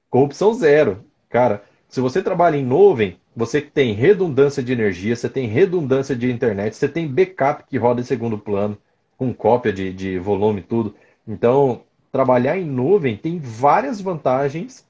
corrupção 0.10 0.54
zero. 0.54 1.04
Cara, 1.30 1.64
se 1.90 2.00
você 2.00 2.22
trabalha 2.22 2.56
em 2.56 2.64
nuvem, 2.64 3.20
você 3.36 3.60
tem 3.60 3.94
redundância 3.94 4.64
de 4.64 4.72
energia, 4.72 5.16
você 5.16 5.28
tem 5.28 5.48
redundância 5.48 6.16
de 6.16 6.32
internet, 6.32 6.76
você 6.76 6.88
tem 6.88 7.08
backup 7.08 7.64
que 7.68 7.78
roda 7.78 8.00
em 8.00 8.06
segundo 8.06 8.38
plano, 8.38 8.78
com 9.18 9.34
cópia 9.34 9.74
de, 9.74 9.92
de 9.92 10.20
volume 10.20 10.62
tudo. 10.62 10.96
Então, 11.28 11.82
trabalhar 12.12 12.58
em 12.58 12.66
nuvem 12.66 13.18
tem 13.18 13.40
várias 13.40 14.00
vantagens 14.00 14.88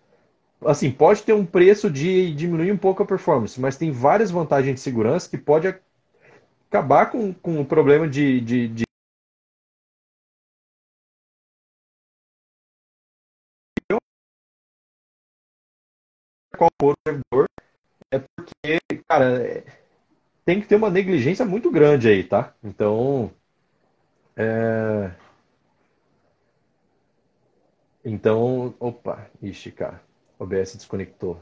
assim, 0.65 0.91
pode 0.91 1.23
ter 1.23 1.33
um 1.33 1.45
preço 1.45 1.89
de 1.89 2.33
diminuir 2.33 2.71
um 2.71 2.77
pouco 2.77 3.01
a 3.01 3.05
performance, 3.05 3.59
mas 3.59 3.77
tem 3.77 3.91
várias 3.91 4.29
vantagens 4.29 4.75
de 4.75 4.81
segurança 4.81 5.29
que 5.29 5.37
pode 5.37 5.73
acabar 6.69 7.07
com, 7.07 7.33
com 7.33 7.61
o 7.61 7.65
problema 7.65 8.07
de, 8.07 8.41
de, 8.41 8.67
de 8.67 8.83
qual 16.59 16.69
for 16.81 16.93
o 16.93 16.95
servidor, 17.07 17.47
é 18.11 18.19
porque, 18.19 18.79
cara, 19.07 19.41
é, 19.41 19.63
tem 20.43 20.59
que 20.59 20.67
ter 20.67 20.75
uma 20.75 20.89
negligência 20.89 21.45
muito 21.45 21.71
grande 21.71 22.09
aí, 22.09 22.23
tá? 22.23 22.53
Então, 22.61 23.31
é... 24.35 25.11
Então, 28.03 28.73
opa, 28.79 29.29
ixi, 29.41 29.71
cara. 29.71 30.01
OBS 30.37 30.75
desconectou. 30.75 31.41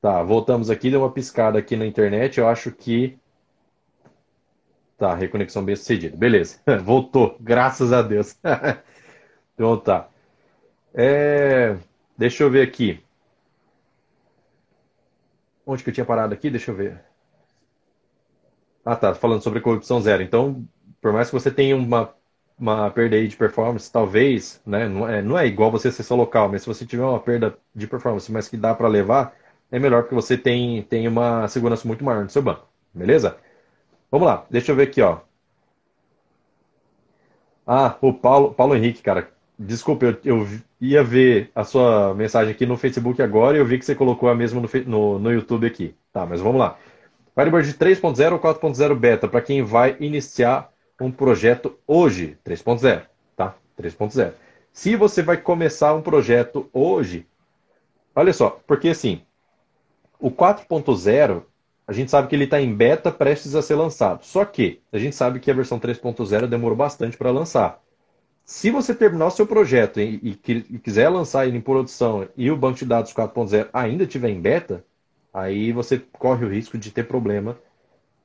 Tá, 0.00 0.22
voltamos 0.22 0.70
aqui, 0.70 0.90
deu 0.90 1.00
uma 1.00 1.12
piscada 1.12 1.58
aqui 1.58 1.76
na 1.76 1.84
internet, 1.86 2.38
eu 2.38 2.48
acho 2.48 2.72
que... 2.72 3.18
Tá, 4.96 5.14
reconexão 5.14 5.62
bem 5.62 5.76
sucedida. 5.76 6.16
Beleza, 6.16 6.58
voltou, 6.82 7.36
graças 7.40 7.92
a 7.92 8.00
Deus. 8.00 8.38
então 9.54 9.76
tá. 9.78 10.08
É... 10.96 11.76
Deixa 12.16 12.42
eu 12.42 12.50
ver 12.50 12.62
aqui. 12.66 13.00
Onde 15.66 15.84
que 15.84 15.90
eu 15.90 15.94
tinha 15.94 16.06
parado 16.06 16.32
aqui? 16.32 16.48
Deixa 16.50 16.70
eu 16.70 16.74
ver. 16.74 17.04
Ah, 18.84 18.96
tá, 18.96 19.14
falando 19.14 19.42
sobre 19.42 19.60
corrupção 19.60 20.00
zero. 20.00 20.22
Então, 20.22 20.66
por 21.00 21.12
mais 21.12 21.28
que 21.28 21.34
você 21.34 21.50
tenha 21.50 21.76
uma 21.76 22.14
uma 22.58 22.90
perda 22.90 23.16
aí 23.16 23.28
de 23.28 23.36
performance, 23.36 23.92
talvez, 23.92 24.62
né? 24.66 24.88
Não 24.88 25.06
é, 25.06 25.20
não 25.20 25.38
é 25.38 25.46
igual 25.46 25.70
você 25.70 25.92
ser 25.92 26.02
só 26.02 26.14
local, 26.16 26.48
mas 26.48 26.62
se 26.62 26.66
você 26.68 26.86
tiver 26.86 27.02
uma 27.04 27.20
perda 27.20 27.54
de 27.74 27.86
performance, 27.86 28.32
mas 28.32 28.48
que 28.48 28.56
dá 28.56 28.74
para 28.74 28.88
levar, 28.88 29.36
é 29.70 29.78
melhor 29.78 30.02
porque 30.04 30.14
você 30.14 30.38
tem, 30.38 30.82
tem 30.84 31.06
uma 31.06 31.46
segurança 31.48 31.86
muito 31.86 32.02
maior 32.02 32.24
no 32.24 32.30
seu 32.30 32.40
banco. 32.42 32.66
Beleza? 32.94 33.36
Vamos 34.10 34.26
lá, 34.28 34.46
deixa 34.50 34.72
eu 34.72 34.76
ver 34.76 34.84
aqui, 34.88 35.02
ó. 35.02 35.20
Ah, 37.66 37.96
o 38.00 38.12
Paulo, 38.12 38.54
Paulo 38.54 38.74
Henrique, 38.76 39.02
cara. 39.02 39.30
Desculpa, 39.58 40.04
eu, 40.06 40.18
eu 40.24 40.46
ia 40.80 41.02
ver 41.02 41.50
a 41.54 41.64
sua 41.64 42.14
mensagem 42.14 42.52
aqui 42.52 42.66
no 42.66 42.76
Facebook 42.76 43.20
agora 43.22 43.56
e 43.56 43.60
eu 43.60 43.66
vi 43.66 43.78
que 43.78 43.84
você 43.84 43.94
colocou 43.94 44.28
a 44.28 44.34
mesma 44.34 44.60
no, 44.60 44.68
no, 44.86 45.18
no 45.18 45.32
YouTube 45.32 45.66
aqui. 45.66 45.94
Tá, 46.12 46.26
mas 46.26 46.40
vamos 46.40 46.58
lá. 46.58 46.78
Firebird 47.34 47.74
3.0 47.74 48.32
ou 48.32 48.38
4.0 48.38 48.94
beta 48.94 49.28
para 49.28 49.42
quem 49.42 49.62
vai 49.62 49.96
iniciar 50.00 50.70
um 51.00 51.10
projeto 51.10 51.78
hoje, 51.86 52.38
3.0, 52.44 53.02
tá? 53.36 53.54
3.0. 53.78 54.32
Se 54.72 54.96
você 54.96 55.22
vai 55.22 55.36
começar 55.36 55.94
um 55.94 56.02
projeto 56.02 56.68
hoje, 56.72 57.26
olha 58.14 58.32
só, 58.32 58.60
porque 58.66 58.88
assim, 58.88 59.20
o 60.18 60.30
4.0, 60.30 61.42
a 61.86 61.92
gente 61.92 62.10
sabe 62.10 62.28
que 62.28 62.34
ele 62.34 62.44
está 62.44 62.60
em 62.60 62.74
beta 62.74 63.12
prestes 63.12 63.54
a 63.54 63.62
ser 63.62 63.74
lançado. 63.74 64.24
Só 64.24 64.44
que 64.44 64.80
a 64.92 64.98
gente 64.98 65.14
sabe 65.14 65.38
que 65.38 65.50
a 65.50 65.54
versão 65.54 65.78
3.0 65.78 66.46
demorou 66.46 66.76
bastante 66.76 67.16
para 67.16 67.30
lançar. 67.30 67.80
Se 68.46 68.70
você 68.70 68.94
terminar 68.94 69.26
o 69.26 69.30
seu 69.30 69.44
projeto 69.44 70.00
e, 70.00 70.20
e, 70.22 70.78
quiser 70.78 71.08
lançar 71.08 71.48
ele 71.48 71.58
em 71.58 71.60
produção 71.60 72.28
e 72.36 72.48
o 72.48 72.56
banco 72.56 72.78
de 72.78 72.86
dados 72.86 73.12
4.0 73.12 73.68
ainda 73.72 74.04
estiver 74.04 74.30
em 74.30 74.40
beta, 74.40 74.84
aí 75.34 75.72
você 75.72 75.98
corre 75.98 76.44
o 76.46 76.48
risco 76.48 76.78
de 76.78 76.92
ter 76.92 77.08
problema. 77.08 77.58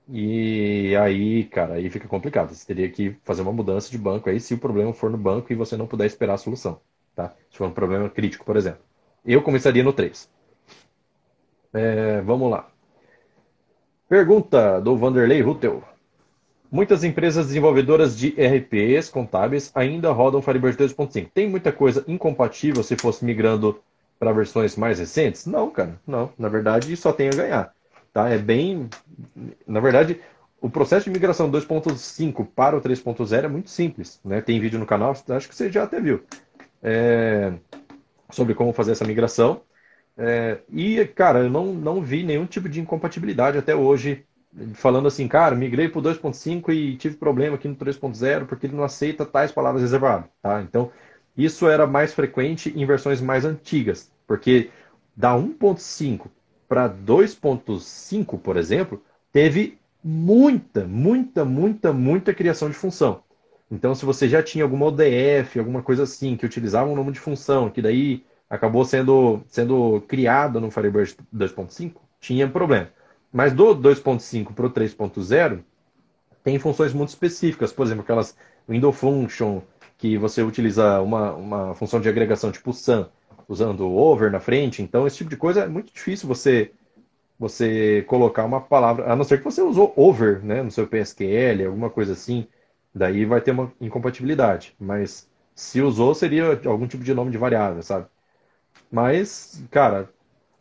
E 0.08 0.96
aí, 0.98 1.46
cara, 1.46 1.74
aí 1.76 1.90
fica 1.90 2.08
complicado. 2.08 2.54
Você 2.54 2.68
teria 2.68 2.88
que 2.90 3.18
fazer 3.24 3.42
uma 3.42 3.52
mudança 3.52 3.90
de 3.90 3.98
banco 3.98 4.30
aí 4.30 4.40
se 4.40 4.54
o 4.54 4.60
problema 4.60 4.94
for 4.94 5.10
no 5.10 5.18
banco 5.18 5.52
e 5.52 5.56
você 5.56 5.76
não 5.76 5.88
puder 5.88 6.06
esperar 6.06 6.36
a 6.36 6.38
solução. 6.38 6.80
Tá? 7.16 7.34
Se 7.50 7.58
for 7.58 7.68
um 7.68 7.74
problema 7.74 8.08
crítico, 8.08 8.46
por 8.46 8.56
exemplo. 8.56 8.82
Eu 9.26 9.42
começaria 9.42 9.84
no 9.84 9.92
3. 9.92 10.30
É, 11.74 12.22
vamos 12.22 12.52
lá. 12.52 12.70
Pergunta 14.08 14.80
do 14.80 14.96
Vanderlei 14.96 15.42
Rutel. 15.42 15.84
Muitas 16.72 17.04
empresas 17.04 17.48
desenvolvedoras 17.48 18.18
de 18.18 18.30
RPs 18.30 19.10
contábeis 19.10 19.70
ainda 19.76 20.10
rodam 20.12 20.42
Firebird 20.42 20.78
2.5. 20.78 21.30
Tem 21.34 21.50
muita 21.50 21.70
coisa 21.70 22.02
incompatível 22.08 22.82
se 22.82 22.96
fosse 22.96 23.26
migrando 23.26 23.82
para 24.18 24.32
versões 24.32 24.78
mais 24.78 24.98
recentes? 24.98 25.46
Não, 25.46 25.70
cara, 25.70 26.00
não. 26.08 26.32
Na 26.40 26.48
verdade, 26.48 26.96
só 26.96 27.12
tem 27.12 27.28
a 27.28 27.32
ganhar. 27.32 27.74
Tá? 28.14 28.30
É 28.30 28.38
bem. 28.38 28.90
Na 29.68 29.82
verdade, 29.82 30.22
o 30.62 30.70
processo 30.70 31.04
de 31.06 31.12
migração 31.12 31.52
2.5 31.52 32.48
para 32.56 32.78
o 32.78 32.82
3.0 32.82 33.44
é 33.44 33.48
muito 33.50 33.70
simples. 33.70 34.22
Né? 34.24 34.40
Tem 34.40 34.58
vídeo 34.58 34.80
no 34.80 34.86
canal, 34.86 35.12
acho 35.12 35.50
que 35.50 35.56
você 35.56 35.70
já 35.70 35.84
até 35.84 36.00
viu. 36.00 36.24
É... 36.82 37.52
Sobre 38.30 38.54
como 38.54 38.72
fazer 38.72 38.94
essa 38.94 39.04
migração. 39.04 39.60
É... 40.18 40.60
E, 40.72 41.04
cara, 41.04 41.40
eu 41.40 41.50
não, 41.50 41.74
não 41.74 42.02
vi 42.02 42.24
nenhum 42.24 42.46
tipo 42.46 42.70
de 42.70 42.80
incompatibilidade 42.80 43.58
até 43.58 43.76
hoje 43.76 44.24
falando 44.74 45.08
assim, 45.08 45.28
cara, 45.28 45.56
migrei 45.56 45.88
para 45.88 46.00
o 46.00 46.02
2.5 46.02 46.74
e 46.74 46.96
tive 46.98 47.16
problema 47.16 47.56
aqui 47.56 47.68
no 47.68 47.76
3.0 47.76 48.46
porque 48.46 48.66
ele 48.68 48.76
não 48.76 48.84
aceita 48.84 49.26
tais 49.26 49.52
palavras 49.52 49.82
reservadas, 49.82 50.26
tá? 50.42 50.62
Então, 50.62 50.92
isso 51.38 51.68
era 51.68 51.88
mais 51.88 52.14
frequente 52.14 52.74
em 52.76 52.86
versões 52.86 53.22
mais 53.22 53.46
antigas, 53.46 54.12
porque 54.28 54.70
da 55.16 55.34
1.5 55.34 56.28
para 56.68 56.90
2.5, 56.90 58.40
por 58.40 58.58
exemplo, 58.58 59.02
teve 59.32 59.78
muita, 60.04 60.86
muita, 60.86 61.46
muita, 61.46 61.94
muita 61.94 62.34
criação 62.34 62.70
de 62.70 62.76
função. 62.76 63.24
Então, 63.70 63.96
se 63.96 64.06
você 64.06 64.28
já 64.28 64.44
tinha 64.44 64.64
alguma 64.66 64.88
ODF, 64.88 65.58
alguma 65.58 65.82
coisa 65.82 66.04
assim, 66.04 66.36
que 66.36 66.46
utilizava 66.46 66.90
um 66.90 66.96
nome 66.96 67.14
de 67.14 67.20
função, 67.20 67.70
que 67.70 67.82
daí 67.82 68.26
acabou 68.50 68.84
sendo, 68.84 69.42
sendo 69.48 70.02
criado 70.08 70.60
no 70.60 70.70
Firebird 70.70 71.16
2.5, 71.34 71.94
tinha 72.20 72.50
problema. 72.50 72.90
Mas 73.32 73.54
do 73.54 73.76
2.5 73.76 74.54
para 74.54 74.66
o 74.66 74.72
3.0, 74.72 75.64
tem 76.44 76.60
funções 76.60 76.94
muito 76.94 77.10
específicas, 77.10 77.72
por 77.72 77.86
exemplo, 77.86 78.04
aquelas 78.04 78.36
window 78.68 78.92
function, 78.92 79.62
que 79.98 80.18
você 80.18 80.42
utiliza 80.42 81.00
uma, 81.02 81.34
uma 81.34 81.76
função 81.76 82.02
de 82.02 82.10
agregação 82.10 82.52
tipo 82.52 82.74
SUM, 82.74 83.06
usando 83.48 83.88
over 83.88 84.32
na 84.32 84.40
frente. 84.40 84.82
Então, 84.82 85.06
esse 85.06 85.18
tipo 85.18 85.30
de 85.30 85.38
coisa 85.38 85.62
é 85.62 85.68
muito 85.68 85.94
difícil 85.94 86.28
você 86.28 86.72
você 87.38 88.04
colocar 88.08 88.46
uma 88.46 88.62
palavra, 88.62 89.12
a 89.12 89.16
não 89.16 89.24
ser 89.24 89.40
que 89.40 89.44
você 89.44 89.64
usou 89.64 89.92
over 89.96 90.46
né, 90.46 90.62
no 90.62 90.70
seu 90.70 90.86
PSQL, 90.86 91.66
alguma 91.66 91.90
coisa 91.90 92.14
assim, 92.14 92.48
daí 92.94 93.26
vai 93.26 93.42
ter 93.42 93.50
uma 93.50 93.74
incompatibilidade. 93.82 94.76
Mas 94.80 95.28
se 95.56 95.82
usou, 95.82 96.14
seria 96.14 96.62
algum 96.66 96.88
tipo 96.88 97.04
de 97.04 97.14
nome 97.16 97.32
de 97.32 97.40
variável, 97.40 97.82
sabe? 97.82 98.06
Mas, 98.92 99.64
cara, 99.72 100.10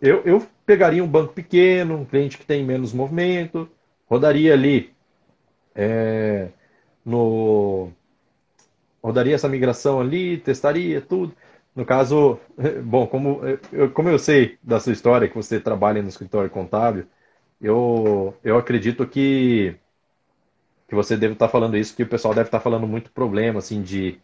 eu, 0.01 0.23
eu 0.25 0.47
pegaria 0.67 1.03
um 1.05 1.09
banco 1.09 1.33
pequeno, 1.33 1.97
um 1.99 2.05
cliente 2.05 2.39
que 2.39 2.47
tem 2.47 2.65
menos 2.65 2.93
movimento, 2.93 3.69
rodaria 4.09 4.53
ali 4.55 4.95
é, 5.75 6.49
no 7.05 7.91
rodaria 9.03 9.35
essa 9.35 9.49
migração 9.49 10.01
ali, 10.01 10.39
testaria 10.39 11.01
tudo. 11.01 11.35
No 11.75 11.85
caso, 11.85 12.39
bom, 12.85 13.07
como 13.07 13.41
eu, 13.73 13.91
como 13.91 14.09
eu 14.09 14.19
sei 14.19 14.59
da 14.63 14.81
sua 14.81 14.93
história 14.93 15.29
que 15.29 15.37
você 15.37 15.61
trabalha 15.61 16.03
no 16.03 16.09
escritório 16.09 16.51
contábil, 16.51 17.07
eu, 17.61 18.35
eu 18.45 18.59
acredito 18.59 19.07
que 19.07 19.77
que 20.89 20.95
você 20.95 21.17
deve 21.17 21.35
estar 21.35 21.49
falando 21.49 21.77
isso, 21.77 21.95
que 21.95 22.03
o 22.03 22.09
pessoal 22.09 22.35
deve 22.35 22.49
estar 22.49 22.61
falando 22.61 22.87
muito 22.87 23.11
problema 23.13 23.59
assim 23.61 23.81
de 23.83 24.19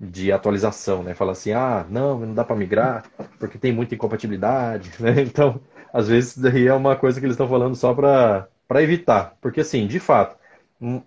de 0.00 0.32
atualização, 0.32 1.02
né? 1.02 1.14
Fala 1.14 1.32
assim, 1.32 1.52
ah, 1.52 1.84
não, 1.90 2.18
não 2.20 2.34
dá 2.34 2.44
para 2.44 2.56
migrar 2.56 3.04
porque 3.38 3.58
tem 3.58 3.72
muita 3.72 3.94
incompatibilidade, 3.94 4.90
né? 4.98 5.20
Então, 5.22 5.60
às 5.92 6.08
vezes 6.08 6.38
daí 6.38 6.66
é 6.66 6.74
uma 6.74 6.96
coisa 6.96 7.20
que 7.20 7.26
eles 7.26 7.34
estão 7.34 7.48
falando 7.48 7.74
só 7.76 7.94
para 7.94 8.48
para 8.66 8.82
evitar, 8.84 9.36
porque 9.40 9.60
assim, 9.62 9.84
de 9.84 9.98
fato, 9.98 10.36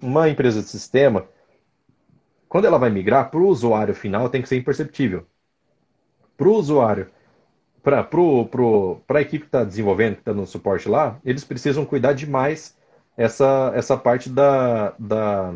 uma 0.01 0.27
empresa 0.29 0.61
de 0.61 0.67
sistema, 0.67 1.25
quando 2.49 2.65
ela 2.65 2.77
vai 2.77 2.89
migrar 2.89 3.31
para 3.31 3.39
o 3.39 3.47
usuário 3.47 3.95
final, 3.95 4.29
tem 4.29 4.41
que 4.41 4.49
ser 4.49 4.57
imperceptível. 4.57 5.25
Para 6.35 6.47
o 6.49 6.55
usuário, 6.55 7.09
para 7.81 8.03
pro, 8.03 8.45
pro, 8.47 9.01
a 9.07 9.21
equipe 9.21 9.41
que 9.43 9.47
está 9.47 9.63
desenvolvendo, 9.63 10.15
que 10.15 10.21
está 10.21 10.33
no 10.33 10.45
suporte 10.45 10.89
lá, 10.89 11.19
eles 11.23 11.43
precisam 11.43 11.85
cuidar 11.85 12.13
demais 12.13 12.77
essa, 13.17 13.71
essa 13.75 13.97
parte 13.97 14.29
da, 14.29 14.93
da 14.99 15.53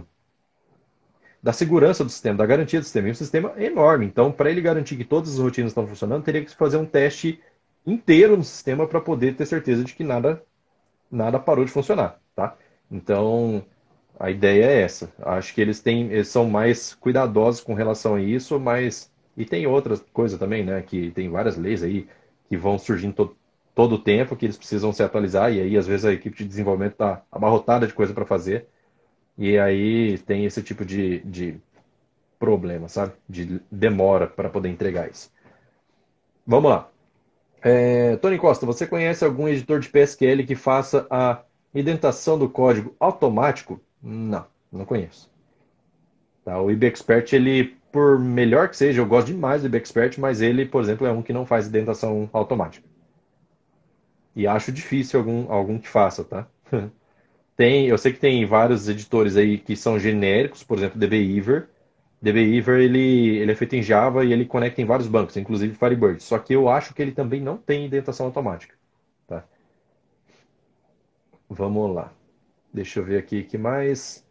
da 1.47 1.53
segurança 1.53 2.03
do 2.03 2.09
sistema, 2.09 2.39
da 2.39 2.45
garantia 2.45 2.77
do 2.77 2.83
sistema. 2.83 3.07
E 3.07 3.11
o 3.11 3.15
sistema 3.15 3.53
é 3.55 3.67
enorme. 3.67 4.05
Então, 4.05 4.33
para 4.33 4.51
ele 4.51 4.59
garantir 4.59 4.97
que 4.97 5.05
todas 5.05 5.35
as 5.35 5.39
rotinas 5.39 5.71
estão 5.71 5.87
funcionando, 5.87 6.21
teria 6.21 6.43
que 6.43 6.53
fazer 6.53 6.75
um 6.75 6.85
teste 6.85 7.39
inteiro 7.85 8.35
no 8.35 8.43
sistema 8.43 8.85
para 8.85 8.99
poder 8.99 9.33
ter 9.33 9.45
certeza 9.45 9.81
de 9.81 9.93
que 9.93 10.03
nada, 10.03 10.43
nada 11.09 11.39
parou 11.39 11.63
de 11.63 11.71
funcionar. 11.71 12.19
Tá? 12.35 12.53
Então, 12.91 13.63
a 14.19 14.29
ideia 14.29 14.65
é 14.65 14.81
essa. 14.81 15.09
Acho 15.21 15.53
que 15.53 15.61
eles 15.61 15.79
têm, 15.79 16.11
eles 16.11 16.27
são 16.27 16.49
mais 16.49 16.93
cuidadosos 16.95 17.61
com 17.61 17.73
relação 17.73 18.15
a 18.15 18.21
isso, 18.21 18.59
mas 18.59 19.09
e 19.37 19.45
tem 19.45 19.65
outras 19.65 20.03
coisas 20.11 20.37
também, 20.37 20.65
né? 20.65 20.81
Que 20.81 21.11
tem 21.11 21.29
várias 21.29 21.55
leis 21.55 21.81
aí 21.81 22.09
que 22.49 22.57
vão 22.57 22.77
surgindo 22.77 23.13
todo, 23.13 23.37
todo 23.73 23.95
o 23.95 23.99
tempo 23.99 24.35
que 24.35 24.45
eles 24.45 24.57
precisam 24.57 24.91
se 24.91 25.01
atualizar 25.01 25.53
e 25.53 25.61
aí 25.61 25.77
às 25.77 25.87
vezes 25.87 26.03
a 26.03 26.11
equipe 26.11 26.37
de 26.39 26.43
desenvolvimento 26.43 26.93
está 26.93 27.23
abarrotada 27.31 27.87
de 27.87 27.93
coisa 27.93 28.13
para 28.13 28.25
fazer 28.25 28.67
e 29.37 29.57
aí 29.57 30.17
tem 30.19 30.45
esse 30.45 30.63
tipo 30.63 30.83
de, 30.83 31.19
de 31.19 31.61
problema, 32.39 32.87
sabe? 32.87 33.13
De 33.29 33.61
demora 33.71 34.27
para 34.27 34.49
poder 34.49 34.69
entregar 34.69 35.09
isso. 35.09 35.31
Vamos 36.45 36.71
lá. 36.71 36.89
É, 37.61 38.15
Tony 38.17 38.37
Costa, 38.37 38.65
você 38.65 38.87
conhece 38.87 39.25
algum 39.25 39.47
editor 39.47 39.79
de 39.79 39.89
PSQL 39.89 40.45
que 40.45 40.55
faça 40.55 41.05
a 41.09 41.41
indentação 41.73 42.37
do 42.39 42.49
código 42.49 42.95
automático? 42.99 43.79
Não, 44.01 44.45
não 44.71 44.85
conheço. 44.85 45.29
Tá, 46.45 46.61
o 46.61 46.71
IBExpert, 46.71 47.33
ele, 47.33 47.75
por 47.91 48.17
melhor 48.17 48.69
que 48.69 48.77
seja, 48.77 49.01
eu 49.01 49.05
gosto 49.05 49.27
demais 49.27 49.61
do 49.61 49.67
IBExpert, 49.67 50.17
mas 50.17 50.41
ele, 50.41 50.65
por 50.65 50.81
exemplo, 50.81 51.05
é 51.05 51.11
um 51.11 51.21
que 51.21 51.33
não 51.33 51.45
faz 51.45 51.67
indentação 51.67 52.29
automática. 52.31 52.87
E 54.35 54.47
acho 54.47 54.71
difícil 54.71 55.19
algum, 55.19 55.51
algum 55.51 55.77
que 55.77 55.89
faça, 55.89 56.23
tá? 56.23 56.47
Tem, 57.57 57.87
eu 57.87 57.97
sei 57.97 58.13
que 58.13 58.19
tem 58.19 58.45
vários 58.45 58.87
editores 58.87 59.35
aí 59.35 59.57
que 59.57 59.75
são 59.75 59.99
genéricos, 59.99 60.63
por 60.63 60.77
exemplo, 60.77 60.99
DBeaver. 60.99 61.67
DBeaver 62.21 62.79
ele, 62.79 63.37
ele 63.37 63.51
é 63.51 63.55
feito 63.55 63.75
em 63.75 63.81
Java 63.81 64.23
e 64.23 64.31
ele 64.31 64.45
conecta 64.45 64.79
em 64.81 64.85
vários 64.85 65.07
bancos, 65.07 65.35
inclusive 65.37 65.73
Firebird. 65.75 66.21
Só 66.21 66.37
que 66.37 66.53
eu 66.53 66.69
acho 66.69 66.93
que 66.93 67.01
ele 67.01 67.11
também 67.11 67.41
não 67.41 67.57
tem 67.57 67.85
indentação 67.85 68.27
automática. 68.27 68.75
Tá? 69.27 69.43
Vamos 71.49 71.95
lá. 71.95 72.13
Deixa 72.71 72.99
eu 72.99 73.03
ver 73.03 73.17
aqui 73.17 73.43
que 73.43 73.57
mais. 73.57 74.23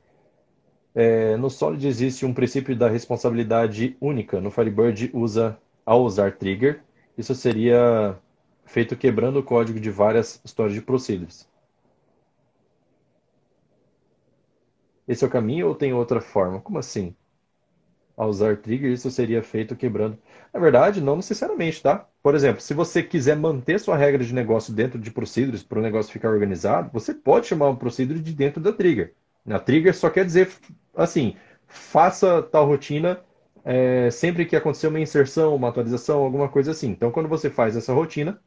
É, 0.94 1.36
no 1.36 1.50
Solid 1.50 1.86
existe 1.86 2.24
um 2.24 2.32
princípio 2.32 2.76
da 2.76 2.88
responsabilidade 2.88 3.96
única. 4.00 4.40
No 4.40 4.52
Firebird 4.52 5.10
usa 5.12 5.58
ao 5.84 6.04
usar 6.04 6.32
trigger. 6.36 6.80
Isso 7.18 7.34
seria 7.34 8.16
feito 8.64 8.96
quebrando 8.96 9.40
o 9.40 9.42
código 9.42 9.80
de 9.80 9.90
várias 9.90 10.40
histórias 10.44 10.74
de 10.74 10.82
procedures. 10.82 11.48
Esse 15.08 15.24
é 15.24 15.26
o 15.26 15.30
caminho 15.30 15.68
ou 15.68 15.74
tem 15.74 15.92
outra 15.92 16.20
forma? 16.20 16.60
Como 16.60 16.78
assim? 16.78 17.14
Ao 18.16 18.30
usar 18.30 18.56
trigger, 18.56 18.92
isso 18.92 19.10
seria 19.10 19.42
feito 19.42 19.76
quebrando. 19.76 20.18
Na 20.52 20.58
verdade, 20.58 21.02
não 21.02 21.16
necessariamente, 21.16 21.82
tá? 21.82 22.06
Por 22.22 22.34
exemplo, 22.34 22.62
se 22.62 22.72
você 22.72 23.02
quiser 23.02 23.36
manter 23.36 23.78
sua 23.78 23.96
regra 23.96 24.24
de 24.24 24.32
negócio 24.34 24.72
dentro 24.72 24.98
de 24.98 25.10
procedures 25.10 25.62
para 25.62 25.78
o 25.78 25.82
negócio 25.82 26.12
ficar 26.12 26.30
organizado, 26.30 26.90
você 26.92 27.12
pode 27.12 27.46
chamar 27.46 27.68
um 27.68 27.76
procedure 27.76 28.18
de 28.20 28.32
dentro 28.32 28.60
da 28.60 28.72
trigger. 28.72 29.14
A 29.48 29.58
trigger 29.58 29.94
só 29.94 30.08
quer 30.08 30.24
dizer 30.24 30.50
assim, 30.96 31.36
faça 31.68 32.42
tal 32.42 32.66
rotina 32.66 33.20
é, 33.64 34.10
sempre 34.10 34.46
que 34.46 34.56
acontecer 34.56 34.86
uma 34.86 35.00
inserção, 35.00 35.54
uma 35.54 35.68
atualização, 35.68 36.22
alguma 36.22 36.48
coisa 36.48 36.70
assim. 36.70 36.88
Então, 36.88 37.10
quando 37.10 37.28
você 37.28 37.50
faz 37.50 37.76
essa 37.76 37.92
rotina, 37.92 38.40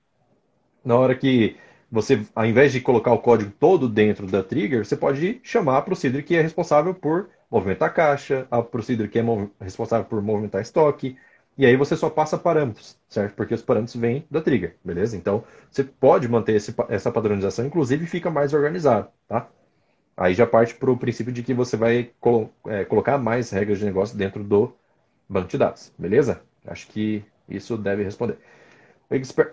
na 0.83 0.95
hora 0.97 1.15
que 1.15 1.57
você, 1.91 2.25
ao 2.35 2.45
invés 2.45 2.71
de 2.71 2.81
colocar 2.81 3.11
o 3.11 3.19
código 3.19 3.51
todo 3.59 3.89
dentro 3.89 4.27
da 4.27 4.43
trigger, 4.43 4.85
você 4.85 4.95
pode 4.95 5.39
chamar 5.43 5.77
a 5.77 5.81
procedure 5.81 6.23
que 6.23 6.35
é 6.35 6.41
responsável 6.41 6.93
por 6.93 7.29
movimentar 7.49 7.89
a 7.89 7.91
caixa, 7.91 8.47
a 8.51 8.61
procedure 8.61 9.09
que 9.09 9.19
é 9.19 9.23
responsável 9.59 10.05
por 10.05 10.21
movimentar 10.21 10.61
estoque, 10.61 11.17
e 11.57 11.65
aí 11.65 11.75
você 11.75 11.95
só 11.95 12.09
passa 12.09 12.37
parâmetros, 12.37 12.97
certo? 13.09 13.35
Porque 13.35 13.53
os 13.53 13.61
parâmetros 13.61 13.95
vêm 13.95 14.25
da 14.31 14.41
trigger, 14.41 14.75
beleza? 14.83 15.17
Então, 15.17 15.43
você 15.69 15.83
pode 15.83 16.27
manter 16.27 16.55
esse, 16.55 16.73
essa 16.87 17.11
padronização, 17.11 17.65
inclusive 17.65 18.05
fica 18.07 18.29
mais 18.29 18.53
organizado, 18.53 19.09
tá? 19.27 19.49
Aí 20.17 20.33
já 20.33 20.45
parte 20.45 20.75
para 20.75 20.91
o 20.91 20.97
princípio 20.97 21.31
de 21.33 21.43
que 21.43 21.53
você 21.53 21.77
vai 21.77 22.11
colo 22.19 22.49
é, 22.67 22.85
colocar 22.85 23.17
mais 23.17 23.51
regras 23.51 23.79
de 23.79 23.85
negócio 23.85 24.17
dentro 24.17 24.43
do 24.43 24.73
banco 25.29 25.49
de 25.49 25.57
dados, 25.57 25.93
beleza? 25.97 26.41
Acho 26.65 26.87
que 26.87 27.23
isso 27.49 27.77
deve 27.77 28.03
responder. 28.03 28.37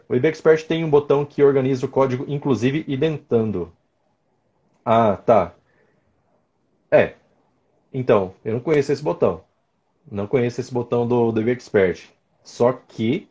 O 0.08 0.14
IB 0.14 0.28
Expert 0.28 0.66
tem 0.66 0.84
um 0.84 0.90
botão 0.90 1.24
que 1.24 1.42
organiza 1.42 1.86
o 1.86 1.88
código, 1.88 2.24
inclusive 2.28 2.84
identando. 2.86 3.72
Ah, 4.84 5.16
tá. 5.16 5.54
É. 6.90 7.14
Então, 7.92 8.34
eu 8.44 8.54
não 8.54 8.60
conheço 8.60 8.92
esse 8.92 9.02
botão. 9.02 9.42
Não 10.10 10.26
conheço 10.26 10.60
esse 10.60 10.72
botão 10.72 11.06
do, 11.06 11.32
do 11.32 11.40
IB 11.40 11.52
Expert. 11.52 12.10
Só 12.44 12.72
que 12.72 13.28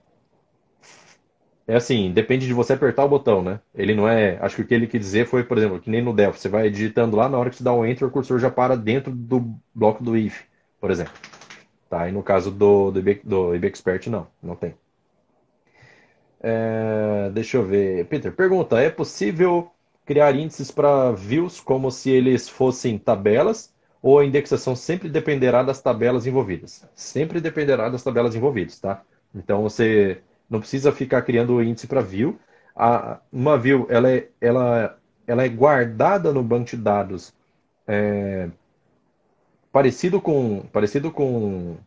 é 1.67 1.75
assim, 1.75 2.11
depende 2.11 2.45
de 2.45 2.53
você 2.53 2.73
apertar 2.73 3.03
o 3.05 3.09
botão, 3.09 3.41
né? 3.41 3.59
Ele 3.73 3.95
não 3.95 4.07
é. 4.07 4.37
Acho 4.41 4.57
que 4.57 4.61
o 4.61 4.67
que 4.67 4.73
ele 4.73 4.87
quis 4.87 4.99
dizer 4.99 5.25
foi, 5.27 5.43
por 5.43 5.57
exemplo, 5.57 5.79
que 5.79 5.89
nem 5.89 6.01
no 6.01 6.13
Delphi, 6.13 6.39
você 6.39 6.49
vai 6.49 6.69
digitando 6.69 7.17
lá, 7.17 7.27
na 7.27 7.37
hora 7.39 7.49
que 7.49 7.55
você 7.57 7.63
dá 7.63 7.73
um 7.73 7.85
Enter, 7.85 8.07
o 8.07 8.11
cursor 8.11 8.39
já 8.39 8.51
para 8.51 8.75
dentro 8.77 9.11
do 9.11 9.55
bloco 9.73 10.03
do 10.03 10.15
if, 10.15 10.43
por 10.79 10.91
exemplo. 10.91 11.13
Tá? 11.89 12.07
E 12.09 12.11
no 12.11 12.23
caso 12.23 12.51
do, 12.51 12.91
do, 12.91 13.01
do 13.23 13.55
IB 13.55 13.67
Expert, 13.67 14.07
não, 14.09 14.27
não 14.43 14.55
tem. 14.55 14.75
É, 16.47 17.31
deixa 17.31 17.57
eu 17.57 17.65
ver. 17.65 18.05
Peter, 18.05 18.31
pergunta: 18.31 18.79
é 18.79 18.89
possível 18.89 19.71
criar 20.05 20.35
índices 20.35 20.69
para 20.69 21.11
views 21.11 21.59
como 21.59 21.89
se 21.89 22.11
eles 22.11 22.47
fossem 22.47 22.99
tabelas? 22.99 23.73
Ou 23.99 24.19
a 24.19 24.25
indexação 24.25 24.75
sempre 24.75 25.09
dependerá 25.09 25.63
das 25.63 25.81
tabelas 25.81 26.27
envolvidas? 26.27 26.87
Sempre 26.93 27.41
dependerá 27.41 27.89
das 27.89 28.03
tabelas 28.03 28.35
envolvidas, 28.35 28.79
tá? 28.79 29.01
Então 29.33 29.63
você 29.63 30.21
não 30.47 30.59
precisa 30.59 30.91
ficar 30.91 31.23
criando 31.23 31.55
o 31.55 31.63
índice 31.63 31.87
para 31.87 32.01
view. 32.01 32.37
A, 32.75 33.19
uma 33.33 33.57
view 33.57 33.87
ela 33.89 34.11
é, 34.11 34.29
ela, 34.39 34.99
ela 35.25 35.43
é 35.43 35.49
guardada 35.49 36.31
no 36.31 36.43
banco 36.43 36.65
de 36.65 36.77
dados 36.77 37.33
é, 37.87 38.49
parecido 39.71 40.21
com 40.21 40.61
parecido 40.71 41.11
com 41.11 41.77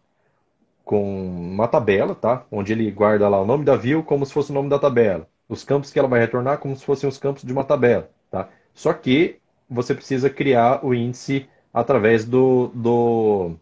com 0.89 1.29
uma 1.29 1.69
tabela, 1.69 2.15
tá? 2.15 2.47
Onde 2.51 2.73
ele 2.73 2.91
guarda 2.91 3.29
lá 3.29 3.39
o 3.39 3.45
nome 3.45 3.63
da 3.63 3.77
view 3.77 4.03
como 4.03 4.25
se 4.25 4.33
fosse 4.33 4.51
o 4.51 4.55
nome 4.55 4.71
da 4.71 4.79
tabela. 4.79 5.29
Os 5.47 5.63
campos 5.63 5.93
que 5.93 5.99
ela 5.99 6.09
vai 6.09 6.19
retornar 6.19 6.57
como 6.59 6.75
se 6.75 6.83
fossem 6.83 7.07
os 7.07 7.19
campos 7.19 7.43
de 7.43 7.53
uma 7.53 7.63
tabela, 7.63 8.11
tá? 8.31 8.49
Só 8.73 8.91
que 8.95 9.39
você 9.69 9.95
precisa 9.95 10.31
criar 10.31 10.83
o 10.83 10.95
índice 10.95 11.47
através 11.75 12.25
do, 12.25 12.69
do 12.69 13.53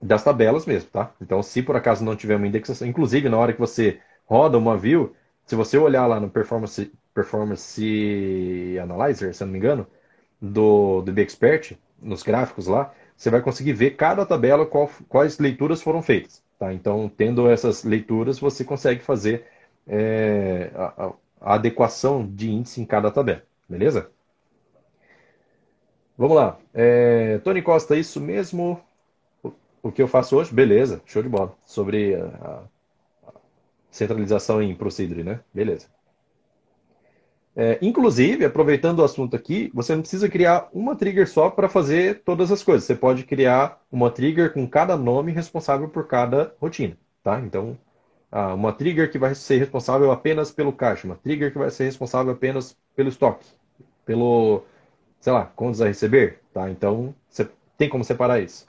das 0.00 0.22
tabelas 0.22 0.64
mesmo, 0.64 0.90
tá? 0.90 1.12
Então, 1.20 1.42
se 1.42 1.60
por 1.60 1.74
acaso 1.74 2.04
não 2.04 2.14
tiver 2.14 2.36
uma 2.36 2.46
indexação, 2.46 2.86
inclusive 2.86 3.28
na 3.28 3.36
hora 3.36 3.52
que 3.52 3.58
você 3.60 3.98
roda 4.24 4.56
uma 4.56 4.76
view, 4.76 5.12
se 5.44 5.56
você 5.56 5.76
olhar 5.76 6.06
lá 6.06 6.20
no 6.20 6.30
Performance, 6.30 6.92
performance 7.12 8.78
Analyzer, 8.80 9.34
se 9.34 9.42
eu 9.42 9.46
não 9.46 9.52
me 9.52 9.58
engano, 9.58 9.88
do, 10.40 11.02
do 11.02 11.12
BXpert, 11.12 11.76
nos 12.00 12.22
gráficos 12.22 12.68
lá, 12.68 12.94
você 13.16 13.28
vai 13.28 13.40
conseguir 13.42 13.72
ver 13.72 13.92
cada 13.96 14.24
tabela 14.24 14.64
qual, 14.66 14.88
quais 15.08 15.38
leituras 15.40 15.82
foram 15.82 16.00
feitas. 16.00 16.43
Tá? 16.58 16.72
Então, 16.72 17.08
tendo 17.08 17.48
essas 17.48 17.84
leituras, 17.84 18.38
você 18.38 18.64
consegue 18.64 19.00
fazer 19.02 19.46
é, 19.86 20.70
a, 20.74 21.12
a, 21.40 21.54
adequação 21.54 22.26
de 22.26 22.50
índice 22.50 22.80
em 22.80 22.86
cada 22.86 23.10
tabela. 23.10 23.42
Beleza? 23.68 24.10
Vamos 26.16 26.36
lá. 26.36 26.58
É, 26.72 27.38
Tony 27.38 27.60
Costa, 27.62 27.96
isso 27.96 28.20
mesmo? 28.20 28.80
O, 29.82 29.92
que 29.92 30.00
eu 30.00 30.08
faço 30.08 30.36
hoje? 30.36 30.54
Beleza, 30.54 31.02
show 31.04 31.22
de 31.22 31.28
bola. 31.28 31.54
Sobre 31.64 32.14
a, 32.14 32.62
a 33.26 33.32
centralização 33.90 34.62
em 34.62 34.74
Procedure, 34.74 35.22
né? 35.22 35.40
Beleza. 35.52 35.88
É, 37.56 37.78
inclusive, 37.80 38.44
aproveitando 38.44 38.98
o 38.98 39.04
assunto 39.04 39.36
aqui, 39.36 39.70
você 39.72 39.94
não 39.94 40.02
precisa 40.02 40.28
criar 40.28 40.68
uma 40.72 40.96
trigger 40.96 41.28
só 41.28 41.48
para 41.50 41.68
fazer 41.68 42.22
todas 42.24 42.50
as 42.50 42.64
coisas. 42.64 42.84
Você 42.84 42.96
pode 42.96 43.24
criar 43.24 43.80
uma 43.92 44.10
trigger 44.10 44.52
com 44.52 44.66
cada 44.68 44.96
nome 44.96 45.30
responsável 45.30 45.88
por 45.88 46.06
cada 46.08 46.52
rotina, 46.60 46.96
tá? 47.22 47.40
Então, 47.40 47.78
uma 48.56 48.72
trigger 48.72 49.10
que 49.10 49.18
vai 49.18 49.34
ser 49.36 49.58
responsável 49.58 50.10
apenas 50.10 50.50
pelo 50.50 50.72
caixa, 50.72 51.06
uma 51.06 51.14
trigger 51.14 51.52
que 51.52 51.58
vai 51.58 51.70
ser 51.70 51.84
responsável 51.84 52.32
apenas 52.32 52.76
pelo 52.96 53.08
estoque, 53.08 53.46
pelo, 54.04 54.64
sei 55.20 55.32
lá, 55.32 55.44
contas 55.44 55.80
a 55.80 55.86
receber, 55.86 56.40
tá? 56.52 56.68
Então, 56.68 57.14
você 57.28 57.48
tem 57.78 57.88
como 57.88 58.02
separar 58.02 58.40
isso. 58.40 58.66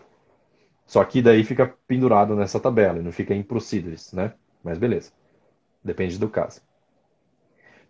Só 0.85 1.03
que 1.03 1.23
daí 1.23 1.43
fica 1.43 1.73
pendurado 1.87 2.35
nessa 2.35 2.59
tabela, 2.59 2.99
e 2.99 3.01
não 3.01 3.11
fica 3.11 3.33
em 3.33 3.41
procedures, 3.41 4.13
né? 4.13 4.33
Mas 4.63 4.77
beleza. 4.77 5.11
Depende 5.83 6.19
do 6.19 6.29
caso. 6.29 6.61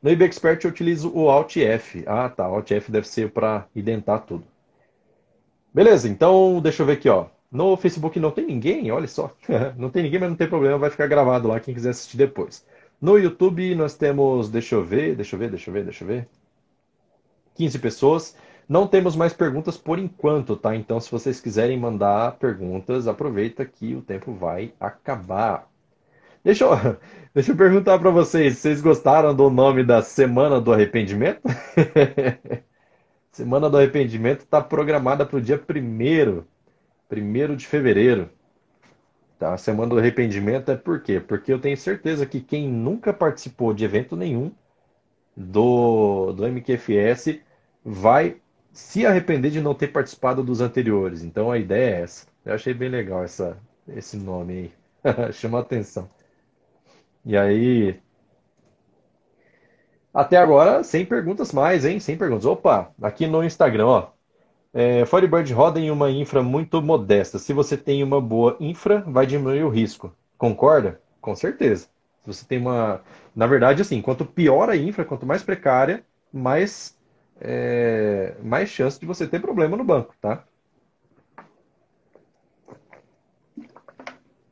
No 0.05 0.11
IB 0.11 0.23
Expert 0.25 0.63
eu 0.63 0.69
utilizo 0.69 1.11
o 1.15 1.31
Alt 1.31 1.57
F. 1.57 2.03
Ah, 2.05 2.29
tá. 2.29 2.45
Alt 2.45 2.69
F 2.69 2.91
deve 2.91 3.07
ser 3.07 3.31
para 3.31 3.65
identar 3.75 4.23
tudo. 4.23 4.43
Beleza, 5.73 6.07
então 6.07 6.61
deixa 6.61 6.83
eu 6.83 6.85
ver 6.85 6.93
aqui, 6.93 7.09
ó. 7.09 7.25
No 7.51 7.75
Facebook 7.75 8.19
não 8.19 8.29
tem 8.29 8.45
ninguém, 8.45 8.91
olha 8.91 9.07
só. 9.07 9.35
não 9.75 9.89
tem 9.89 10.03
ninguém, 10.03 10.19
mas 10.19 10.29
não 10.29 10.35
tem 10.35 10.47
problema, 10.47 10.77
vai 10.77 10.91
ficar 10.91 11.07
gravado 11.07 11.47
lá 11.47 11.59
quem 11.59 11.73
quiser 11.73 11.89
assistir 11.89 12.17
depois. 12.17 12.63
No 13.01 13.17
YouTube 13.17 13.73
nós 13.73 13.95
temos, 13.95 14.47
deixa 14.47 14.75
eu 14.75 14.83
ver, 14.83 15.15
deixa 15.15 15.35
eu 15.35 15.39
ver, 15.39 15.49
deixa 15.49 15.71
eu 15.71 15.73
ver, 15.73 15.83
deixa 15.83 16.03
eu 16.03 16.07
ver. 16.07 16.27
15 17.55 17.79
pessoas. 17.79 18.37
Não 18.69 18.85
temos 18.85 19.15
mais 19.15 19.33
perguntas 19.33 19.75
por 19.75 19.97
enquanto, 19.97 20.55
tá? 20.55 20.75
Então, 20.75 20.99
se 20.99 21.09
vocês 21.09 21.41
quiserem 21.41 21.79
mandar 21.79 22.33
perguntas, 22.33 23.07
aproveita 23.07 23.65
que 23.65 23.95
o 23.95 24.03
tempo 24.03 24.33
vai 24.33 24.71
acabar. 24.79 25.67
Deixa 26.45 26.63
eu, 26.63 26.69
deixa 27.33 27.51
eu 27.51 27.57
perguntar 27.57 27.97
para 27.97 28.11
vocês, 28.11 28.59
vocês 28.59 28.79
gostaram 28.79 29.35
do 29.35 29.49
nome 29.49 29.83
da 29.83 30.03
Semana 30.03 30.61
do 30.61 30.71
Arrependimento? 30.71 31.41
Semana 33.33 33.67
do 33.67 33.77
Arrependimento 33.77 34.41
está 34.41 34.61
programada 34.61 35.25
para 35.25 35.37
o 35.37 35.41
dia 35.41 35.59
1 35.59 36.43
1 37.11 37.55
de 37.55 37.65
fevereiro. 37.65 38.29
Tá? 39.39 39.55
A 39.55 39.57
Semana 39.57 39.89
do 39.89 39.97
Arrependimento 39.97 40.69
é 40.69 40.77
por 40.77 41.01
quê? 41.01 41.19
Porque 41.19 41.51
eu 41.51 41.59
tenho 41.59 41.75
certeza 41.75 42.27
que 42.27 42.39
quem 42.39 42.69
nunca 42.69 43.11
participou 43.11 43.73
de 43.73 43.83
evento 43.83 44.15
nenhum 44.15 44.51
do, 45.35 46.31
do 46.31 46.47
MQFS 46.47 47.39
vai 47.83 48.37
se 48.71 49.03
arrepender 49.03 49.49
de 49.49 49.61
não 49.61 49.73
ter 49.73 49.87
participado 49.87 50.43
dos 50.43 50.61
anteriores. 50.61 51.23
Então 51.23 51.49
a 51.49 51.57
ideia 51.57 51.95
é 51.95 52.01
essa. 52.03 52.27
Eu 52.45 52.53
achei 52.53 52.73
bem 52.73 52.89
legal 52.89 53.23
essa, 53.23 53.57
esse 53.87 54.15
nome 54.15 54.71
aí. 55.03 55.33
Chama 55.33 55.59
atenção. 55.59 56.07
E 57.25 57.35
aí. 57.35 57.99
Até 60.13 60.37
agora, 60.37 60.83
sem 60.83 61.05
perguntas 61.05 61.51
mais, 61.51 61.83
hein? 61.85 61.99
Sem 61.99 62.17
perguntas. 62.17 62.45
Opa, 62.45 62.93
aqui 63.01 63.27
no 63.27 63.43
Instagram, 63.43 63.87
ó. 63.87 64.09
É, 64.73 65.05
Firebird 65.05 65.51
roda 65.53 65.79
em 65.79 65.89
uma 65.91 66.11
infra 66.11 66.43
muito 66.43 66.81
modesta. 66.81 67.39
Se 67.39 67.53
você 67.53 67.77
tem 67.77 68.03
uma 68.03 68.21
boa 68.21 68.57
infra, 68.59 69.01
vai 69.07 69.25
diminuir 69.25 69.63
o 69.63 69.69
risco. 69.69 70.13
Concorda? 70.37 71.01
Com 71.21 71.35
certeza. 71.35 71.87
Se 72.21 72.27
você 72.27 72.45
tem 72.45 72.59
uma. 72.59 73.01
Na 73.35 73.47
verdade, 73.47 73.81
assim, 73.81 74.01
quanto 74.01 74.25
pior 74.25 74.69
a 74.69 74.75
infra, 74.77 75.05
quanto 75.05 75.25
mais 75.25 75.43
precária, 75.43 76.05
mais, 76.31 76.97
é... 77.39 78.35
mais 78.43 78.69
chance 78.69 78.99
de 78.99 79.05
você 79.05 79.27
ter 79.27 79.41
problema 79.41 79.77
no 79.77 79.83
banco, 79.83 80.13
tá? 80.21 80.43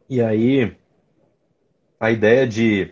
E 0.09 0.21
aí, 0.21 0.75
a 2.03 2.11
ideia 2.11 2.45
de 2.45 2.91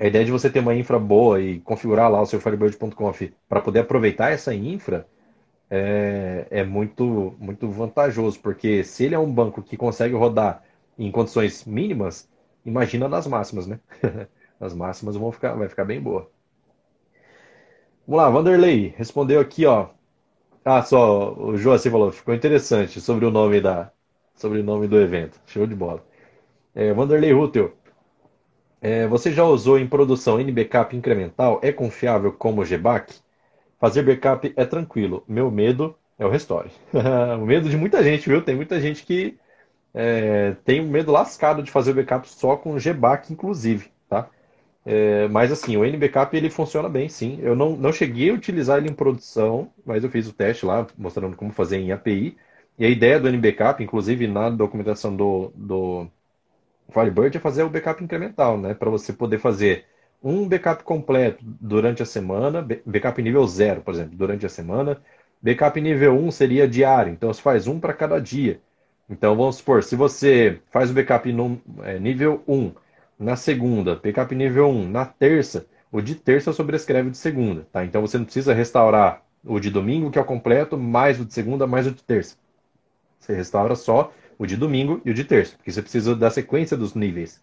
a 0.00 0.06
ideia 0.06 0.24
de 0.24 0.32
você 0.32 0.50
ter 0.50 0.58
uma 0.58 0.74
infra 0.74 0.98
boa 0.98 1.40
e 1.40 1.60
configurar 1.60 2.10
lá 2.10 2.20
o 2.20 2.26
seu 2.26 2.40
Firebird.conf 2.40 3.32
para 3.48 3.60
poder 3.60 3.80
aproveitar 3.80 4.32
essa 4.32 4.52
infra 4.52 5.06
é, 5.70 6.46
é, 6.50 6.64
muito, 6.64 7.36
muito 7.38 7.68
vantajoso, 7.68 8.40
porque 8.40 8.82
se 8.82 9.04
ele 9.04 9.14
é 9.14 9.18
um 9.18 9.32
banco 9.32 9.62
que 9.62 9.76
consegue 9.76 10.16
rodar 10.16 10.64
em 10.98 11.12
condições 11.12 11.64
mínimas, 11.64 12.28
imagina 12.66 13.08
nas 13.08 13.24
máximas, 13.28 13.68
né? 13.68 13.78
As 14.60 14.74
máximas 14.74 15.14
vão 15.14 15.30
ficar, 15.30 15.54
vai 15.54 15.68
ficar 15.68 15.84
bem 15.84 16.00
boa. 16.00 16.28
Vamos 18.04 18.20
lá, 18.20 18.30
Vanderlei 18.30 18.94
respondeu 18.96 19.40
aqui, 19.40 19.64
ó. 19.64 19.90
Ah, 20.64 20.82
só 20.82 21.34
o 21.34 21.56
Joacir 21.56 21.92
falou, 21.92 22.10
ficou 22.10 22.34
interessante 22.34 23.00
sobre 23.00 23.26
o 23.26 23.30
nome 23.30 23.60
da, 23.60 23.92
sobre 24.34 24.58
o 24.58 24.64
nome 24.64 24.88
do 24.88 24.98
evento. 25.00 25.40
Show 25.46 25.68
de 25.68 25.74
bola. 25.76 26.04
É, 26.74 26.92
Vanderlei 26.92 27.32
Rutel. 27.32 27.72
É, 28.84 29.06
você 29.06 29.32
já 29.32 29.42
usou 29.44 29.78
em 29.78 29.88
produção 29.88 30.38
NBackup 30.38 30.94
incremental? 30.94 31.58
É 31.62 31.72
confiável 31.72 32.30
como 32.30 32.62
GBAC? 32.66 33.14
Fazer 33.80 34.02
backup 34.02 34.52
é 34.56 34.66
tranquilo. 34.66 35.24
Meu 35.26 35.50
medo 35.50 35.96
é 36.18 36.26
o 36.26 36.28
restore. 36.30 36.70
o 37.40 37.46
medo 37.46 37.70
de 37.70 37.78
muita 37.78 38.02
gente, 38.04 38.28
viu? 38.28 38.42
Tem 38.44 38.54
muita 38.54 38.78
gente 38.78 39.04
que 39.06 39.38
é, 39.94 40.56
tenho 40.64 40.84
medo 40.84 41.12
lascado 41.12 41.62
de 41.62 41.70
fazer 41.70 41.94
backup 41.94 42.28
só 42.28 42.56
com 42.56 42.78
GBAC, 42.78 43.32
inclusive, 43.32 43.90
tá? 44.08 44.28
É, 44.86 45.28
mas 45.28 45.52
assim, 45.52 45.76
o 45.76 45.84
NBackup 45.84 46.36
ele 46.36 46.50
funciona 46.50 46.88
bem, 46.88 47.08
sim. 47.08 47.38
Eu 47.42 47.56
não, 47.56 47.76
não 47.76 47.92
cheguei 47.92 48.30
a 48.30 48.34
utilizar 48.34 48.78
ele 48.78 48.90
em 48.90 48.94
produção, 48.94 49.72
mas 49.86 50.04
eu 50.04 50.10
fiz 50.10 50.28
o 50.28 50.32
teste 50.34 50.66
lá, 50.66 50.86
mostrando 50.98 51.36
como 51.36 51.52
fazer 51.52 51.78
em 51.78 51.92
API. 51.92 52.36
E 52.78 52.84
a 52.84 52.88
ideia 52.90 53.20
do 53.20 53.28
NBackup, 53.28 53.82
inclusive 53.82 54.26
na 54.28 54.50
documentação 54.50 55.16
do, 55.16 55.52
do 55.54 56.08
Firebird, 56.92 57.36
é 57.36 57.40
fazer 57.40 57.62
o 57.62 57.70
backup 57.70 58.02
incremental, 58.02 58.58
né? 58.58 58.74
Para 58.74 58.90
você 58.90 59.12
poder 59.12 59.38
fazer 59.38 59.86
um 60.22 60.48
backup 60.48 60.82
completo 60.84 61.44
durante 61.44 62.02
a 62.02 62.06
semana, 62.06 62.66
backup 62.86 63.20
nível 63.22 63.46
0, 63.46 63.82
por 63.82 63.94
exemplo, 63.94 64.16
durante 64.16 64.46
a 64.46 64.48
semana. 64.48 65.00
Backup 65.42 65.78
nível 65.80 66.14
1 66.18 66.30
seria 66.30 66.66
diário, 66.66 67.12
então 67.12 67.32
você 67.32 67.42
faz 67.42 67.66
um 67.66 67.78
para 67.78 67.92
cada 67.92 68.18
dia. 68.18 68.60
Então 69.08 69.36
vamos 69.36 69.56
supor, 69.56 69.82
se 69.82 69.94
você 69.94 70.60
faz 70.70 70.90
o 70.90 70.94
backup 70.94 71.30
no, 71.30 71.60
é, 71.82 71.98
nível 71.98 72.42
1 72.48 72.72
na 73.18 73.36
segunda, 73.36 73.96
backup 73.96 74.34
nível 74.34 74.68
1 74.70 74.88
na 74.88 75.04
terça, 75.04 75.66
o 75.92 76.00
de 76.00 76.14
terça 76.14 76.52
sobrescreve 76.52 77.08
o 77.08 77.10
de 77.10 77.18
segunda, 77.18 77.66
tá? 77.70 77.84
Então 77.84 78.00
você 78.00 78.16
não 78.16 78.24
precisa 78.24 78.54
restaurar 78.54 79.22
o 79.44 79.60
de 79.60 79.70
domingo, 79.70 80.10
que 80.10 80.18
é 80.18 80.22
o 80.22 80.24
completo, 80.24 80.78
mais 80.78 81.20
o 81.20 81.24
de 81.24 81.34
segunda, 81.34 81.66
mais 81.66 81.86
o 81.86 81.90
de 81.90 82.02
terça. 82.02 82.36
Você 83.20 83.34
restaura 83.34 83.74
só 83.74 84.10
o 84.38 84.46
de 84.46 84.56
domingo 84.56 85.00
e 85.04 85.10
o 85.10 85.14
de 85.14 85.24
terça, 85.24 85.56
porque 85.56 85.70
você 85.72 85.82
precisa 85.82 86.14
da 86.14 86.30
sequência 86.30 86.76
dos 86.76 86.94
níveis. 86.94 87.42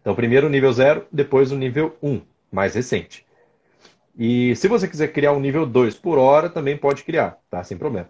Então, 0.00 0.14
primeiro 0.14 0.46
o 0.46 0.50
nível 0.50 0.72
0, 0.72 1.06
depois 1.12 1.52
o 1.52 1.56
nível 1.56 1.96
1, 2.02 2.20
mais 2.50 2.74
recente. 2.74 3.26
E 4.18 4.54
se 4.56 4.68
você 4.68 4.88
quiser 4.88 5.08
criar 5.08 5.32
um 5.32 5.40
nível 5.40 5.66
2 5.66 5.94
por 5.94 6.18
hora, 6.18 6.48
também 6.48 6.76
pode 6.76 7.04
criar, 7.04 7.38
tá? 7.50 7.62
Sem 7.62 7.76
problema. 7.76 8.08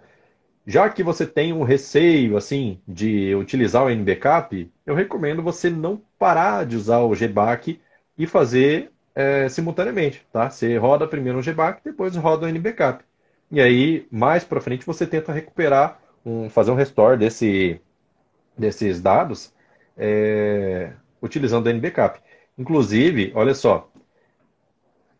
Já 0.66 0.88
que 0.88 1.02
você 1.02 1.26
tem 1.26 1.52
um 1.52 1.62
receio, 1.62 2.36
assim, 2.36 2.80
de 2.86 3.34
utilizar 3.34 3.84
o 3.84 3.90
NBackup, 3.90 4.70
eu 4.86 4.94
recomendo 4.94 5.42
você 5.42 5.70
não 5.70 6.00
parar 6.18 6.64
de 6.66 6.76
usar 6.76 6.98
o 7.00 7.14
GBAC 7.14 7.80
e 8.16 8.26
fazer 8.26 8.90
é, 9.14 9.48
simultaneamente, 9.48 10.24
tá? 10.32 10.50
Você 10.50 10.76
roda 10.76 11.06
primeiro 11.06 11.38
o 11.38 11.42
GBAC, 11.42 11.82
depois 11.84 12.14
roda 12.16 12.46
o 12.46 12.48
NBackup. 12.48 13.04
E 13.50 13.60
aí, 13.60 14.06
mais 14.10 14.44
para 14.44 14.60
frente, 14.60 14.86
você 14.86 15.06
tenta 15.06 15.32
recuperar, 15.32 16.00
um, 16.24 16.48
fazer 16.48 16.70
um 16.70 16.74
restore 16.74 17.18
desse, 17.18 17.80
desses 18.56 19.00
dados 19.00 19.52
é, 19.96 20.92
utilizando 21.20 21.66
o 21.66 21.70
NBackup. 21.70 22.20
Inclusive, 22.58 23.32
olha 23.34 23.54
só, 23.54 23.90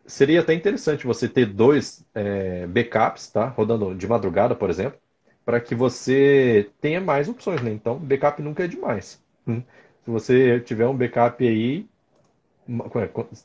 seria 0.05 0.41
até 0.41 0.53
interessante 0.53 1.05
você 1.05 1.27
ter 1.27 1.45
dois 1.45 2.05
é, 2.13 2.67
backups, 2.67 3.29
tá? 3.29 3.47
Rodando 3.47 3.95
de 3.95 4.07
madrugada, 4.07 4.55
por 4.55 4.69
exemplo, 4.69 4.99
para 5.45 5.59
que 5.59 5.73
você 5.75 6.69
tenha 6.79 6.99
mais 7.01 7.29
opções, 7.29 7.61
né? 7.61 7.71
Então, 7.71 7.97
backup 7.97 8.41
nunca 8.41 8.63
é 8.63 8.67
demais. 8.67 9.21
Hum. 9.47 9.61
Se 10.03 10.09
você 10.09 10.59
tiver 10.59 10.87
um 10.87 10.95
backup 10.95 11.47
aí, 11.47 11.87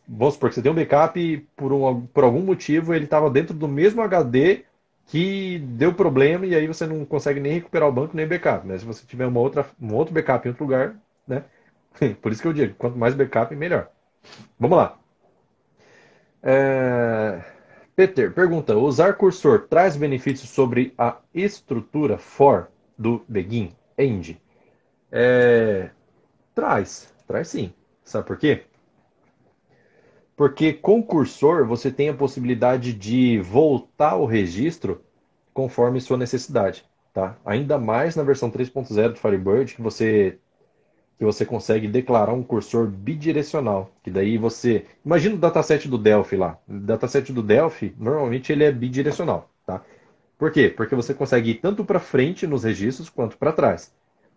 vamos 0.08 0.34
supor 0.34 0.48
que 0.48 0.54
você 0.54 0.62
tem 0.62 0.72
um 0.72 0.74
backup 0.74 1.18
e 1.18 1.38
por, 1.56 1.72
um, 1.72 2.06
por 2.06 2.24
algum 2.24 2.40
motivo 2.40 2.94
ele 2.94 3.04
estava 3.04 3.30
dentro 3.30 3.54
do 3.54 3.68
mesmo 3.68 4.02
HD 4.02 4.64
que 5.06 5.58
deu 5.60 5.94
problema 5.94 6.46
e 6.46 6.54
aí 6.54 6.66
você 6.66 6.86
não 6.86 7.04
consegue 7.04 7.40
nem 7.40 7.52
recuperar 7.52 7.88
o 7.88 7.92
banco 7.92 8.16
nem 8.16 8.26
backup, 8.26 8.66
né? 8.66 8.78
Se 8.78 8.84
você 8.84 9.06
tiver 9.06 9.26
uma 9.26 9.40
outra, 9.40 9.66
um 9.80 9.94
outro 9.94 10.12
backup 10.14 10.46
em 10.46 10.50
outro 10.50 10.64
lugar, 10.64 10.96
né? 11.26 11.44
Por 12.20 12.32
isso 12.32 12.42
que 12.42 12.48
eu 12.48 12.52
digo, 12.52 12.74
quanto 12.76 12.98
mais 12.98 13.14
backup, 13.14 13.54
melhor. 13.54 13.88
Vamos 14.58 14.76
lá. 14.76 14.98
É... 16.42 17.42
Peter 17.94 18.32
pergunta: 18.32 18.76
usar 18.76 19.14
cursor 19.14 19.66
traz 19.68 19.96
benefícios 19.96 20.50
sobre 20.50 20.92
a 20.98 21.18
estrutura 21.34 22.18
for 22.18 22.68
do 22.98 23.24
Begin 23.28 23.72
End? 23.96 24.40
É... 25.10 25.90
Traz, 26.54 27.12
traz 27.26 27.48
sim. 27.48 27.72
Sabe 28.04 28.26
por 28.26 28.36
quê? 28.38 28.64
Porque 30.36 30.72
com 30.72 31.02
cursor 31.02 31.66
você 31.66 31.90
tem 31.90 32.10
a 32.10 32.14
possibilidade 32.14 32.92
de 32.92 33.40
voltar 33.40 34.16
o 34.16 34.26
registro 34.26 35.02
conforme 35.54 36.00
sua 36.00 36.18
necessidade, 36.18 36.84
tá? 37.12 37.36
Ainda 37.44 37.78
mais 37.78 38.14
na 38.14 38.22
versão 38.22 38.50
3.0 38.50 39.14
do 39.14 39.18
Firebird, 39.18 39.74
que 39.74 39.82
você 39.82 40.38
que 41.18 41.24
você 41.24 41.46
consegue 41.46 41.88
declarar 41.88 42.34
um 42.34 42.42
cursor 42.42 42.88
bidirecional, 42.88 43.90
que 44.02 44.10
daí 44.10 44.36
você... 44.36 44.84
Imagina 45.02 45.34
o 45.34 45.38
dataset 45.38 45.88
do 45.88 45.96
Delphi 45.96 46.36
lá. 46.36 46.58
O 46.68 46.74
dataset 46.74 47.32
do 47.32 47.42
Delphi, 47.42 47.94
normalmente 47.98 48.52
ele 48.52 48.64
é 48.64 48.70
bidirecional, 48.70 49.48
tá? 49.64 49.82
Por 50.36 50.50
quê? 50.52 50.68
Porque 50.68 50.94
você 50.94 51.14
consegue 51.14 51.52
ir 51.52 51.54
tanto 51.54 51.86
para 51.86 51.98
frente 51.98 52.46
nos 52.46 52.64
registros 52.64 53.08
quanto 53.08 53.38
para 53.38 53.52
trás. 53.52 53.94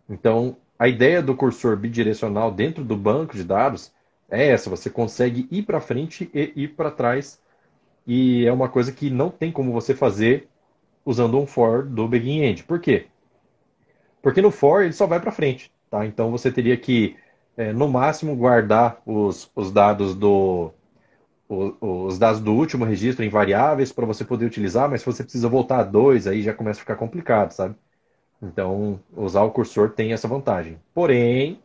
Então, 0.09 0.55
a 0.77 0.87
ideia 0.87 1.21
do 1.21 1.35
cursor 1.35 1.75
bidirecional 1.75 2.49
dentro 2.49 2.85
do 2.85 2.95
banco 2.95 3.35
de 3.35 3.43
dados 3.43 3.91
é 4.29 4.47
essa, 4.47 4.69
você 4.69 4.89
consegue 4.89 5.47
ir 5.51 5.63
para 5.63 5.81
frente 5.81 6.29
e 6.33 6.51
ir 6.55 6.69
para 6.69 6.91
trás, 6.91 7.41
e 8.05 8.45
é 8.45 8.51
uma 8.51 8.69
coisa 8.69 8.91
que 8.91 9.09
não 9.09 9.29
tem 9.29 9.51
como 9.51 9.71
você 9.71 9.93
fazer 9.93 10.47
usando 11.05 11.39
um 11.39 11.45
for 11.45 11.83
do 11.83 12.07
Begin 12.07 12.41
End. 12.43 12.63
Por 12.63 12.79
quê? 12.79 13.07
Porque 14.21 14.41
no 14.41 14.51
for 14.51 14.83
ele 14.83 14.93
só 14.93 15.07
vai 15.07 15.19
para 15.19 15.31
frente. 15.31 15.71
Tá? 15.89 16.05
Então 16.05 16.31
você 16.31 16.51
teria 16.51 16.77
que, 16.77 17.15
é, 17.57 17.73
no 17.73 17.87
máximo, 17.87 18.35
guardar 18.35 19.01
os, 19.05 19.51
os 19.55 19.71
dados 19.71 20.15
do 20.15 20.71
o, 21.47 22.05
os 22.05 22.19
dados 22.19 22.39
do 22.39 22.53
último 22.53 22.85
registro 22.85 23.25
em 23.25 23.29
variáveis 23.29 23.91
para 23.91 24.05
você 24.05 24.23
poder 24.23 24.45
utilizar, 24.45 24.89
mas 24.89 25.01
se 25.01 25.05
você 25.05 25.23
precisa 25.23 25.49
voltar 25.49 25.79
a 25.79 25.83
dois, 25.83 26.27
aí 26.27 26.43
já 26.43 26.53
começa 26.53 26.79
a 26.79 26.81
ficar 26.81 26.95
complicado, 26.95 27.51
sabe? 27.51 27.75
Então, 28.41 28.99
usar 29.15 29.43
o 29.43 29.51
cursor 29.51 29.89
tem 29.91 30.13
essa 30.13 30.27
vantagem. 30.27 30.79
Porém, 30.93 31.59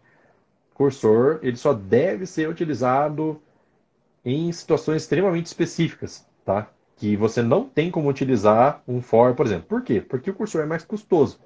cursor 0.74 1.38
ele 1.42 1.56
só 1.56 1.72
deve 1.72 2.26
ser 2.26 2.48
utilizado 2.48 3.40
em 4.24 4.50
situações 4.52 5.02
extremamente 5.02 5.46
específicas, 5.46 6.26
tá? 6.44 6.68
Que 6.96 7.16
você 7.16 7.42
não 7.42 7.64
tem 7.68 7.90
como 7.90 8.08
utilizar 8.08 8.82
um 8.86 9.00
for, 9.00 9.34
por 9.34 9.46
exemplo. 9.46 9.66
Por 9.68 9.82
quê? 9.82 10.00
Porque 10.00 10.30
o 10.30 10.34
cursor 10.34 10.62
é 10.62 10.66
mais 10.66 10.84
custoso 10.84 11.38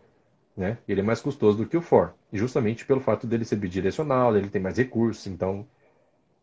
né? 0.59 0.77
Ele 0.89 1.01
é 1.01 1.05
mais 1.05 1.21
custoso 1.21 1.59
do 1.59 1.67
que 1.67 1.77
o 1.77 1.81
for, 1.81 2.15
justamente 2.33 2.85
pelo 2.85 3.01
fato 3.01 3.27
dele 3.29 3.45
ser 3.45 3.57
bidirecional, 3.57 4.37
ele 4.37 4.51
tem 4.51 4.61
mais 4.61 4.77
recursos, 4.77 5.27
então 5.29 5.65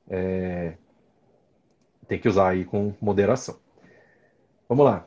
é... 0.10 0.78
tem 2.08 2.18
que 2.18 2.30
usar 2.30 2.50
aí 2.50 2.64
com 2.64 2.94
moderação. 3.02 3.60
Vamos 4.70 4.86
lá. 4.86 5.06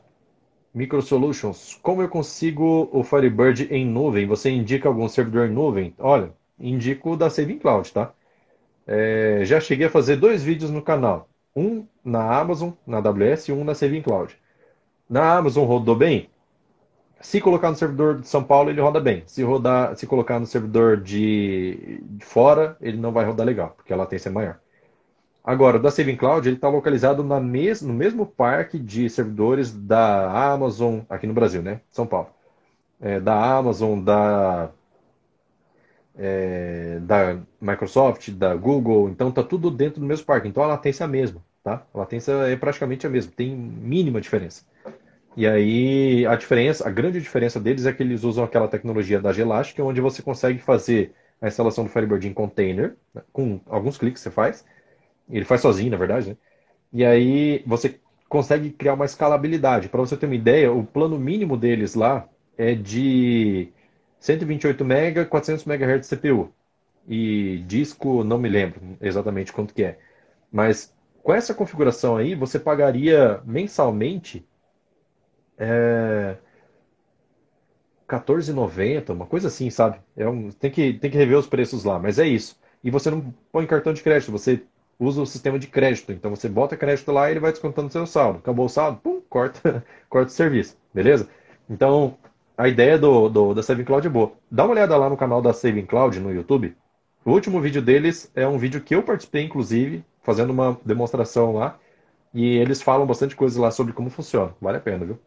Microsolutions. 0.74 1.78
Como 1.82 2.02
eu 2.02 2.08
consigo 2.08 2.88
o 2.92 3.02
Firebird 3.02 3.64
em 3.72 3.86
nuvem? 3.86 4.26
Você 4.26 4.50
indica 4.50 4.88
algum 4.88 5.08
servidor 5.08 5.48
em 5.48 5.52
nuvem? 5.52 5.94
Olha, 5.98 6.32
indico 6.60 7.12
o 7.12 7.16
da 7.16 7.30
Saving 7.30 7.58
Cloud, 7.58 7.92
tá? 7.92 8.12
É... 8.86 9.40
já 9.44 9.60
cheguei 9.60 9.86
a 9.86 9.90
fazer 9.90 10.16
dois 10.16 10.42
vídeos 10.42 10.70
no 10.70 10.82
canal. 10.82 11.28
Um 11.54 11.86
na 12.04 12.38
Amazon, 12.38 12.70
na 12.86 12.98
AWS, 12.98 13.48
e 13.48 13.52
um 13.52 13.64
na 13.64 13.74
Saving 13.74 14.02
Cloud. 14.02 14.36
Na 15.08 15.36
Amazon 15.36 15.66
rodou 15.66 15.96
bem? 15.96 16.30
Se 17.20 17.40
colocar 17.40 17.70
no 17.70 17.76
servidor 17.76 18.20
de 18.20 18.28
São 18.28 18.44
Paulo, 18.44 18.70
ele 18.70 18.80
roda 18.80 19.00
bem. 19.00 19.24
Se 19.26 19.42
rodar, 19.42 19.96
se 19.96 20.06
colocar 20.06 20.38
no 20.38 20.46
servidor 20.46 20.98
de, 20.98 22.00
de 22.02 22.24
fora, 22.24 22.76
ele 22.80 22.96
não 22.96 23.10
vai 23.10 23.24
rodar 23.24 23.44
legal, 23.46 23.74
porque 23.76 23.92
a 23.92 23.96
latência 23.96 24.28
é 24.28 24.32
maior. 24.32 24.58
Agora, 25.42 25.78
o 25.78 25.80
da 25.80 25.90
Saving 25.90 26.16
Cloud, 26.16 26.46
ele 26.46 26.56
está 26.56 26.68
localizado 26.68 27.24
na 27.24 27.40
mes 27.40 27.80
no 27.80 27.94
mesmo 27.94 28.26
parque 28.26 28.78
de 28.78 29.08
servidores 29.08 29.72
da 29.72 30.52
Amazon, 30.52 31.00
aqui 31.08 31.26
no 31.26 31.32
Brasil, 31.32 31.62
né? 31.62 31.80
São 31.90 32.06
Paulo. 32.06 32.28
É, 33.00 33.18
da 33.18 33.56
Amazon, 33.56 34.00
da, 34.00 34.70
é, 36.18 36.98
da 37.00 37.38
Microsoft, 37.60 38.30
da 38.30 38.54
Google. 38.54 39.08
Então, 39.08 39.28
está 39.28 39.42
tudo 39.42 39.70
dentro 39.70 40.00
do 40.00 40.06
mesmo 40.06 40.26
parque. 40.26 40.48
Então, 40.48 40.62
a 40.62 40.66
latência 40.66 41.04
é 41.04 41.06
a 41.06 41.08
mesma, 41.08 41.42
tá? 41.62 41.86
A 41.94 41.98
latência 41.98 42.32
é 42.32 42.56
praticamente 42.56 43.06
a 43.06 43.10
mesma. 43.10 43.32
Tem 43.34 43.54
mínima 43.54 44.20
diferença. 44.20 44.64
E 45.38 45.46
aí 45.46 46.26
a 46.26 46.34
diferença, 46.34 46.88
a 46.88 46.90
grande 46.90 47.20
diferença 47.20 47.60
deles 47.60 47.86
é 47.86 47.92
que 47.92 48.02
eles 48.02 48.24
usam 48.24 48.42
aquela 48.42 48.66
tecnologia 48.66 49.20
da 49.20 49.32
Gelastic, 49.32 49.78
onde 49.78 50.00
você 50.00 50.20
consegue 50.20 50.58
fazer 50.58 51.12
a 51.40 51.46
instalação 51.46 51.84
do 51.84 51.90
Firebird 51.90 52.26
em 52.26 52.34
container, 52.34 52.96
né, 53.14 53.22
com 53.32 53.60
alguns 53.66 53.96
cliques 53.96 54.20
você 54.20 54.32
faz. 54.32 54.64
Ele 55.30 55.44
faz 55.44 55.60
sozinho, 55.60 55.92
na 55.92 55.96
verdade, 55.96 56.30
né? 56.30 56.36
E 56.92 57.04
aí 57.04 57.62
você 57.64 58.00
consegue 58.28 58.70
criar 58.70 58.94
uma 58.94 59.04
escalabilidade. 59.04 59.88
Para 59.88 60.00
você 60.00 60.16
ter 60.16 60.26
uma 60.26 60.34
ideia, 60.34 60.72
o 60.72 60.82
plano 60.82 61.16
mínimo 61.18 61.56
deles 61.56 61.94
lá 61.94 62.28
é 62.56 62.74
de 62.74 63.68
128 64.20 64.84
MB, 64.84 65.26
400 65.26 65.66
MHz 65.66 66.08
CPU. 66.08 66.52
E 67.06 67.58
disco, 67.66 68.22
não 68.24 68.38
me 68.38 68.48
lembro 68.48 68.80
exatamente 69.00 69.52
quanto 69.52 69.74
que 69.74 69.82
é. 69.84 69.98
Mas 70.52 70.94
com 71.22 71.32
essa 71.34 71.54
configuração 71.54 72.16
aí, 72.16 72.34
você 72.34 72.58
pagaria 72.58 73.40
mensalmente 73.44 74.46
é... 75.58 76.36
14,90, 78.08 79.10
uma 79.10 79.26
coisa 79.26 79.48
assim, 79.48 79.68
sabe? 79.70 80.00
É 80.16 80.26
um... 80.28 80.50
tem, 80.50 80.70
que, 80.70 80.94
tem 80.94 81.10
que 81.10 81.16
rever 81.16 81.38
os 81.38 81.46
preços 81.46 81.84
lá, 81.84 81.98
mas 81.98 82.18
é 82.18 82.26
isso. 82.26 82.58
E 82.82 82.90
você 82.90 83.10
não 83.10 83.34
põe 83.52 83.66
cartão 83.66 83.92
de 83.92 84.02
crédito, 84.02 84.32
você 84.32 84.62
usa 84.98 85.20
o 85.22 85.26
sistema 85.26 85.58
de 85.58 85.66
crédito. 85.66 86.12
Então 86.12 86.30
você 86.34 86.48
bota 86.48 86.76
crédito 86.76 87.12
lá 87.12 87.28
e 87.28 87.32
ele 87.32 87.40
vai 87.40 87.52
descontando 87.52 87.92
seu 87.92 88.06
saldo. 88.06 88.38
Acabou 88.38 88.66
o 88.66 88.68
saldo, 88.68 88.98
pum, 89.00 89.20
corta, 89.28 89.84
corta 90.08 90.30
o 90.30 90.34
serviço, 90.34 90.76
beleza? 90.92 91.28
Então, 91.68 92.16
a 92.58 92.66
ideia 92.66 92.98
do, 92.98 93.28
do, 93.28 93.54
da 93.54 93.62
Saving 93.62 93.84
Cloud 93.84 94.04
é 94.04 94.10
boa. 94.10 94.32
Dá 94.50 94.64
uma 94.64 94.72
olhada 94.72 94.96
lá 94.96 95.08
no 95.08 95.16
canal 95.16 95.40
da 95.40 95.52
Saving 95.52 95.86
Cloud 95.86 96.18
no 96.18 96.32
YouTube. 96.32 96.76
O 97.24 97.30
último 97.30 97.60
vídeo 97.60 97.80
deles 97.80 98.32
é 98.34 98.48
um 98.48 98.58
vídeo 98.58 98.80
que 98.82 98.96
eu 98.96 99.02
participei, 99.04 99.44
inclusive, 99.44 100.04
fazendo 100.22 100.50
uma 100.50 100.76
demonstração 100.84 101.52
lá. 101.52 101.78
E 102.34 102.56
eles 102.56 102.82
falam 102.82 103.06
bastante 103.06 103.36
coisa 103.36 103.60
lá 103.60 103.70
sobre 103.70 103.92
como 103.92 104.10
funciona. 104.10 104.54
Vale 104.60 104.78
a 104.78 104.80
pena, 104.80 105.04
viu? 105.04 105.18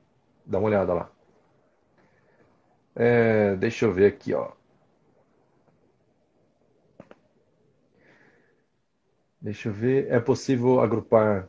Dá 0.46 0.60
uma 0.60 0.68
olhada 0.68 0.94
lá. 0.94 1.10
É, 2.96 3.56
deixa 3.56 3.86
eu 3.86 3.94
ver 3.94 4.08
aqui, 4.08 4.34
ó. 4.34 4.52
Deixa 9.40 9.70
eu 9.70 9.74
ver. 9.74 10.12
É 10.12 10.20
possível 10.20 10.82
agrupar 10.82 11.48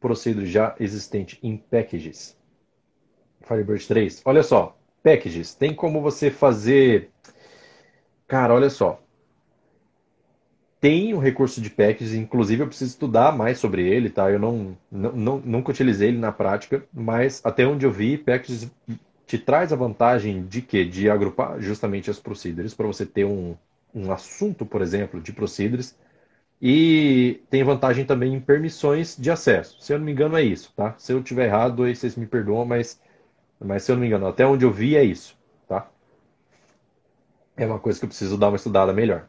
procedure 0.00 0.46
já 0.46 0.74
existente 0.80 1.38
em 1.42 1.58
packages. 1.58 2.39
Firebird 3.42 3.86
3. 3.86 4.22
Olha 4.24 4.42
só, 4.42 4.76
packages. 5.02 5.54
Tem 5.54 5.74
como 5.74 6.00
você 6.00 6.30
fazer. 6.30 7.10
Cara, 8.26 8.54
olha 8.54 8.70
só. 8.70 9.00
Tem 10.80 11.12
um 11.12 11.18
recurso 11.18 11.60
de 11.60 11.68
packages, 11.68 12.14
inclusive 12.14 12.62
eu 12.62 12.66
preciso 12.66 12.92
estudar 12.92 13.36
mais 13.36 13.58
sobre 13.58 13.86
ele, 13.86 14.08
tá? 14.08 14.30
Eu 14.30 14.38
não, 14.38 14.76
não, 14.90 15.38
nunca 15.38 15.70
utilizei 15.70 16.08
ele 16.08 16.18
na 16.18 16.32
prática, 16.32 16.82
mas 16.90 17.42
até 17.44 17.66
onde 17.66 17.84
eu 17.84 17.92
vi, 17.92 18.16
packages 18.16 18.70
te 19.26 19.38
traz 19.38 19.72
a 19.72 19.76
vantagem 19.76 20.46
de 20.46 20.62
quê? 20.62 20.84
De 20.84 21.10
agrupar 21.10 21.60
justamente 21.60 22.10
as 22.10 22.18
procedures 22.18 22.72
para 22.72 22.86
você 22.86 23.04
ter 23.04 23.26
um, 23.26 23.54
um 23.94 24.10
assunto, 24.10 24.64
por 24.64 24.80
exemplo, 24.80 25.20
de 25.20 25.32
procedures 25.32 25.94
e 26.60 27.40
tem 27.48 27.64
vantagem 27.64 28.04
também 28.04 28.34
em 28.34 28.40
permissões 28.40 29.16
de 29.16 29.30
acesso. 29.30 29.80
Se 29.80 29.92
eu 29.92 29.98
não 29.98 30.04
me 30.04 30.12
engano, 30.12 30.36
é 30.36 30.42
isso, 30.42 30.72
tá? 30.76 30.94
Se 30.98 31.12
eu 31.12 31.22
tiver 31.22 31.46
errado, 31.46 31.82
aí 31.84 31.96
vocês 31.96 32.16
me 32.16 32.26
perdoam, 32.26 32.64
mas, 32.66 33.00
mas 33.60 33.82
se 33.82 33.92
eu 33.92 33.96
não 33.96 34.00
me 34.00 34.06
engano, 34.06 34.26
até 34.26 34.46
onde 34.46 34.64
eu 34.64 34.72
vi 34.72 34.96
é 34.96 35.04
isso, 35.04 35.36
tá? 35.68 35.88
É 37.56 37.66
uma 37.66 37.78
coisa 37.78 37.98
que 37.98 38.04
eu 38.04 38.08
preciso 38.08 38.38
dar 38.38 38.48
uma 38.48 38.56
estudada 38.56 38.92
melhor. 38.92 39.26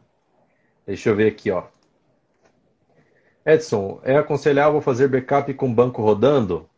Deixa 0.86 1.10
eu 1.10 1.16
ver 1.16 1.28
aqui, 1.28 1.50
ó. 1.50 1.64
Edson, 3.44 4.00
é 4.04 4.16
aconselhável 4.16 4.80
fazer 4.80 5.08
backup 5.08 5.52
com 5.54 5.72
banco 5.72 6.00
rodando? 6.00 6.68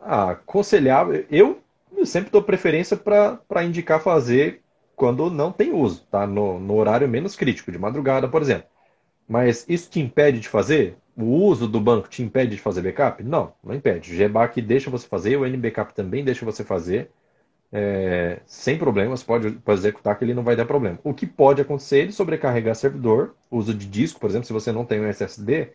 Ah, 0.00 0.30
aconselhável. 0.30 1.24
Eu 1.30 1.60
sempre 2.04 2.30
dou 2.30 2.42
preferência 2.42 2.96
para 2.96 3.64
indicar 3.64 4.00
fazer 4.00 4.62
quando 4.96 5.30
não 5.30 5.52
tem 5.52 5.72
uso, 5.72 6.06
tá? 6.10 6.26
No, 6.26 6.58
no 6.58 6.74
horário 6.74 7.08
menos 7.08 7.36
crítico, 7.36 7.70
de 7.70 7.78
madrugada, 7.78 8.28
por 8.28 8.42
exemplo. 8.42 8.68
Mas 9.28 9.64
isso 9.68 9.90
te 9.90 10.00
impede 10.00 10.40
de 10.40 10.48
fazer? 10.48 10.96
O 11.18 11.24
uso 11.24 11.66
do 11.66 11.80
banco 11.80 12.08
te 12.08 12.22
impede 12.22 12.54
de 12.56 12.62
fazer 12.62 12.80
backup? 12.80 13.24
Não, 13.24 13.52
não 13.62 13.74
impede. 13.74 14.12
O 14.14 14.16
GBAC 14.16 14.62
deixa 14.62 14.88
você 14.88 15.06
fazer, 15.08 15.36
o 15.36 15.44
NBackup 15.44 15.92
também 15.92 16.24
deixa 16.24 16.44
você 16.44 16.62
fazer, 16.62 17.10
é, 17.72 18.40
sem 18.46 18.78
problemas, 18.78 19.22
pode, 19.22 19.50
pode 19.52 19.80
executar 19.80 20.16
que 20.18 20.24
ele 20.24 20.34
não 20.34 20.44
vai 20.44 20.56
dar 20.56 20.64
problema. 20.64 20.98
O 21.04 21.12
que 21.12 21.26
pode 21.26 21.60
acontecer 21.60 21.98
é 21.98 22.02
ele 22.02 22.12
sobrecarregar 22.12 22.74
servidor, 22.76 23.34
uso 23.50 23.74
de 23.74 23.86
disco, 23.86 24.20
por 24.20 24.30
exemplo, 24.30 24.46
se 24.46 24.52
você 24.52 24.72
não 24.72 24.84
tem 24.84 25.00
um 25.00 25.06
SSD, 25.06 25.70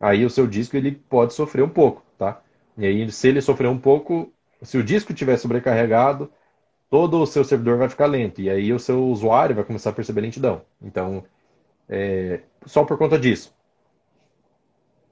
aí 0.00 0.24
o 0.24 0.30
seu 0.30 0.46
disco 0.46 0.76
ele 0.76 0.92
pode 0.92 1.34
sofrer 1.34 1.62
um 1.62 1.68
pouco, 1.68 2.02
tá? 2.18 2.42
E 2.76 2.86
aí, 2.86 3.10
se 3.12 3.28
ele 3.28 3.40
sofrer 3.40 3.68
um 3.68 3.78
pouco, 3.78 4.32
se 4.62 4.76
o 4.78 4.82
disco 4.82 5.12
estiver 5.12 5.36
sobrecarregado, 5.36 6.30
todo 6.90 7.20
o 7.22 7.26
seu 7.26 7.44
servidor 7.44 7.78
vai 7.78 7.88
ficar 7.88 8.06
lento, 8.06 8.40
e 8.40 8.50
aí 8.50 8.72
o 8.72 8.78
seu 8.80 9.04
usuário 9.06 9.54
vai 9.54 9.64
começar 9.64 9.90
a 9.90 9.92
perceber 9.92 10.22
lentidão. 10.22 10.62
Então, 10.82 11.24
é, 11.88 12.40
só 12.66 12.84
por 12.84 12.98
conta 12.98 13.18
disso. 13.18 13.54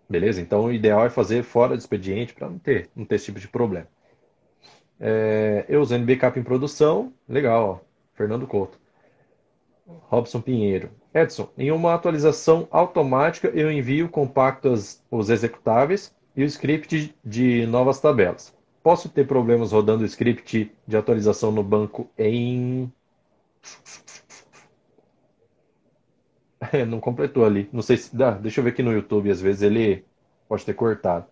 Beleza? 0.08 0.40
Então 0.40 0.64
o 0.64 0.72
ideal 0.72 1.04
é 1.04 1.10
fazer 1.10 1.42
fora 1.42 1.76
do 1.76 1.80
expediente 1.80 2.34
para 2.34 2.48
não 2.48 2.58
ter, 2.58 2.88
não 2.96 3.04
ter 3.04 3.16
esse 3.16 3.26
tipo 3.26 3.38
de 3.38 3.48
problema. 3.48 3.86
É, 4.98 5.64
eu 5.68 5.80
usando 5.80 6.06
backup 6.06 6.38
em 6.38 6.42
produção, 6.42 7.12
legal, 7.28 7.82
ó. 7.84 7.88
Fernando 8.16 8.46
Couto. 8.46 8.78
Robson 9.86 10.40
Pinheiro. 10.40 10.90
Edson, 11.14 11.48
em 11.56 11.70
uma 11.70 11.94
atualização 11.94 12.68
automática 12.70 13.48
eu 13.48 13.70
envio 13.70 14.08
compactas 14.08 15.02
os 15.10 15.30
executáveis 15.30 16.14
e 16.36 16.42
o 16.42 16.46
script 16.46 17.14
de 17.24 17.66
novas 17.66 18.00
tabelas. 18.00 18.54
Posso 18.82 19.08
ter 19.08 19.26
problemas 19.26 19.72
rodando 19.72 20.02
o 20.02 20.06
script 20.06 20.72
de 20.86 20.96
atualização 20.96 21.50
no 21.50 21.62
banco 21.62 22.10
em 22.18 22.92
É, 26.72 26.84
não 26.86 27.00
completou 27.00 27.44
ali. 27.44 27.68
Não 27.72 27.82
sei 27.82 27.96
se 27.96 28.14
dá. 28.16 28.32
Deixa 28.32 28.60
eu 28.60 28.64
ver 28.64 28.70
aqui 28.70 28.82
no 28.82 28.92
YouTube. 28.92 29.30
Às 29.30 29.40
vezes 29.40 29.62
ele 29.62 30.04
pode 30.48 30.64
ter 30.64 30.74
cortado. 30.74 31.26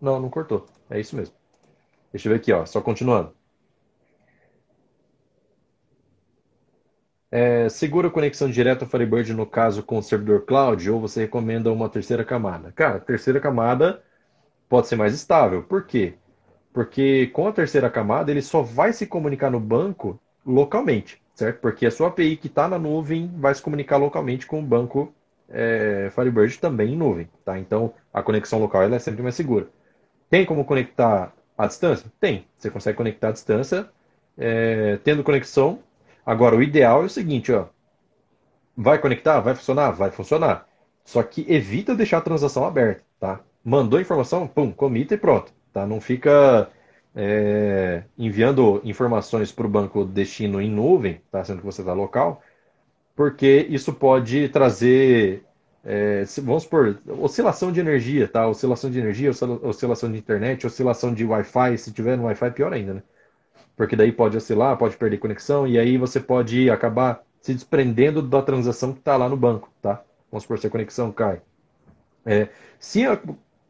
Não, 0.00 0.20
não 0.20 0.30
cortou. 0.30 0.66
É 0.90 1.00
isso 1.00 1.16
mesmo. 1.16 1.34
Deixa 2.12 2.28
eu 2.28 2.32
ver 2.32 2.38
aqui, 2.38 2.52
ó. 2.52 2.64
Só 2.66 2.80
continuando. 2.80 3.32
É, 7.30 7.68
segura 7.68 8.10
conexão 8.10 8.50
direta 8.50 8.86
Firebird 8.86 9.34
no 9.34 9.44
caso 9.46 9.82
com 9.82 9.98
o 9.98 10.02
servidor 10.02 10.46
cloud 10.46 10.90
ou 10.90 10.98
você 11.00 11.20
recomenda 11.20 11.70
uma 11.70 11.88
terceira 11.88 12.24
camada? 12.24 12.72
Cara, 12.72 12.96
a 12.96 13.00
terceira 13.00 13.38
camada 13.38 14.02
pode 14.68 14.88
ser 14.88 14.96
mais 14.96 15.14
estável. 15.14 15.62
Por 15.62 15.86
quê? 15.86 16.14
Porque 16.72 17.26
com 17.28 17.46
a 17.48 17.52
terceira 17.52 17.90
camada 17.90 18.30
ele 18.30 18.42
só 18.42 18.62
vai 18.62 18.92
se 18.94 19.06
comunicar 19.06 19.50
no 19.50 19.60
banco 19.60 20.18
localmente 20.46 21.20
certo? 21.38 21.60
Porque 21.60 21.86
a 21.86 21.90
sua 21.90 22.08
API 22.08 22.36
que 22.36 22.48
está 22.48 22.66
na 22.66 22.78
nuvem 22.78 23.30
vai 23.36 23.54
se 23.54 23.62
comunicar 23.62 23.96
localmente 23.96 24.44
com 24.44 24.58
o 24.58 24.62
banco 24.62 25.14
é, 25.48 26.10
Firebird 26.12 26.58
também 26.58 26.94
em 26.94 26.96
nuvem, 26.96 27.28
tá? 27.44 27.56
Então 27.58 27.94
a 28.12 28.22
conexão 28.22 28.58
local 28.58 28.82
ela 28.82 28.96
é 28.96 28.98
sempre 28.98 29.22
mais 29.22 29.36
segura. 29.36 29.68
Tem 30.28 30.44
como 30.44 30.64
conectar 30.64 31.32
à 31.56 31.66
distância? 31.66 32.10
Tem. 32.20 32.44
Você 32.58 32.70
consegue 32.70 32.96
conectar 32.96 33.28
à 33.28 33.32
distância 33.32 33.88
é, 34.36 34.98
tendo 35.04 35.22
conexão. 35.22 35.78
Agora 36.26 36.56
o 36.56 36.62
ideal 36.62 37.02
é 37.02 37.06
o 37.06 37.08
seguinte, 37.08 37.52
ó. 37.52 37.66
Vai 38.76 38.98
conectar? 38.98 39.40
Vai 39.40 39.54
funcionar? 39.54 39.92
Vai 39.92 40.10
funcionar. 40.10 40.66
Só 41.04 41.22
que 41.22 41.46
evita 41.48 41.94
deixar 41.94 42.18
a 42.18 42.22
transação 42.22 42.64
aberta, 42.64 43.02
tá? 43.20 43.40
Mandou 43.64 44.00
informação, 44.00 44.46
pum, 44.46 44.72
comita 44.72 45.14
e 45.14 45.18
pronto, 45.18 45.52
tá? 45.72 45.86
Não 45.86 46.00
fica 46.00 46.68
é, 47.20 48.04
enviando 48.16 48.80
informações 48.84 49.50
para 49.50 49.66
o 49.66 49.68
banco 49.68 50.04
destino 50.04 50.60
em 50.60 50.70
nuvem, 50.70 51.20
tá? 51.32 51.42
sendo 51.42 51.58
que 51.58 51.66
você 51.66 51.80
está 51.82 51.92
local, 51.92 52.40
porque 53.16 53.66
isso 53.68 53.92
pode 53.92 54.48
trazer, 54.50 55.42
é, 55.84 56.22
vamos 56.40 56.62
supor, 56.62 56.96
oscilação 57.20 57.72
de 57.72 57.80
energia, 57.80 58.28
tá? 58.28 58.46
Oscilação 58.46 58.88
de 58.88 59.00
energia, 59.00 59.32
oscilação 59.62 60.12
de 60.12 60.16
internet, 60.16 60.64
oscilação 60.64 61.12
de 61.12 61.24
Wi-Fi, 61.24 61.76
se 61.78 61.92
tiver 61.92 62.16
no 62.16 62.26
Wi-Fi, 62.26 62.52
pior 62.52 62.72
ainda, 62.72 62.94
né? 62.94 63.02
Porque 63.76 63.96
daí 63.96 64.12
pode 64.12 64.36
oscilar, 64.36 64.76
pode 64.78 64.96
perder 64.96 65.18
conexão, 65.18 65.66
e 65.66 65.76
aí 65.76 65.98
você 65.98 66.20
pode 66.20 66.70
acabar 66.70 67.24
se 67.40 67.52
desprendendo 67.52 68.22
da 68.22 68.40
transação 68.42 68.92
que 68.92 69.00
está 69.00 69.16
lá 69.16 69.28
no 69.28 69.36
banco, 69.36 69.68
tá? 69.82 70.04
Vamos 70.30 70.44
supor, 70.44 70.60
se 70.60 70.68
a 70.68 70.70
conexão 70.70 71.10
cai. 71.10 71.42
É, 72.24 72.48
se 72.78 73.04
a, 73.04 73.20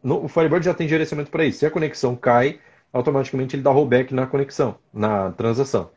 no, 0.02 0.24
o 0.24 0.28
Firebird 0.28 0.66
já 0.66 0.74
tem 0.74 0.86
gerenciamento 0.86 1.30
para 1.30 1.46
isso. 1.46 1.60
Se 1.60 1.66
a 1.66 1.70
conexão 1.70 2.14
cai, 2.14 2.60
automaticamente 2.92 3.56
ele 3.56 3.62
dá 3.62 3.70
rollback 3.70 4.14
na 4.14 4.26
conexão, 4.26 4.78
na 4.92 5.30
transação. 5.32 5.90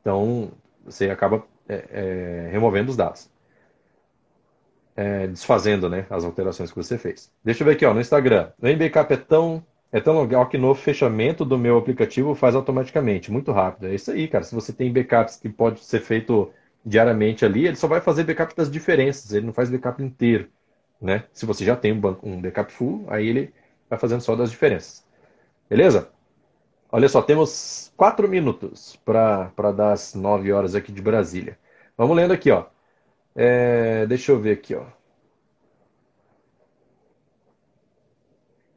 Então, 0.00 0.52
você 0.84 1.10
acaba 1.10 1.44
é, 1.68 1.84
é, 1.90 2.48
removendo 2.50 2.90
os 2.90 2.96
dados. 2.96 3.28
É, 4.94 5.26
desfazendo 5.26 5.90
né, 5.90 6.06
as 6.08 6.24
alterações 6.24 6.70
que 6.70 6.76
você 6.76 6.96
fez. 6.96 7.30
Deixa 7.44 7.62
eu 7.62 7.66
ver 7.66 7.74
aqui 7.74 7.84
ó, 7.84 7.92
no 7.92 8.00
Instagram. 8.00 8.50
O 8.60 8.66
MBackup 8.66 9.12
é 9.12 9.16
tão, 9.16 9.62
é 9.92 10.00
tão 10.00 10.22
legal 10.22 10.48
que 10.48 10.56
no 10.56 10.74
fechamento 10.74 11.44
do 11.44 11.58
meu 11.58 11.76
aplicativo 11.76 12.34
faz 12.34 12.54
automaticamente, 12.54 13.30
muito 13.30 13.52
rápido. 13.52 13.88
É 13.88 13.94
isso 13.94 14.10
aí, 14.10 14.26
cara. 14.26 14.44
Se 14.44 14.54
você 14.54 14.72
tem 14.72 14.92
backups 14.92 15.36
que 15.36 15.50
pode 15.50 15.84
ser 15.84 16.00
feito 16.00 16.50
diariamente 16.84 17.44
ali, 17.44 17.66
ele 17.66 17.76
só 17.76 17.86
vai 17.86 18.00
fazer 18.00 18.24
backup 18.24 18.54
das 18.56 18.70
diferenças, 18.70 19.32
ele 19.32 19.46
não 19.46 19.52
faz 19.52 19.68
backup 19.68 20.02
inteiro. 20.02 20.48
Né? 21.00 21.24
Se 21.32 21.44
você 21.44 21.64
já 21.64 21.76
tem 21.76 21.92
um, 21.92 22.00
um 22.22 22.40
backup 22.40 22.72
full, 22.72 23.04
aí 23.08 23.26
ele 23.26 23.52
vai 23.90 23.98
fazendo 23.98 24.20
só 24.22 24.34
das 24.34 24.50
diferenças. 24.50 25.04
Beleza? 25.68 26.08
Olha 26.96 27.10
só, 27.10 27.20
temos 27.20 27.92
quatro 27.94 28.26
minutos 28.26 28.96
para 29.04 29.50
dar 29.76 29.92
as 29.92 30.14
nove 30.14 30.50
horas 30.50 30.74
aqui 30.74 30.90
de 30.90 31.02
Brasília. 31.02 31.58
Vamos 31.94 32.16
lendo 32.16 32.32
aqui, 32.32 32.50
ó. 32.50 32.64
É, 33.34 34.06
deixa 34.06 34.32
eu 34.32 34.40
ver 34.40 34.52
aqui, 34.52 34.74
ó. 34.74 34.86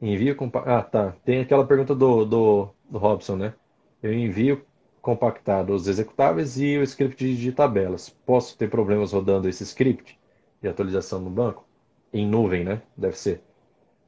Envio 0.02 0.36
Ah, 0.66 0.82
tá. 0.82 1.12
Tem 1.24 1.40
aquela 1.40 1.66
pergunta 1.66 1.94
do, 1.94 2.26
do, 2.26 2.68
do 2.90 2.98
Robson, 2.98 3.36
né? 3.36 3.54
Eu 4.02 4.12
envio 4.12 4.66
compactado 5.00 5.72
os 5.74 5.88
executáveis 5.88 6.58
e 6.60 6.76
o 6.76 6.82
script 6.82 7.34
de 7.36 7.52
tabelas. 7.52 8.10
Posso 8.26 8.54
ter 8.58 8.68
problemas 8.68 9.12
rodando 9.12 9.48
esse 9.48 9.62
script 9.64 10.18
de 10.60 10.68
atualização 10.68 11.20
no 11.20 11.30
banco? 11.30 11.66
Em 12.12 12.26
nuvem, 12.26 12.64
né? 12.64 12.82
Deve 12.94 13.16
ser. 13.18 13.42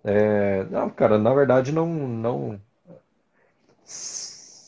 É... 0.05 0.65
Não, 0.65 0.91
cara, 0.91 1.19
na 1.19 1.33
verdade 1.35 1.73
não, 1.73 1.87
não, 1.87 2.61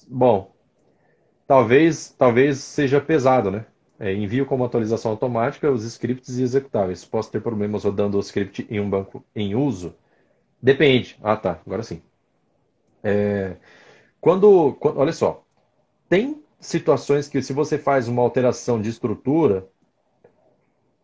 Bom, 0.09 0.55
talvez, 1.47 2.15
talvez 2.19 2.59
seja 2.59 3.01
pesado, 3.01 3.51
né? 3.51 3.67
É, 3.99 4.13
envio 4.13 4.45
como 4.47 4.65
atualização 4.65 5.13
automática 5.13 5.71
os 5.71 5.85
scripts 5.85 6.39
e 6.39 6.43
executáveis. 6.43 7.05
Posso 7.05 7.31
ter 7.31 7.41
problemas 7.41 7.85
rodando 7.85 8.17
o 8.17 8.21
script 8.21 8.67
em 8.71 8.81
um 8.81 8.91
banco 8.91 9.25
em 9.35 9.55
uso? 9.55 9.95
Depende. 10.61 11.19
Ah, 11.23 11.37
tá. 11.37 11.61
Agora 11.65 11.83
sim. 11.83 12.03
É, 13.03 13.57
quando, 14.21 14.75
quando, 14.75 14.99
olha 14.99 15.13
só. 15.13 15.45
tem 16.09 16.43
situações 16.61 17.29
que 17.29 17.43
se 17.43 17.53
você 17.53 17.79
faz 17.79 18.09
uma 18.09 18.23
alteração 18.23 18.81
de 18.81 18.89
estrutura, 18.89 19.69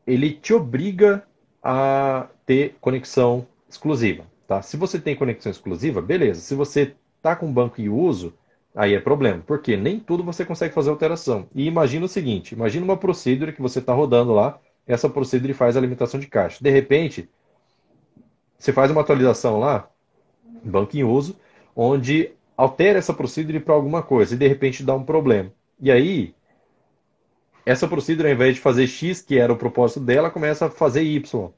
ele 0.07 0.33
te 0.33 0.55
obriga 0.55 1.27
a 1.63 2.29
ter 2.47 2.77
conexão 2.81 3.47
exclusiva, 3.69 4.25
tá? 4.47 4.63
Se 4.63 4.77
você 4.77 4.99
tem 4.99 5.15
conexão 5.15 5.53
exclusiva, 5.53 6.01
beleza. 6.01 6.41
Se 6.41 6.55
você 6.55 6.97
tá 7.23 7.37
com 7.37 7.53
banco 7.53 7.81
em 7.81 7.89
uso, 7.89 8.35
aí 8.75 8.95
é 8.95 9.01
problema, 9.01 9.43
porque 9.47 9.77
nem 9.77 9.99
tudo 10.01 10.23
você 10.25 10.45
consegue 10.45 10.75
fazer 10.75 10.91
alteração. 10.91 11.49
E 11.55 11.67
imagina 11.67 12.07
o 12.07 12.09
seguinte, 12.09 12.55
imagina 12.55 12.85
uma 12.85 12.97
procedure 12.97 13.53
que 13.53 13.63
você 13.63 13.79
está 13.79 13.93
rodando 13.93 14.33
lá, 14.33 14.59
essa 14.87 15.09
procedure 15.09 15.55
faz 15.55 15.77
a 15.77 15.81
alimentação 15.81 16.19
de 16.19 16.27
caixa. 16.27 16.63
De 16.63 16.71
repente, 16.71 17.29
você 18.59 18.73
faz 18.73 18.91
uma 18.91 19.01
atualização 19.01 19.59
lá, 19.59 19.89
banco 20.65 20.97
em 20.97 21.05
uso, 21.05 21.37
onde 21.75 22.33
altera 22.57 22.99
essa 22.99 23.15
procedure 23.15 23.61
para 23.61 23.75
alguma 23.75 24.03
coisa 24.03 24.35
e 24.35 24.39
de 24.39 24.47
repente 24.47 24.83
dá 24.83 24.95
um 24.95 25.05
problema. 25.05 25.53
E 25.81 25.91
aí, 25.91 26.35
essa 27.65 27.89
procedure, 27.89 28.29
ao 28.29 28.35
invés 28.35 28.57
de 28.57 28.61
fazer 28.61 28.87
X, 28.87 29.23
que 29.23 29.39
era 29.39 29.53
o 29.53 29.57
propósito 29.57 30.01
dela, 30.01 30.31
começa 30.31 30.67
a 30.67 30.71
fazer 30.71 31.03
Y. 31.03 31.51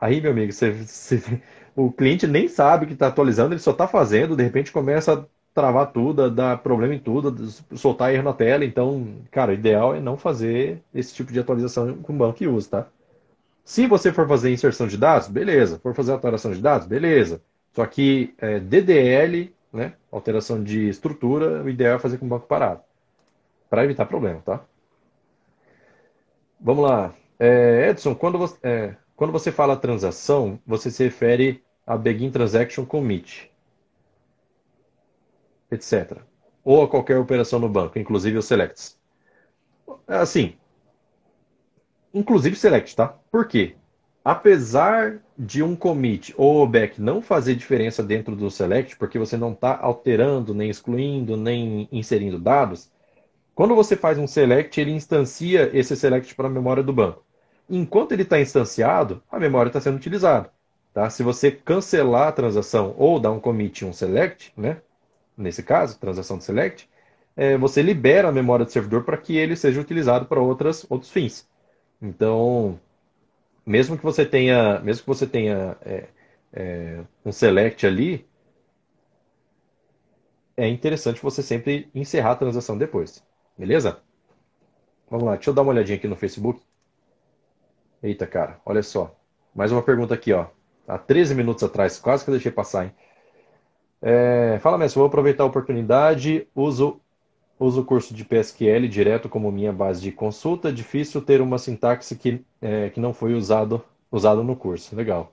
Aí, 0.00 0.20
meu 0.20 0.30
amigo, 0.30 0.52
você, 0.52 0.70
você, 0.72 1.42
o 1.78 1.92
cliente 1.92 2.26
nem 2.26 2.48
sabe 2.48 2.86
que 2.86 2.92
está 2.92 3.06
atualizando, 3.06 3.54
ele 3.54 3.60
só 3.60 3.70
está 3.70 3.86
fazendo, 3.86 4.34
de 4.34 4.42
repente 4.42 4.72
começa 4.72 5.14
a 5.14 5.24
travar 5.54 5.92
tudo, 5.92 6.24
a 6.24 6.28
dar 6.28 6.58
problema 6.58 6.92
em 6.92 6.98
tudo, 6.98 7.48
soltar 7.76 8.12
erro 8.12 8.24
na 8.24 8.32
tela. 8.32 8.64
Então, 8.64 9.06
cara, 9.30 9.52
o 9.52 9.54
ideal 9.54 9.94
é 9.94 10.00
não 10.00 10.16
fazer 10.16 10.82
esse 10.92 11.14
tipo 11.14 11.32
de 11.32 11.38
atualização 11.38 11.98
com 11.98 12.18
banco 12.18 12.38
que 12.38 12.48
usa, 12.48 12.68
tá? 12.68 12.86
Se 13.64 13.86
você 13.86 14.12
for 14.12 14.26
fazer 14.26 14.52
inserção 14.52 14.88
de 14.88 14.96
dados, 14.96 15.28
beleza. 15.28 15.78
For 15.78 15.94
fazer 15.94 16.10
alteração 16.10 16.52
de 16.52 16.60
dados, 16.60 16.86
beleza. 16.86 17.40
Só 17.72 17.86
que 17.86 18.34
é, 18.38 18.58
DDL, 18.58 19.54
né, 19.72 19.92
alteração 20.10 20.62
de 20.62 20.88
estrutura, 20.88 21.62
o 21.62 21.68
ideal 21.68 21.96
é 21.96 21.98
fazer 22.00 22.18
com 22.18 22.26
banco 22.26 22.46
parado 22.48 22.80
para 23.70 23.84
evitar 23.84 24.06
problema, 24.06 24.40
tá? 24.44 24.64
Vamos 26.60 26.90
lá. 26.90 27.14
É, 27.38 27.90
Edson, 27.90 28.16
quando 28.16 28.36
você, 28.36 28.56
é, 28.64 28.96
quando 29.14 29.32
você 29.32 29.52
fala 29.52 29.76
transação, 29.76 30.58
você 30.66 30.90
se 30.90 31.04
refere 31.04 31.62
a 31.88 31.96
Begin 31.96 32.30
Transaction 32.30 32.84
Commit, 32.84 33.50
etc. 35.70 36.18
Ou 36.62 36.82
a 36.82 36.88
qualquer 36.88 37.16
operação 37.16 37.58
no 37.58 37.68
banco, 37.68 37.98
inclusive 37.98 38.36
os 38.36 38.44
Selects. 38.44 38.98
Assim, 40.06 40.54
inclusive 42.12 42.56
Select, 42.56 42.94
tá? 42.94 43.08
Por 43.30 43.48
quê? 43.48 43.74
Apesar 44.22 45.22
de 45.38 45.62
um 45.62 45.74
commit 45.74 46.34
ou 46.36 46.66
back 46.68 47.00
não 47.00 47.22
fazer 47.22 47.54
diferença 47.54 48.02
dentro 48.02 48.36
do 48.36 48.50
select, 48.50 48.96
porque 48.98 49.18
você 49.18 49.38
não 49.38 49.52
está 49.52 49.78
alterando, 49.78 50.52
nem 50.52 50.68
excluindo, 50.68 51.34
nem 51.34 51.88
inserindo 51.90 52.38
dados, 52.38 52.90
quando 53.54 53.74
você 53.74 53.96
faz 53.96 54.18
um 54.18 54.26
select, 54.26 54.78
ele 54.78 54.90
instancia 54.90 55.70
esse 55.72 55.96
select 55.96 56.34
para 56.34 56.48
a 56.48 56.50
memória 56.50 56.82
do 56.82 56.92
banco. 56.92 57.24
Enquanto 57.70 58.12
ele 58.12 58.22
está 58.22 58.38
instanciado, 58.38 59.22
a 59.30 59.38
memória 59.38 59.70
está 59.70 59.80
sendo 59.80 59.96
utilizada. 59.96 60.52
Tá? 60.98 61.08
Se 61.08 61.22
você 61.22 61.52
cancelar 61.52 62.26
a 62.26 62.32
transação 62.32 62.92
ou 62.98 63.20
dar 63.20 63.30
um 63.30 63.38
commit 63.38 63.84
um 63.84 63.92
select, 63.92 64.52
né? 64.56 64.82
nesse 65.36 65.62
caso, 65.62 65.96
transação 65.96 66.38
de 66.38 66.42
select, 66.42 66.90
é, 67.36 67.56
você 67.56 67.80
libera 67.82 68.28
a 68.28 68.32
memória 68.32 68.64
do 68.64 68.72
servidor 68.72 69.04
para 69.04 69.16
que 69.16 69.36
ele 69.36 69.54
seja 69.54 69.80
utilizado 69.80 70.26
para 70.26 70.40
outras, 70.40 70.84
outros 70.90 71.12
fins. 71.12 71.48
Então, 72.02 72.80
mesmo 73.64 73.96
que 73.96 74.02
você 74.02 74.26
tenha, 74.26 74.80
mesmo 74.80 75.02
que 75.02 75.06
você 75.06 75.24
tenha 75.24 75.76
é, 75.82 76.08
é, 76.52 77.00
um 77.24 77.30
select 77.30 77.86
ali, 77.86 78.26
é 80.56 80.66
interessante 80.66 81.22
você 81.22 81.44
sempre 81.44 81.88
encerrar 81.94 82.32
a 82.32 82.36
transação 82.36 82.76
depois. 82.76 83.24
Beleza? 83.56 84.00
Vamos 85.08 85.26
lá, 85.26 85.36
deixa 85.36 85.50
eu 85.50 85.54
dar 85.54 85.62
uma 85.62 85.70
olhadinha 85.70 85.96
aqui 85.96 86.08
no 86.08 86.16
Facebook. 86.16 86.60
Eita, 88.02 88.26
cara, 88.26 88.60
olha 88.66 88.82
só. 88.82 89.16
Mais 89.54 89.70
uma 89.70 89.80
pergunta 89.80 90.12
aqui, 90.12 90.32
ó. 90.32 90.57
Há 90.88 90.96
13 90.98 91.34
minutos 91.34 91.62
atrás, 91.62 91.98
quase 91.98 92.24
que 92.24 92.30
eu 92.30 92.34
deixei 92.34 92.50
passar, 92.50 92.86
hein? 92.86 92.92
É, 94.00 94.58
fala, 94.60 94.78
mestre, 94.78 94.98
vou 94.98 95.06
aproveitar 95.06 95.44
a 95.44 95.46
oportunidade. 95.46 96.48
Uso, 96.54 97.00
uso 97.60 97.82
o 97.82 97.84
curso 97.84 98.14
de 98.14 98.24
PSQL 98.24 98.88
direto 98.88 99.28
como 99.28 99.52
minha 99.52 99.72
base 99.72 100.00
de 100.00 100.10
consulta. 100.12 100.72
Difícil 100.72 101.20
ter 101.20 101.40
uma 101.42 101.58
sintaxe 101.58 102.16
que, 102.16 102.44
é, 102.62 102.88
que 102.90 103.00
não 103.00 103.12
foi 103.12 103.34
usado, 103.34 103.84
usado 104.10 104.42
no 104.42 104.56
curso. 104.56 104.96
Legal. 104.96 105.32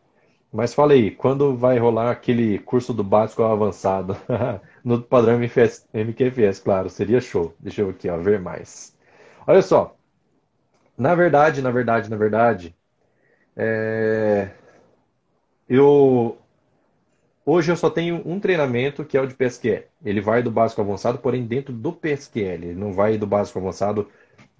Mas 0.51 0.73
fala 0.73 0.93
aí, 0.93 1.11
quando 1.11 1.55
vai 1.55 1.77
rolar 1.77 2.11
aquele 2.11 2.59
curso 2.59 2.93
do 2.93 3.03
básico 3.03 3.43
ao 3.43 3.53
avançado? 3.53 4.15
no 4.83 5.01
padrão 5.01 5.35
MFS, 5.35 5.87
MQFS, 5.93 6.59
claro, 6.61 6.89
seria 6.89 7.21
show. 7.21 7.53
Deixa 7.59 7.81
eu 7.81 7.89
aqui, 7.89 8.09
ó, 8.09 8.17
ver 8.17 8.39
mais. 8.39 8.95
Olha 9.47 9.61
só, 9.61 9.95
na 10.97 11.13
verdade, 11.15 11.61
na 11.61 11.71
verdade, 11.71 12.09
na 12.09 12.17
verdade, 12.17 12.75
é... 13.55 14.49
eu 15.69 16.37
hoje 17.45 17.71
eu 17.71 17.77
só 17.77 17.89
tenho 17.89 18.21
um 18.25 18.39
treinamento 18.39 19.05
que 19.05 19.17
é 19.17 19.21
o 19.21 19.27
de 19.27 19.35
PSQL. 19.35 19.85
Ele 20.03 20.21
vai 20.21 20.41
do 20.43 20.51
básico 20.51 20.81
avançado, 20.81 21.19
porém 21.19 21.45
dentro 21.45 21.73
do 21.73 21.93
PSQL. 21.93 22.65
Ele 22.65 22.75
não 22.75 22.93
vai 22.93 23.17
do 23.17 23.27
básico 23.27 23.59
avançado 23.59 24.09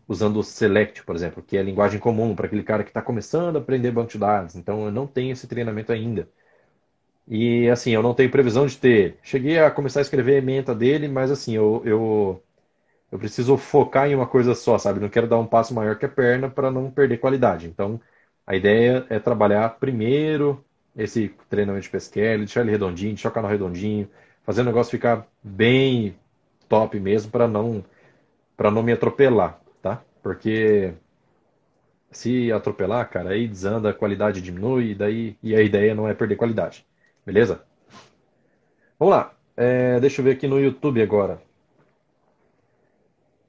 usando 0.08 0.38
o 0.40 0.44
Select, 0.44 1.04
por 1.04 1.16
exemplo, 1.16 1.44
que 1.44 1.58
é 1.58 1.64
linguagem 1.64 2.00
comum 2.00 2.36
para 2.36 2.48
aquele 2.48 2.64
cara 2.64 2.84
que 2.84 2.90
está 2.92 3.02
começando 3.02 3.58
a 3.58 3.60
aprender 3.60 3.92
banco 3.92 4.12
de 4.12 4.20
dados. 4.20 4.56
Então, 4.56 4.86
eu 4.86 4.92
não 4.92 5.08
tenho 5.08 5.34
esse 5.34 5.48
treinamento 5.48 5.92
ainda. 5.92 6.30
E, 7.28 7.68
assim, 7.70 7.92
eu 7.92 8.04
não 8.04 8.14
tenho 8.14 8.30
previsão 8.32 8.66
de 8.68 8.78
ter. 8.78 9.18
Cheguei 9.24 9.58
a 9.60 9.72
começar 9.72 10.00
a 10.00 10.04
escrever 10.04 10.36
a 10.36 10.38
ementa 10.38 10.76
dele, 10.76 11.08
mas, 11.08 11.32
assim, 11.32 11.56
eu, 11.56 11.82
eu, 11.86 12.44
eu 13.12 13.20
preciso 13.20 13.58
focar 13.58 14.10
em 14.10 14.16
uma 14.16 14.28
coisa 14.28 14.56
só, 14.56 14.78
sabe? 14.78 15.00
Não 15.00 15.10
quero 15.10 15.28
dar 15.28 15.40
um 15.40 15.48
passo 15.48 15.74
maior 15.74 15.98
que 15.98 16.06
a 16.06 16.10
perna 16.10 16.50
para 16.50 16.72
não 16.72 16.92
perder 16.92 17.20
qualidade. 17.20 17.68
Então, 17.68 18.00
a 18.48 18.56
ideia 18.56 19.06
é 19.10 19.20
trabalhar 19.20 19.70
primeiro 19.80 20.64
esse 20.96 21.30
treinamento 21.50 21.84
de 21.84 21.90
PSQL, 21.90 22.40
deixar 22.40 22.62
ele 22.62 22.72
redondinho, 22.72 23.14
deixar 23.14 23.30
o 23.30 23.34
canal 23.34 23.52
redondinho, 23.52 24.10
fazer 24.44 24.62
o 24.62 24.66
negócio 24.66 24.92
ficar 24.92 25.28
bem 25.44 26.16
top 26.70 27.00
mesmo 27.00 27.32
para 27.32 27.48
não 27.48 27.84
para 28.58 28.72
não 28.72 28.82
me 28.84 28.94
atropelar 28.94 29.60
tá? 29.86 30.02
Porque 30.24 30.94
se 32.12 32.52
atropelar, 32.52 33.10
cara, 33.10 33.32
aí 33.32 33.48
desanda, 33.48 33.90
a 33.90 33.94
qualidade 33.94 34.42
diminui, 34.42 34.92
e 34.92 34.96
daí 34.96 35.38
e 35.44 35.56
a 35.56 35.62
ideia 35.62 35.94
não 35.94 36.08
é 36.08 36.14
perder 36.14 36.36
qualidade. 36.38 36.86
Beleza? 37.26 37.64
Vamos 38.98 39.14
lá. 39.16 39.34
É, 39.56 40.00
deixa 40.00 40.22
eu 40.22 40.26
ver 40.26 40.32
aqui 40.32 40.48
no 40.48 40.60
YouTube 40.60 41.02
agora. 41.02 41.42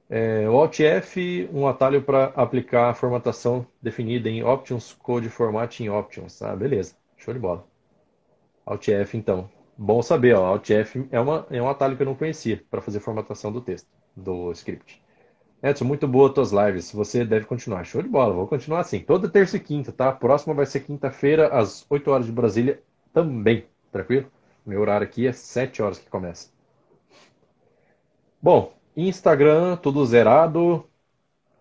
É, 0.09 0.47
o 0.47 0.53
Alt 0.53 0.79
F, 0.79 1.49
um 1.51 1.67
atalho 1.67 2.01
para 2.01 2.25
aplicar 2.35 2.89
a 2.89 2.93
formatação 2.93 3.65
definida 3.81 4.29
em 4.29 4.43
Options 4.43 4.93
Code 4.93 5.29
Format 5.29 5.79
em 5.79 5.89
Options. 5.89 6.41
Ah, 6.41 6.55
beleza. 6.55 6.95
Show 7.17 7.33
de 7.33 7.39
bola. 7.39 7.65
Alt 8.65 8.87
F, 8.87 9.17
então. 9.17 9.49
Bom 9.77 10.01
saber, 10.01 10.35
ó. 10.35 10.45
Alt 10.45 10.69
F 10.69 11.07
é, 11.11 11.19
uma, 11.19 11.45
é 11.49 11.61
um 11.61 11.69
atalho 11.69 11.95
que 11.95 12.03
eu 12.03 12.07
não 12.07 12.15
conhecia 12.15 12.63
para 12.69 12.81
fazer 12.81 12.99
formatação 12.99 13.51
do 13.51 13.61
texto, 13.61 13.87
do 14.15 14.51
script. 14.51 15.01
Edson, 15.61 15.85
muito 15.85 16.07
boa 16.07 16.33
tuas 16.33 16.51
lives. 16.51 16.91
Você 16.91 17.25
deve 17.25 17.45
continuar. 17.45 17.83
Show 17.83 18.01
de 18.01 18.09
bola. 18.09 18.33
Vou 18.33 18.47
continuar 18.47 18.81
assim. 18.81 18.99
Toda 18.99 19.29
terça 19.29 19.57
e 19.57 19.59
quinta, 19.59 19.91
tá? 19.91 20.11
Próxima 20.11 20.53
vai 20.53 20.65
ser 20.65 20.81
quinta-feira, 20.81 21.47
às 21.47 21.85
8 21.89 22.11
horas 22.11 22.25
de 22.25 22.31
Brasília 22.31 22.81
também. 23.13 23.65
Tranquilo? 23.91 24.31
Meu 24.65 24.81
horário 24.81 25.05
aqui 25.05 25.25
é 25.25 25.31
7 25.31 25.81
horas 25.81 25.97
que 25.97 26.09
começa. 26.09 26.49
Bom, 28.41 28.73
Instagram, 28.95 29.77
tudo 29.77 30.05
zerado. 30.05 30.87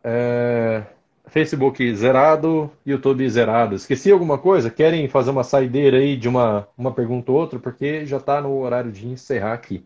É... 0.05 0.85
Facebook 1.27 1.95
zerado. 1.95 2.71
YouTube 2.85 3.29
zerado. 3.29 3.75
Esqueci 3.75 4.11
alguma 4.11 4.39
coisa? 4.39 4.71
Querem 4.71 5.09
fazer 5.09 5.31
uma 5.31 5.45
saideira 5.45 5.99
aí 5.99 6.17
de 6.17 6.29
uma, 6.29 6.69
uma 6.77 6.93
pergunta 6.93 7.33
ou 7.33 7.39
outra? 7.39 7.59
Porque 7.59 8.07
já 8.07 8.19
está 8.19 8.41
no 8.41 8.59
horário 8.59 8.93
de 8.93 9.07
encerrar 9.09 9.53
aqui. 9.55 9.85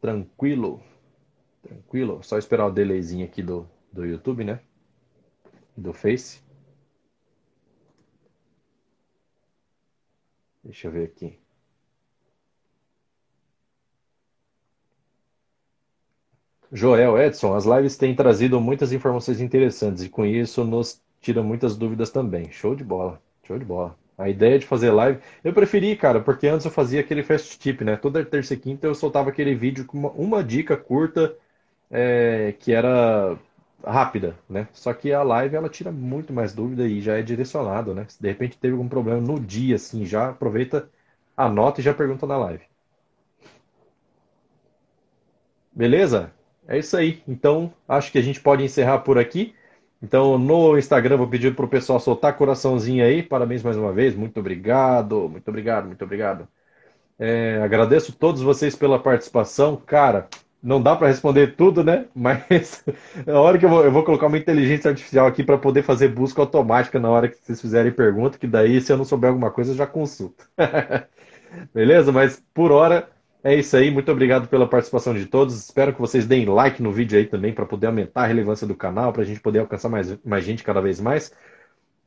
Tranquilo. 0.00 0.82
Tranquilo. 1.62 2.22
Só 2.22 2.38
esperar 2.38 2.66
o 2.66 2.72
delayzinho 2.72 3.24
aqui 3.26 3.42
do, 3.42 3.68
do 3.92 4.04
YouTube, 4.04 4.44
né? 4.44 4.60
Do 5.76 5.92
Face. 5.92 6.40
Deixa 10.64 10.88
eu 10.88 10.92
ver 10.92 11.04
aqui. 11.04 11.38
Joel 16.72 17.18
Edson, 17.18 17.54
as 17.54 17.64
lives 17.64 17.96
têm 17.96 18.14
trazido 18.14 18.60
muitas 18.60 18.92
informações 18.92 19.40
interessantes 19.40 20.02
e 20.04 20.08
com 20.08 20.24
isso 20.24 20.64
nos 20.64 21.00
tira 21.20 21.42
muitas 21.42 21.76
dúvidas 21.76 22.10
também. 22.10 22.50
Show 22.50 22.74
de 22.74 22.84
bola, 22.84 23.20
show 23.44 23.58
de 23.58 23.64
bola. 23.64 23.96
A 24.18 24.28
ideia 24.30 24.58
de 24.58 24.66
fazer 24.66 24.90
live, 24.90 25.20
eu 25.44 25.52
preferi, 25.52 25.94
cara, 25.96 26.20
porque 26.20 26.46
antes 26.48 26.64
eu 26.64 26.72
fazia 26.72 27.00
aquele 27.00 27.22
fast 27.22 27.58
tip, 27.58 27.82
né? 27.82 27.96
Toda 27.96 28.24
terça 28.24 28.54
e 28.54 28.56
quinta 28.56 28.86
eu 28.86 28.94
soltava 28.94 29.28
aquele 29.30 29.54
vídeo 29.54 29.84
com 29.84 29.98
uma, 29.98 30.10
uma 30.12 30.42
dica 30.44 30.76
curta 30.76 31.36
é, 31.90 32.54
que 32.60 32.72
era 32.72 33.38
rápida, 33.84 34.36
né? 34.48 34.68
Só 34.72 34.92
que 34.94 35.12
a 35.12 35.22
live 35.22 35.56
ela 35.56 35.68
tira 35.68 35.92
muito 35.92 36.32
mais 36.32 36.54
dúvida 36.54 36.86
e 36.88 37.00
já 37.00 37.18
é 37.18 37.22
direcionado, 37.22 37.94
né? 37.94 38.06
Se 38.08 38.20
de 38.22 38.28
repente 38.28 38.58
teve 38.58 38.74
algum 38.74 38.88
problema 38.88 39.20
no 39.20 39.40
dia, 39.40 39.76
assim, 39.76 40.04
já 40.06 40.30
aproveita, 40.30 40.88
anota 41.36 41.80
e 41.80 41.84
já 41.84 41.94
pergunta 41.94 42.26
na 42.26 42.36
live. 42.38 42.64
Beleza? 45.72 46.35
É 46.68 46.78
isso 46.78 46.96
aí. 46.96 47.22
Então, 47.26 47.72
acho 47.88 48.10
que 48.10 48.18
a 48.18 48.22
gente 48.22 48.40
pode 48.40 48.64
encerrar 48.64 48.98
por 49.00 49.18
aqui. 49.18 49.54
Então, 50.02 50.38
no 50.38 50.76
Instagram, 50.78 51.16
vou 51.16 51.28
pedir 51.28 51.54
para 51.54 51.64
o 51.64 51.68
pessoal 51.68 51.98
soltar 52.00 52.36
coraçãozinho 52.36 53.04
aí. 53.04 53.22
Parabéns 53.22 53.62
mais 53.62 53.76
uma 53.76 53.92
vez. 53.92 54.14
Muito 54.14 54.38
obrigado, 54.40 55.28
muito 55.28 55.48
obrigado, 55.48 55.86
muito 55.86 56.04
obrigado. 56.04 56.48
É, 57.18 57.60
agradeço 57.62 58.12
todos 58.12 58.42
vocês 58.42 58.76
pela 58.76 58.98
participação. 58.98 59.76
Cara, 59.76 60.28
não 60.62 60.82
dá 60.82 60.96
para 60.96 61.08
responder 61.08 61.56
tudo, 61.56 61.82
né? 61.84 62.06
Mas 62.14 62.84
na 63.26 63.40
hora 63.40 63.58
que 63.58 63.64
eu 63.64 63.68
vou, 63.70 63.84
eu 63.84 63.92
vou 63.92 64.04
colocar 64.04 64.26
uma 64.26 64.38
inteligência 64.38 64.90
artificial 64.90 65.26
aqui 65.26 65.42
para 65.42 65.58
poder 65.58 65.82
fazer 65.82 66.08
busca 66.08 66.42
automática 66.42 66.98
na 66.98 67.08
hora 67.10 67.28
que 67.28 67.36
vocês 67.36 67.60
fizerem 67.60 67.92
pergunta, 67.92 68.38
que 68.38 68.46
daí, 68.46 68.80
se 68.80 68.92
eu 68.92 68.96
não 68.96 69.04
souber 69.04 69.30
alguma 69.30 69.50
coisa, 69.50 69.72
eu 69.72 69.76
já 69.76 69.86
consulto. 69.86 70.44
Beleza? 71.72 72.12
Mas 72.12 72.42
por 72.52 72.72
hora 72.72 73.08
é 73.46 73.54
isso 73.54 73.76
aí. 73.76 73.90
Muito 73.92 74.10
obrigado 74.10 74.48
pela 74.48 74.68
participação 74.68 75.14
de 75.14 75.26
todos. 75.26 75.56
Espero 75.56 75.94
que 75.94 76.00
vocês 76.00 76.26
deem 76.26 76.46
like 76.46 76.82
no 76.82 76.92
vídeo 76.92 77.16
aí 77.16 77.26
também 77.26 77.52
para 77.52 77.64
poder 77.64 77.86
aumentar 77.86 78.22
a 78.24 78.26
relevância 78.26 78.66
do 78.66 78.74
canal, 78.74 79.12
para 79.12 79.22
a 79.22 79.24
gente 79.24 79.40
poder 79.40 79.60
alcançar 79.60 79.88
mais, 79.88 80.18
mais 80.24 80.44
gente 80.44 80.64
cada 80.64 80.80
vez 80.80 81.00
mais. 81.00 81.32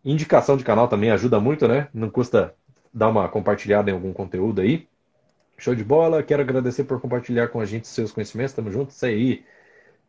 Indicação 0.03 0.57
de 0.57 0.65
canal 0.65 0.89
também 0.89 1.11
ajuda 1.11 1.39
muito, 1.39 1.65
né? 1.67 1.87
Não 1.93 2.09
custa 2.09 2.53
dar 2.93 3.07
uma 3.07 3.29
compartilhada 3.29 3.89
em 3.89 3.93
algum 3.93 4.11
conteúdo 4.11 4.59
aí. 4.59 4.85
Show 5.57 5.75
de 5.75 5.83
bola. 5.83 6.23
Quero 6.23 6.41
agradecer 6.41 6.83
por 6.83 6.99
compartilhar 6.99 7.47
com 7.49 7.61
a 7.61 7.65
gente 7.65 7.87
seus 7.87 8.11
conhecimentos. 8.11 8.53
Tamo 8.53 8.71
junto. 8.71 8.91
Isso 8.91 9.05
aí. 9.05 9.45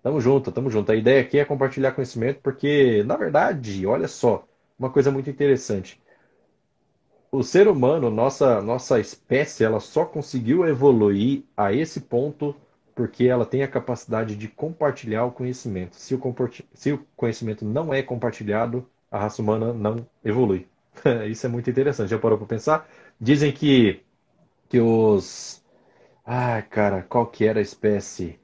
Tamo 0.03 0.21
junto, 0.21 0.51
tamo 0.51 0.71
junto. 0.71 0.91
A 0.91 0.97
ideia 0.97 1.21
aqui 1.21 1.39
é 1.39 1.45
compartilhar 1.45 1.93
conhecimento, 1.93 2.41
porque, 2.43 3.05
na 3.05 3.17
verdade, 3.17 3.87
olha 3.87 4.09
só, 4.09 4.47
uma 4.79 4.91
coisa 4.91 5.11
muito 5.13 5.31
interessante 5.31 6.00
o 7.33 7.43
ser 7.43 7.69
humano, 7.69 8.11
nossa, 8.11 8.61
nossa 8.61 8.99
espécie, 9.01 9.65
ela 9.65 9.81
só 9.81 10.05
conseguiu 10.05 10.67
evoluir 10.67 11.45
a 11.57 11.73
esse 11.73 12.01
ponto 12.01 12.55
porque 12.95 13.25
ela 13.25 13.47
tem 13.47 13.63
a 13.63 13.69
capacidade 13.69 14.37
de 14.37 14.49
compartilhar 14.49 15.25
o 15.25 15.33
conhecimento. 15.33 15.97
Se 15.97 16.15
o, 16.15 16.21
se 16.75 16.93
o 16.93 17.07
conhecimento 17.17 17.65
não 17.65 17.95
é 17.95 18.03
compartilhado, 18.03 18.87
a 19.11 19.19
raça 19.21 19.41
humana 19.43 19.73
não 19.73 20.07
evolui. 20.25 20.67
Isso 21.29 21.47
é 21.47 21.49
muito 21.49 21.71
interessante. 21.71 22.11
Já 22.11 22.19
parou 22.19 22.37
para 22.37 22.47
pensar? 22.47 22.89
Dizem 23.21 23.53
que, 23.53 24.03
que 24.69 24.81
os. 24.81 25.63
Ah, 26.27 26.63
cara, 26.63 27.03
qual 27.09 27.27
que 27.27 27.45
era 27.47 27.59
a 27.61 27.63
espécie? 27.63 28.39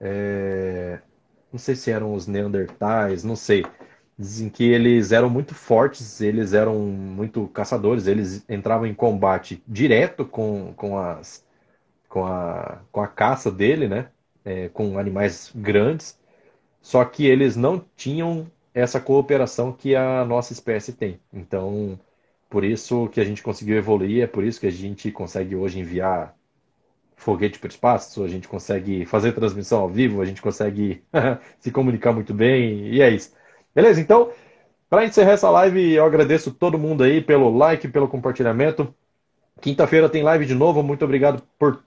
É... 0.00 1.00
Não 1.52 1.58
sei 1.58 1.76
se 1.76 1.90
eram 1.90 2.14
os 2.14 2.26
Neandertais, 2.26 3.24
não 3.24 3.36
sei. 3.36 3.64
Dizem 4.22 4.48
que 4.50 4.64
eles 4.64 5.12
eram 5.12 5.28
muito 5.30 5.54
fortes, 5.54 6.20
eles 6.20 6.52
eram 6.52 6.76
muito 6.78 7.48
caçadores, 7.48 8.06
eles 8.06 8.44
entravam 8.48 8.86
em 8.86 8.94
combate 8.94 9.62
direto 9.66 10.24
com, 10.24 10.72
com, 10.74 10.98
as, 10.98 11.44
com, 12.08 12.24
a, 12.26 12.80
com 12.92 13.00
a 13.02 13.08
caça 13.08 13.50
dele, 13.50 13.88
né? 13.88 14.10
É, 14.44 14.68
com 14.70 14.98
animais 14.98 15.52
grandes, 15.54 16.18
só 16.80 17.04
que 17.04 17.26
eles 17.26 17.56
não 17.56 17.84
tinham 17.96 18.50
essa 18.74 19.00
cooperação 19.00 19.72
que 19.72 19.94
a 19.96 20.24
nossa 20.24 20.52
espécie 20.52 20.92
tem. 20.92 21.20
Então, 21.32 21.98
por 22.50 22.64
isso 22.64 23.08
que 23.10 23.20
a 23.20 23.24
gente 23.24 23.42
conseguiu 23.42 23.76
evoluir, 23.76 24.22
é 24.22 24.26
por 24.26 24.44
isso 24.44 24.60
que 24.60 24.66
a 24.66 24.70
gente 24.70 25.10
consegue 25.12 25.56
hoje 25.56 25.80
enviar 25.80 26.36
foguete 27.16 27.58
para 27.58 27.68
o 27.68 27.70
espaço, 27.70 28.24
a 28.24 28.28
gente 28.28 28.48
consegue 28.48 29.06
fazer 29.06 29.32
transmissão 29.32 29.80
ao 29.80 29.88
vivo, 29.88 30.20
a 30.20 30.24
gente 30.24 30.42
consegue 30.42 31.04
se 31.60 31.70
comunicar 31.70 32.12
muito 32.12 32.34
bem, 32.34 32.88
e 32.88 33.00
é 33.00 33.10
isso. 33.10 33.32
Beleza? 33.74 34.00
Então, 34.00 34.30
para 34.88 35.04
encerrar 35.04 35.32
essa 35.32 35.50
live, 35.50 35.92
eu 35.92 36.04
agradeço 36.04 36.50
todo 36.50 36.78
mundo 36.78 37.02
aí 37.02 37.20
pelo 37.20 37.56
like, 37.56 37.88
pelo 37.88 38.08
compartilhamento. 38.08 38.94
Quinta-feira 39.60 40.08
tem 40.08 40.22
live 40.22 40.44
de 40.44 40.54
novo. 40.54 40.82
Muito 40.82 41.04
obrigado 41.04 41.42
por, 41.58 41.82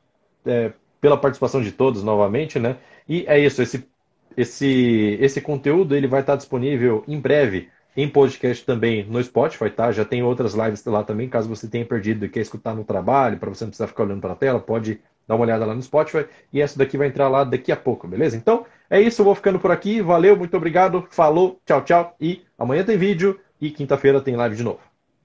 é, 0.45 0.71
pela 0.99 1.17
participação 1.17 1.61
de 1.61 1.71
todos 1.71 2.03
novamente, 2.03 2.57
né? 2.59 2.77
E 3.07 3.25
é 3.27 3.39
isso. 3.39 3.61
Esse, 3.61 3.87
esse, 4.35 5.17
esse 5.21 5.41
conteúdo 5.41 5.95
ele 5.95 6.07
vai 6.07 6.21
estar 6.21 6.35
disponível 6.35 7.03
em 7.07 7.19
breve 7.19 7.69
em 7.95 8.09
podcast 8.09 8.65
também 8.65 9.05
no 9.05 9.23
Spotify, 9.23 9.69
tá? 9.69 9.91
Já 9.91 10.03
tem 10.03 10.21
outras 10.21 10.53
lives 10.53 10.83
lá 10.85 11.03
também, 11.03 11.29
caso 11.29 11.47
você 11.47 11.67
tenha 11.67 11.85
perdido 11.85 12.25
e 12.25 12.29
quer 12.29 12.41
escutar 12.41 12.75
no 12.75 12.83
trabalho, 12.83 13.37
para 13.39 13.49
você 13.49 13.63
não 13.63 13.69
precisar 13.69 13.87
ficar 13.87 14.03
olhando 14.03 14.19
para 14.19 14.33
a 14.33 14.35
tela, 14.35 14.59
pode 14.59 14.99
dar 15.27 15.35
uma 15.35 15.43
olhada 15.43 15.65
lá 15.65 15.73
no 15.73 15.81
Spotify 15.81 16.27
e 16.51 16.61
essa 16.61 16.77
daqui 16.77 16.97
vai 16.97 17.07
entrar 17.07 17.27
lá 17.27 17.43
daqui 17.43 17.71
a 17.71 17.75
pouco, 17.75 18.07
beleza? 18.07 18.37
Então, 18.37 18.65
é 18.89 19.01
isso, 19.01 19.21
eu 19.21 19.25
vou 19.25 19.35
ficando 19.35 19.59
por 19.59 19.71
aqui. 19.71 20.01
Valeu, 20.01 20.37
muito 20.37 20.55
obrigado. 20.55 21.07
Falou, 21.09 21.59
tchau, 21.65 21.83
tchau. 21.83 22.15
E 22.19 22.43
amanhã 22.57 22.83
tem 22.83 22.97
vídeo 22.97 23.39
e 23.59 23.71
quinta-feira 23.71 24.21
tem 24.21 24.35
live 24.35 24.55
de 24.55 24.63
novo. 24.63 24.81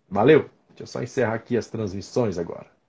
Valeu. 0.09 0.49
Deixa 0.71 0.83
eu 0.83 0.87
só 0.87 1.03
encerrar 1.03 1.35
aqui 1.35 1.57
as 1.57 1.69
transmissões 1.69 2.39
agora. 2.39 2.80